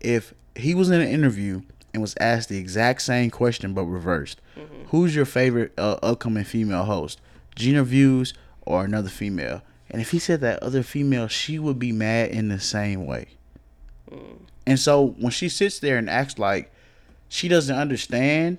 [0.00, 1.62] If he was in an interview
[1.92, 4.40] and was asked the exact same question but reversed,
[4.88, 7.20] who's your favorite uh, upcoming female host?
[7.56, 8.32] Gina Views
[8.62, 9.62] or another female?
[9.90, 13.28] And if he said that other female, she would be mad in the same way.
[14.66, 16.72] And so when she sits there and acts like
[17.28, 18.58] she doesn't understand,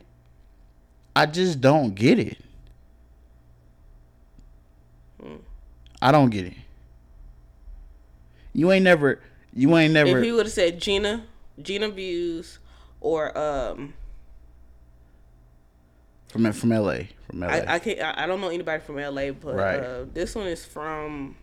[1.16, 2.38] I just don't get it.
[6.02, 6.54] I don't get it.
[8.54, 9.20] You ain't never
[9.54, 11.24] you ain't never If he would have said Gina,
[11.62, 12.60] Gina Views,
[13.02, 13.94] or um,
[16.30, 17.00] from from LA.
[17.30, 17.48] From LA.
[17.48, 18.00] I, I can't.
[18.02, 19.80] I, I don't know anybody from LA, but Right.
[19.80, 21.36] uh, this one is from.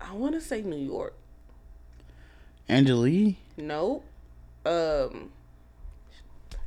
[0.00, 1.14] I want to say New York.
[2.68, 4.04] Angelique, Nope.
[4.66, 5.30] Um,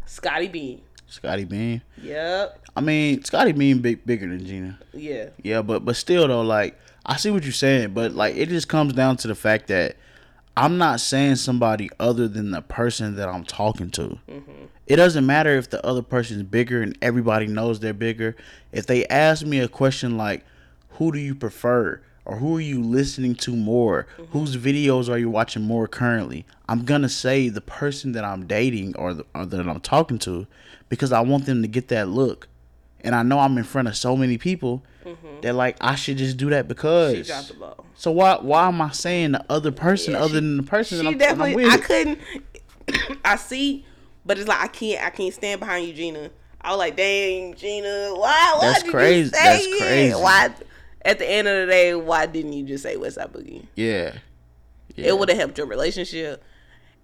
[0.06, 0.82] Scotty Bean.
[1.08, 1.82] Scotty Bean.
[2.02, 2.60] Yep.
[2.76, 4.80] I mean, Scotty Bean big bigger than Gina.
[4.94, 5.30] Yeah.
[5.44, 8.68] Yeah, but but still though, like I see what you're saying, but like it just
[8.68, 9.96] comes down to the fact that
[10.56, 14.20] I'm not saying somebody other than the person that I'm talking to.
[14.30, 14.66] Mm-hmm.
[14.88, 18.36] It doesn't matter if the other person's bigger and everybody knows they're bigger.
[18.72, 20.44] If they ask me a question like,
[20.92, 24.38] "Who do you prefer?" or "Who are you listening to more?" Mm-hmm.
[24.38, 28.96] "Whose videos are you watching more currently?" I'm gonna say the person that I'm dating
[28.98, 30.48] or, the, or that I'm talking to
[30.90, 32.50] because I want them to get that look
[33.04, 35.42] and I know I'm in front of so many people Mm-hmm.
[35.42, 37.16] that like I should just do that because.
[37.16, 37.86] She dropped the ball.
[37.96, 40.98] So why why am I saying the other person Yeah, other she- than the person
[41.00, 41.56] that She I'm, definitely.
[41.56, 41.74] with?
[41.74, 42.20] I couldn't.
[43.26, 43.86] I see
[44.26, 46.30] But it's like I can't I can't stand behind you, Gina.
[46.62, 48.54] I was like, dang, Gina, why?
[48.58, 49.20] Why That's did crazy.
[49.24, 49.78] you say That's it?
[49.80, 50.14] crazy.
[50.16, 50.54] Why?
[51.04, 53.66] At the end of the day, why didn't you just say West Side Boogie?
[53.76, 54.14] Yeah.
[54.96, 55.08] yeah.
[55.08, 56.44] It would have helped your relationship.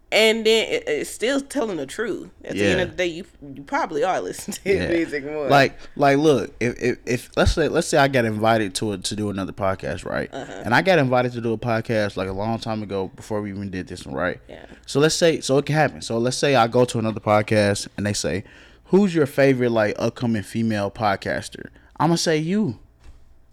[0.09, 2.29] And then it, it's still telling the truth.
[2.45, 3.25] At the end of the day, you
[3.55, 4.87] you probably are listening to Yeah.
[4.87, 5.49] music more.
[5.49, 8.97] Like, like, look, if, if, if let's say let's say I got invited to a,
[8.97, 10.29] to do another podcast, right?
[10.33, 10.61] Uh-huh.
[10.63, 13.49] And I got invited to do a podcast like a long time ago before we
[13.49, 14.39] even did this one, right?
[14.47, 14.65] Yeah.
[14.85, 16.01] So let's say, so it can happen.
[16.01, 18.45] So let's say I go to another podcast and they say,
[18.85, 21.67] "Who's your favorite like upcoming female podcaster?"
[21.99, 22.79] I'm gonna say you.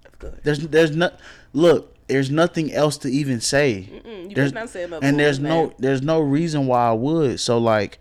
[0.06, 0.34] of course.
[0.44, 1.18] There's there's not
[1.52, 1.93] look.
[2.06, 3.88] There's nothing else to even say.
[4.04, 7.40] You There's not and there's no there's no reason why I would.
[7.40, 7.98] So like,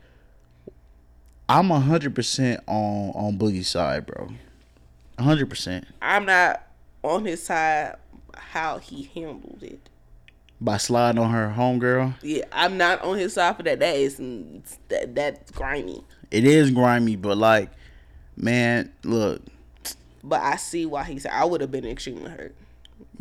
[1.48, 4.30] I'm a hundred percent on on Boogie's side, bro.
[5.18, 6.68] A hundred percent I'm not
[7.04, 7.96] on his side
[8.36, 9.90] how he handled it.
[10.60, 12.16] by sliding on her homegirl.
[12.22, 13.80] Yeah, I'm not on his side for that.
[13.80, 14.18] That is
[14.90, 16.04] that that's grimy.
[16.32, 17.70] It is grimy, but like,
[18.36, 19.42] man, look,
[20.24, 22.56] But I see why he said I would have been extremely hurt.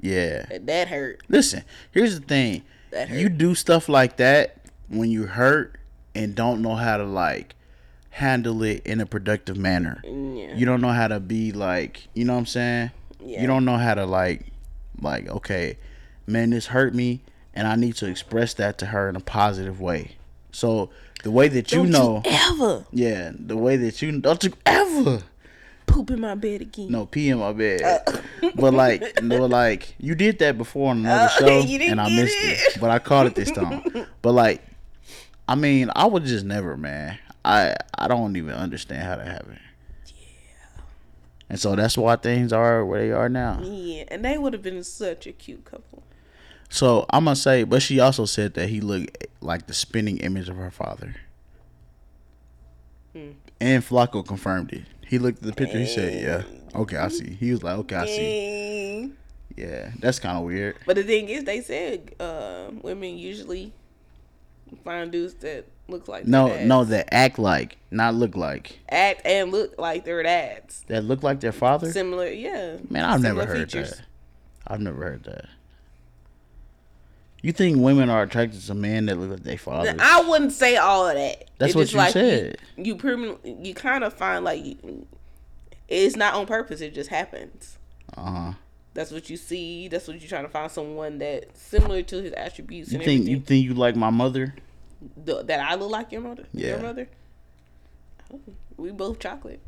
[0.02, 0.44] Yeah.
[0.50, 1.22] That, that hurt.
[1.28, 2.62] Listen, here's the thing.
[2.90, 3.18] That hurt.
[3.18, 4.58] You do stuff like that
[4.88, 5.78] when you hurt
[6.14, 7.54] and don't know how to like
[8.10, 10.02] handle it in a productive manner.
[10.04, 10.54] Mm, yeah.
[10.54, 12.90] You don't know how to be like, you know what I'm saying?
[13.20, 13.40] Yeah.
[13.40, 14.46] You don't know how to like
[15.00, 15.78] like okay,
[16.26, 17.22] man, this hurt me
[17.54, 20.16] and I need to express that to her in a positive way.
[20.50, 20.90] So
[21.22, 25.22] the way that you Don't know, ever yeah, the way that you don't you ever
[25.86, 26.90] poop in my bed again.
[26.90, 27.80] no pee in my bed,
[28.54, 31.46] but like no, like you did that before on another Uh, show
[31.86, 32.76] and I missed it.
[32.76, 33.82] it, but I caught it this time.
[34.22, 34.62] but like,
[35.48, 37.18] I mean, I would just never, man.
[37.44, 39.58] I I don't even understand how that happened.
[40.06, 40.82] Yeah.
[41.50, 43.60] And so that's why things are where they are now.
[43.62, 46.02] Yeah, and they would have been such a cute couple.
[46.70, 50.48] So I'm gonna say, but she also said that he looked like the spinning image
[50.48, 51.16] of her father.
[53.12, 53.32] Hmm.
[53.60, 54.84] And Flacco confirmed it.
[55.12, 55.78] He looked at the picture.
[55.78, 59.12] He said, "Yeah, okay, I see." He was like, "Okay, I see."
[59.54, 60.76] Yeah, that's kind of weird.
[60.86, 63.74] But the thing is, they said uh, women usually
[64.82, 68.78] find dudes that look like No, their no, that act like, not look like.
[68.88, 70.82] act and look like their dads.
[70.88, 71.92] That look like their father.
[71.92, 72.78] Similar, yeah.
[72.88, 74.00] Man, I've never Similar heard that.
[74.66, 75.44] I've never heard that.
[77.42, 79.96] You think women are attracted to men that look like their fathers?
[79.98, 81.50] I wouldn't say all of that.
[81.58, 82.58] That's It's what you like said.
[82.76, 85.06] You, you permanently, you kind of find like you,
[85.88, 86.80] it's not on purpose.
[86.80, 87.78] It just happens.
[88.16, 88.52] Uh huh.
[88.94, 89.88] That's what you see.
[89.88, 93.40] That's what you're trying to find someone that similar to his attributes You think you
[93.40, 94.54] think you like my mother?
[95.24, 96.44] The- that I look like your mother.
[96.52, 96.68] Yeah.
[96.68, 97.08] Your mother.
[98.32, 98.40] Oh,
[98.76, 99.60] We both chocolate.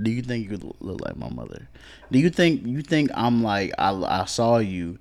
[0.00, 1.68] Do you think you look like my mother?
[2.12, 4.98] Do you think you think I'm like I, I saw you,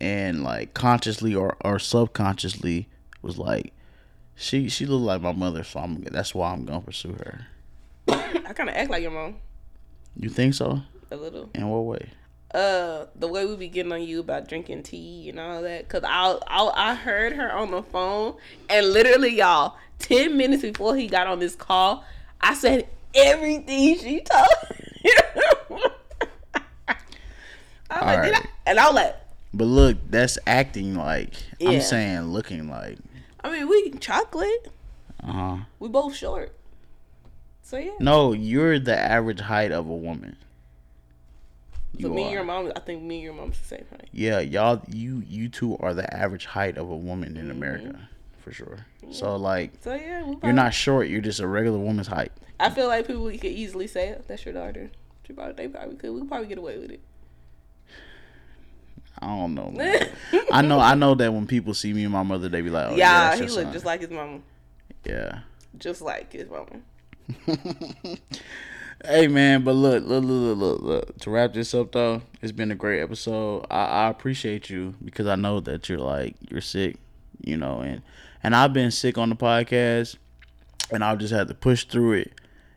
[0.00, 2.88] and like consciously or, or subconsciously
[3.22, 3.72] was like,
[4.36, 7.46] she she looked like my mother, so I'm that's why I'm gonna pursue her.
[8.08, 9.36] I kind of act like your mom
[10.16, 10.82] You think so?
[11.10, 11.50] a little.
[11.54, 12.10] In what way?
[12.54, 16.02] Uh, the way we be getting on you about drinking tea and all that, cause
[16.04, 18.36] I I I heard her on the phone,
[18.70, 22.04] and literally y'all, ten minutes before he got on this call,
[22.40, 24.46] I said everything she told.
[25.00, 25.78] him.
[27.90, 28.42] I was like, did I?
[28.66, 29.16] And I was like,
[29.54, 31.70] But look, that's acting like Yeah.
[31.70, 32.98] I'm saying, looking like.
[33.42, 34.68] I mean, we chocolate.
[35.22, 35.56] Uh huh.
[35.78, 36.52] We both short.
[37.62, 37.92] So yeah.
[38.00, 40.36] No, you're the average height of a woman.
[41.94, 44.08] So You me and your mom, I think me and your mom's the same height.
[44.12, 47.38] Yeah, y'all, you you two are the average height of a woman Mm-hmm.
[47.44, 48.08] in America,
[48.48, 48.86] for sure.
[49.10, 51.08] So like, So yeah, we you're not short.
[51.08, 52.32] You're just a regular woman's height.
[52.58, 54.90] I feel like people could easily say "Oh, that's your daughter.
[55.26, 56.12] She probably, they probably could.
[56.12, 57.00] We could probably get away with it.
[59.20, 59.74] I don't know.
[60.50, 60.80] I know.
[60.80, 63.34] I know that when people see me and my mother, they be like, "Oh, yeah,
[63.34, 64.40] yeah, he looked just like his mama,
[65.04, 65.40] yeah."
[65.76, 66.80] just like his mama.
[69.04, 71.18] Hey man, but look, look, look, look, look, look.
[71.18, 73.64] To wrap this up though, it's been a great episode.
[73.70, 76.96] I, I appreciate you because I know that you're like you're sick,
[77.40, 78.02] you know, and
[78.42, 80.16] and I've been sick on the podcast,
[80.90, 82.32] and I've just had to push through it,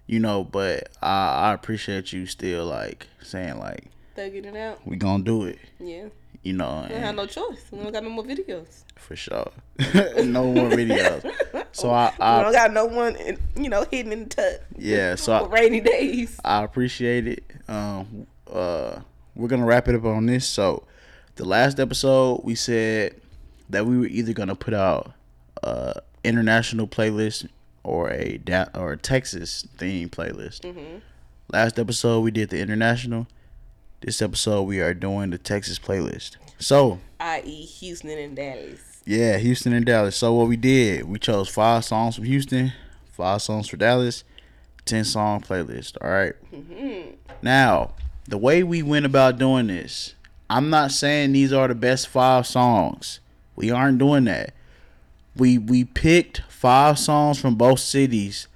[0.07, 0.43] you know.
[0.43, 3.85] But I, I appreciate you still like saying like
[4.17, 4.85] Thugging it out.
[4.85, 6.05] we gonna do it, Yeah,
[6.43, 7.63] you know, we don't have no choice.
[7.71, 8.83] We don't got no more videos.
[8.95, 9.51] for sure,
[10.23, 11.23] no more videos.
[11.71, 14.63] So I, we don't got no one, in, you know, hidden in the tut.
[14.77, 16.37] yeah, so I, rainy days.
[16.43, 17.43] I appreciate it.
[17.69, 18.99] Um, uh,
[19.35, 20.45] we're gonna wrap it up on this.
[20.45, 20.83] So,
[21.35, 23.15] the last episode we said
[23.69, 25.13] that we were either gonna put out
[25.63, 27.47] a international playlist
[27.83, 30.61] or a da- or a Texas theme playlist.
[30.61, 30.97] Mm-hmm.
[31.51, 33.27] Last episode we did the international.
[34.01, 36.37] This episode we are doing the Texas playlist.
[36.59, 39.01] So I.e., Houston and Dallas.
[39.05, 40.15] Yeah, Houston and Dallas.
[40.15, 42.73] So what we did, we chose five songs from Houston,
[43.11, 44.23] five songs for Dallas,
[44.85, 45.97] ten song playlist.
[46.01, 46.33] All right?
[46.53, 47.15] Mm-hmm.
[47.41, 47.93] Now,
[48.27, 50.15] the way we went about doing this,
[50.49, 53.19] I'm not saying these are the best five songs.
[53.55, 54.53] We aren't doing that.
[55.35, 58.47] We we picked five songs from both cities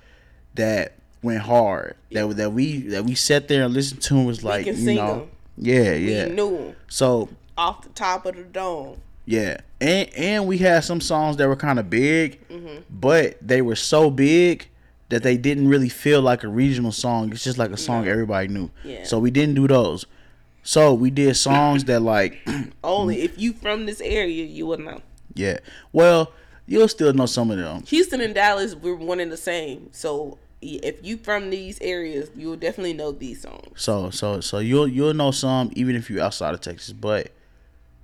[0.56, 1.96] that went hard.
[2.12, 4.98] That that we that we sat there and listened to and was like, you sing
[4.98, 5.28] know, 'em.
[5.58, 8.98] yeah, We knew knew 'em So off the top of the dome.
[9.26, 12.82] yeah, and and we had some songs that were kind of big, mm-hmm.
[12.90, 14.68] but they were so big
[15.10, 17.32] that they didn't really feel like a regional song.
[17.32, 18.70] It's just like a song everybody knew.
[18.84, 19.04] Yeah.
[19.04, 20.06] So we didn't do those.
[20.64, 22.40] So we did songs that like,
[22.84, 25.02] Only if you from this area, you would know.
[25.36, 25.60] yeah.
[25.94, 26.32] Well,
[26.66, 27.84] you'll still know some of them.
[27.84, 29.90] Houston and Dallas, we're one and the same.
[29.92, 33.82] So if you from these areas, you will definitely know these songs.
[33.82, 37.32] So so so you'll you'll know some even if you're outside of Texas, but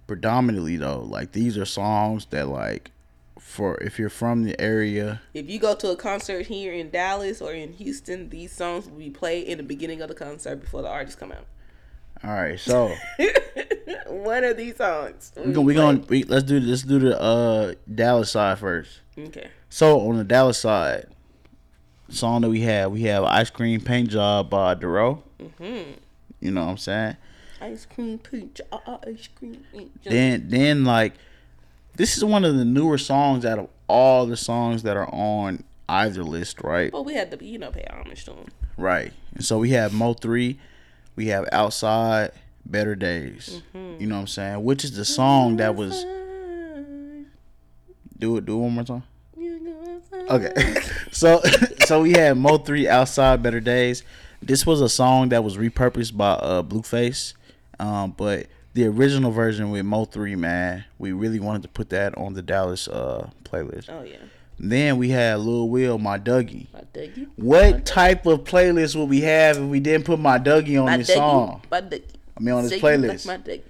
[0.07, 2.91] predominantly though, like these are songs that like
[3.39, 7.41] for if you're from the area, If you go to a concert here in Dallas
[7.41, 10.81] or in Houston, these songs will be played in the beginning of the concert before
[10.81, 11.45] the artists come out.
[12.23, 12.59] All right.
[12.59, 12.93] So
[14.07, 15.31] one of these songs.
[15.35, 19.01] we gonna we gonna we, let's do let's do the uh Dallas side first.
[19.17, 19.49] Okay.
[19.69, 21.07] So on the Dallas side,
[22.09, 25.21] song that we have, we have "Ice Cream Paint Job" by Dorrough.
[25.41, 25.91] Mm-hmm.
[26.39, 27.17] You know what I'm saying?
[27.61, 29.91] Ice cream peach, uh, ice cream peach.
[30.03, 31.13] Then then like
[31.95, 35.63] this is one of the newer songs out of all the songs that are on
[35.87, 36.91] either list, right?
[36.91, 38.45] But we had to, you know, pay homage to them.
[38.77, 39.11] Right.
[39.35, 40.59] And so we have Mo three,
[41.21, 42.31] we have Outside,
[42.65, 43.61] Better Days.
[43.75, 44.01] Mm-hmm.
[44.01, 44.63] You know what I'm saying?
[44.63, 46.03] Which is the song that was
[48.17, 49.03] do it do it one more time.
[50.31, 50.81] Okay.
[51.11, 51.39] so
[51.85, 54.01] so we had Mo three outside better days.
[54.41, 57.35] This was a song that was repurposed by uh Blueface.
[57.79, 62.17] Um, but the original version with Mo three, man, we really wanted to put that
[62.17, 63.89] on the Dallas uh playlist.
[63.89, 64.17] Oh yeah,
[64.63, 66.67] Then we had Lil Wil, My Dougie.
[66.71, 67.27] my Dougie.
[67.35, 70.97] What type of playlist would we have if we didn't put My Dougie on My
[70.97, 71.15] this Dougie.
[71.15, 71.61] song?
[71.71, 72.03] My Dougie.
[72.37, 73.25] I mean on this you like playlist.
[73.25, 73.61] my Dougie.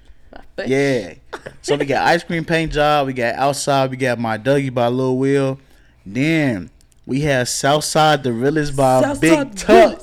[0.57, 0.63] My.
[0.65, 1.13] Yeah.
[1.61, 4.87] So we got Ice Cream Paint Job, we got Outside, we got My Dougie by
[4.89, 5.59] Lil Wil.
[6.05, 6.69] Then
[7.05, 10.01] we have Southside the Realest by Southside Big Tuck.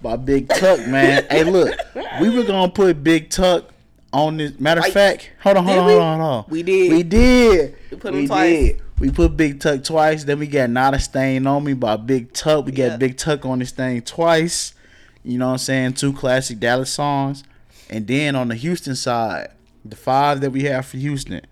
[0.00, 1.26] By Big Tuck, man.
[1.28, 1.76] hey look,
[2.20, 3.72] we were gonna put Big Tuck
[4.12, 5.32] on this matter of fact.
[5.42, 6.44] Hold on, hold on, hold on, hold on.
[6.48, 6.92] We did.
[6.92, 7.74] We did.
[7.90, 8.74] We put him twice.
[8.98, 10.24] We put Big Tuck twice.
[10.24, 12.64] Then we got Not a Stain on Me by Big Tuck.
[12.64, 14.74] We got Big Tuck on this thing twice.
[15.22, 15.94] You know what I'm saying?
[15.94, 17.44] Two classic Dallas songs.
[17.90, 19.50] And then on the Houston side,
[19.84, 21.42] the five that we have for Houston,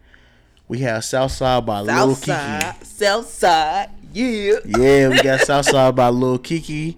[0.68, 2.24] we have Southside by Lil Keke.
[2.24, 4.54] Southside, Southside, yeah.
[4.64, 6.96] Yeah, we got Southside by Lil Keke.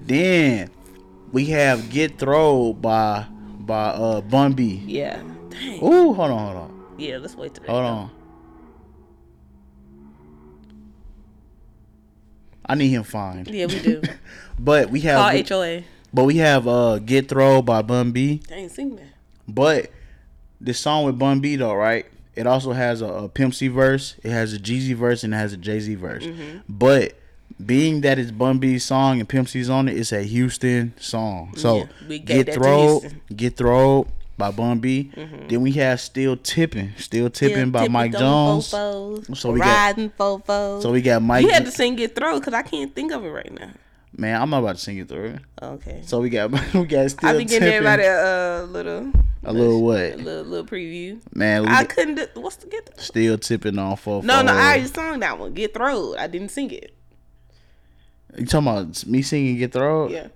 [0.00, 0.70] Then
[1.32, 3.26] we have Get Throw by
[3.60, 4.82] by uh Bun B.
[4.86, 5.22] Yeah.
[5.50, 5.84] Dang.
[5.84, 6.84] Ooh, hold on, hold on.
[6.96, 8.10] Yeah, let's wait till Hold on.
[12.66, 13.48] I need him fined.
[13.48, 14.02] Yeah, we do.
[14.58, 15.82] But we Call have HOA.
[16.12, 18.40] but we have uh Get Throw by Bun B.
[18.46, 19.08] Dang, sing that.
[19.48, 19.90] But
[20.60, 22.06] this song with Bun B though, right?
[22.36, 25.36] It also has a, a Pimp C verse, it has a Jeezy verse, and it
[25.36, 26.24] has a Jay Z verse.
[26.24, 26.58] Mm-hmm.
[26.68, 27.14] But
[27.64, 31.54] being that it's Bun B's song and Pimp C's on it, it's a Houston song.
[31.56, 33.20] So Yeah, Get Throw, Houston.
[33.20, 33.34] Mm-hmm.
[33.34, 35.10] Get Throw by Bun B.
[35.48, 38.66] Then we have Still Tipping, Still Tipping by Mike Jones.
[38.66, 40.82] So So we got- riding fofos.
[40.82, 41.44] So we got Mike.
[41.44, 43.70] you had to sing it through because I can't think of it right now.
[44.16, 45.38] Man, I'm not about to sing it through.
[45.60, 46.02] Okay.
[46.06, 47.86] So we got we got Still I've been getting Tipping.
[47.86, 49.12] everybody a uh, little,
[49.42, 50.16] a little a what?
[50.18, 51.20] little, little preview.
[51.34, 52.14] Man, we I got couldn't.
[52.16, 52.86] Do, what's the get?
[52.94, 53.02] Through?
[53.02, 54.22] Still Tipping on four.
[54.22, 55.52] No, no, I already sung that one.
[55.52, 56.16] Get thrown.
[56.16, 56.94] I didn't sing it.
[58.36, 60.08] You talking about me singing Get Throw?
[60.08, 60.28] Yeah.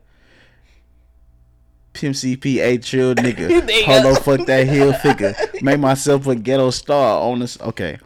[1.98, 3.50] Pimp CP, a chill nigga.
[3.50, 4.08] you Hold go.
[4.10, 5.34] on, fuck that hill figure.
[5.62, 7.60] Make myself a ghetto star on this.
[7.60, 7.98] Okay.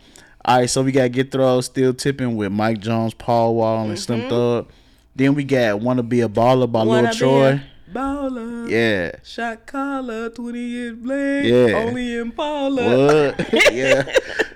[0.45, 3.99] All right, so we got Get Throw, Still Tipping with Mike Jones, Paul Wall, and
[3.99, 4.31] Slim mm-hmm.
[4.31, 4.69] Thug.
[5.15, 7.61] Then we got Wanna Be a Baller by Lil Wanna be Troy.
[7.93, 8.71] Baller.
[8.71, 9.17] Yeah.
[9.23, 11.45] Shot collar, 20 inch blade.
[11.45, 11.77] Yeah.
[11.77, 13.35] Only Impala.
[13.35, 13.53] What?
[13.73, 14.11] yeah.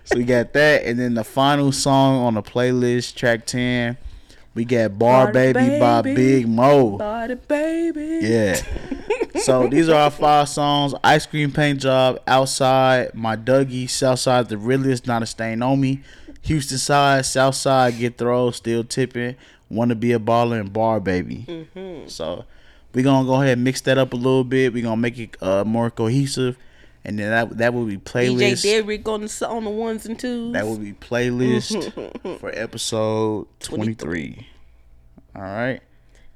[0.04, 3.98] So we got that, and then the final song on the playlist, track ten,
[4.56, 6.96] we got "Bar, Bar Baby" by Big Moe.
[6.96, 8.26] Body baby.
[8.26, 8.60] Yeah.
[9.42, 14.56] so these are our five songs: "Ice Cream Paint Job," "Outside," "My Dougie," "Southside," "The
[14.56, 16.00] Realest," "Not a Stain on Me,"
[16.42, 19.36] "Houston Side," "Southside," "Get Throw," "Still Tipping,"
[19.68, 22.08] "Want to Be a Baller," and "Bar Baby." Mm-hmm.
[22.08, 22.44] So
[22.94, 24.72] we gonna go ahead and mix that up a little bit.
[24.72, 26.56] we gonna make it uh, more cohesive,
[27.06, 28.52] and then that that will be playlist.
[28.54, 28.62] DJ.
[28.62, 30.52] Derrick on the on the ones and twos.
[30.52, 31.92] That will be playlist
[32.40, 34.46] for episode 23.
[35.36, 35.80] All right.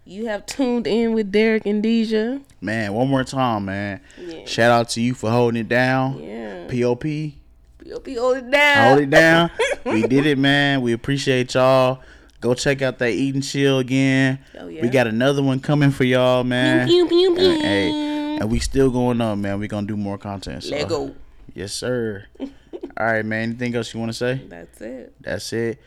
[0.05, 2.42] you have tuned in with Derrick and Deejah.
[2.60, 4.01] Man, one more time, man.
[4.16, 4.44] Yeah.
[4.44, 6.22] Shout out to you for holding it down.
[6.22, 6.66] Yeah.
[6.68, 7.05] POP.
[7.05, 8.88] You'll hold it down.
[8.88, 9.51] Hold it down.
[9.84, 10.82] we did it, man.
[10.82, 12.01] We appreciate y'all.
[12.40, 14.38] Go check out that Eat and Chill again.
[14.59, 14.82] Oh, yeah.
[14.82, 16.86] We got another one coming for y'all, man.
[16.86, 18.10] Pew, pew, pew, hey.
[18.41, 19.61] And we still going on, man.
[19.61, 20.65] We gonna do more content.
[20.65, 20.71] So.
[20.71, 21.15] Let go.
[21.55, 22.25] Yes, sir.
[22.41, 22.49] All
[22.97, 23.51] right, man.
[23.51, 24.43] Anything else you want to say?
[24.49, 25.15] That's it.
[25.21, 25.79] That's it.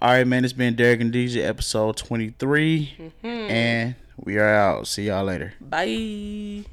[0.00, 0.42] All right, man.
[0.42, 2.94] It's been Derrick and Deejah, episode 23.
[2.98, 3.26] Mm-hmm.
[3.26, 4.86] And we are out.
[4.86, 5.52] See y'all later.
[5.60, 6.64] Bye.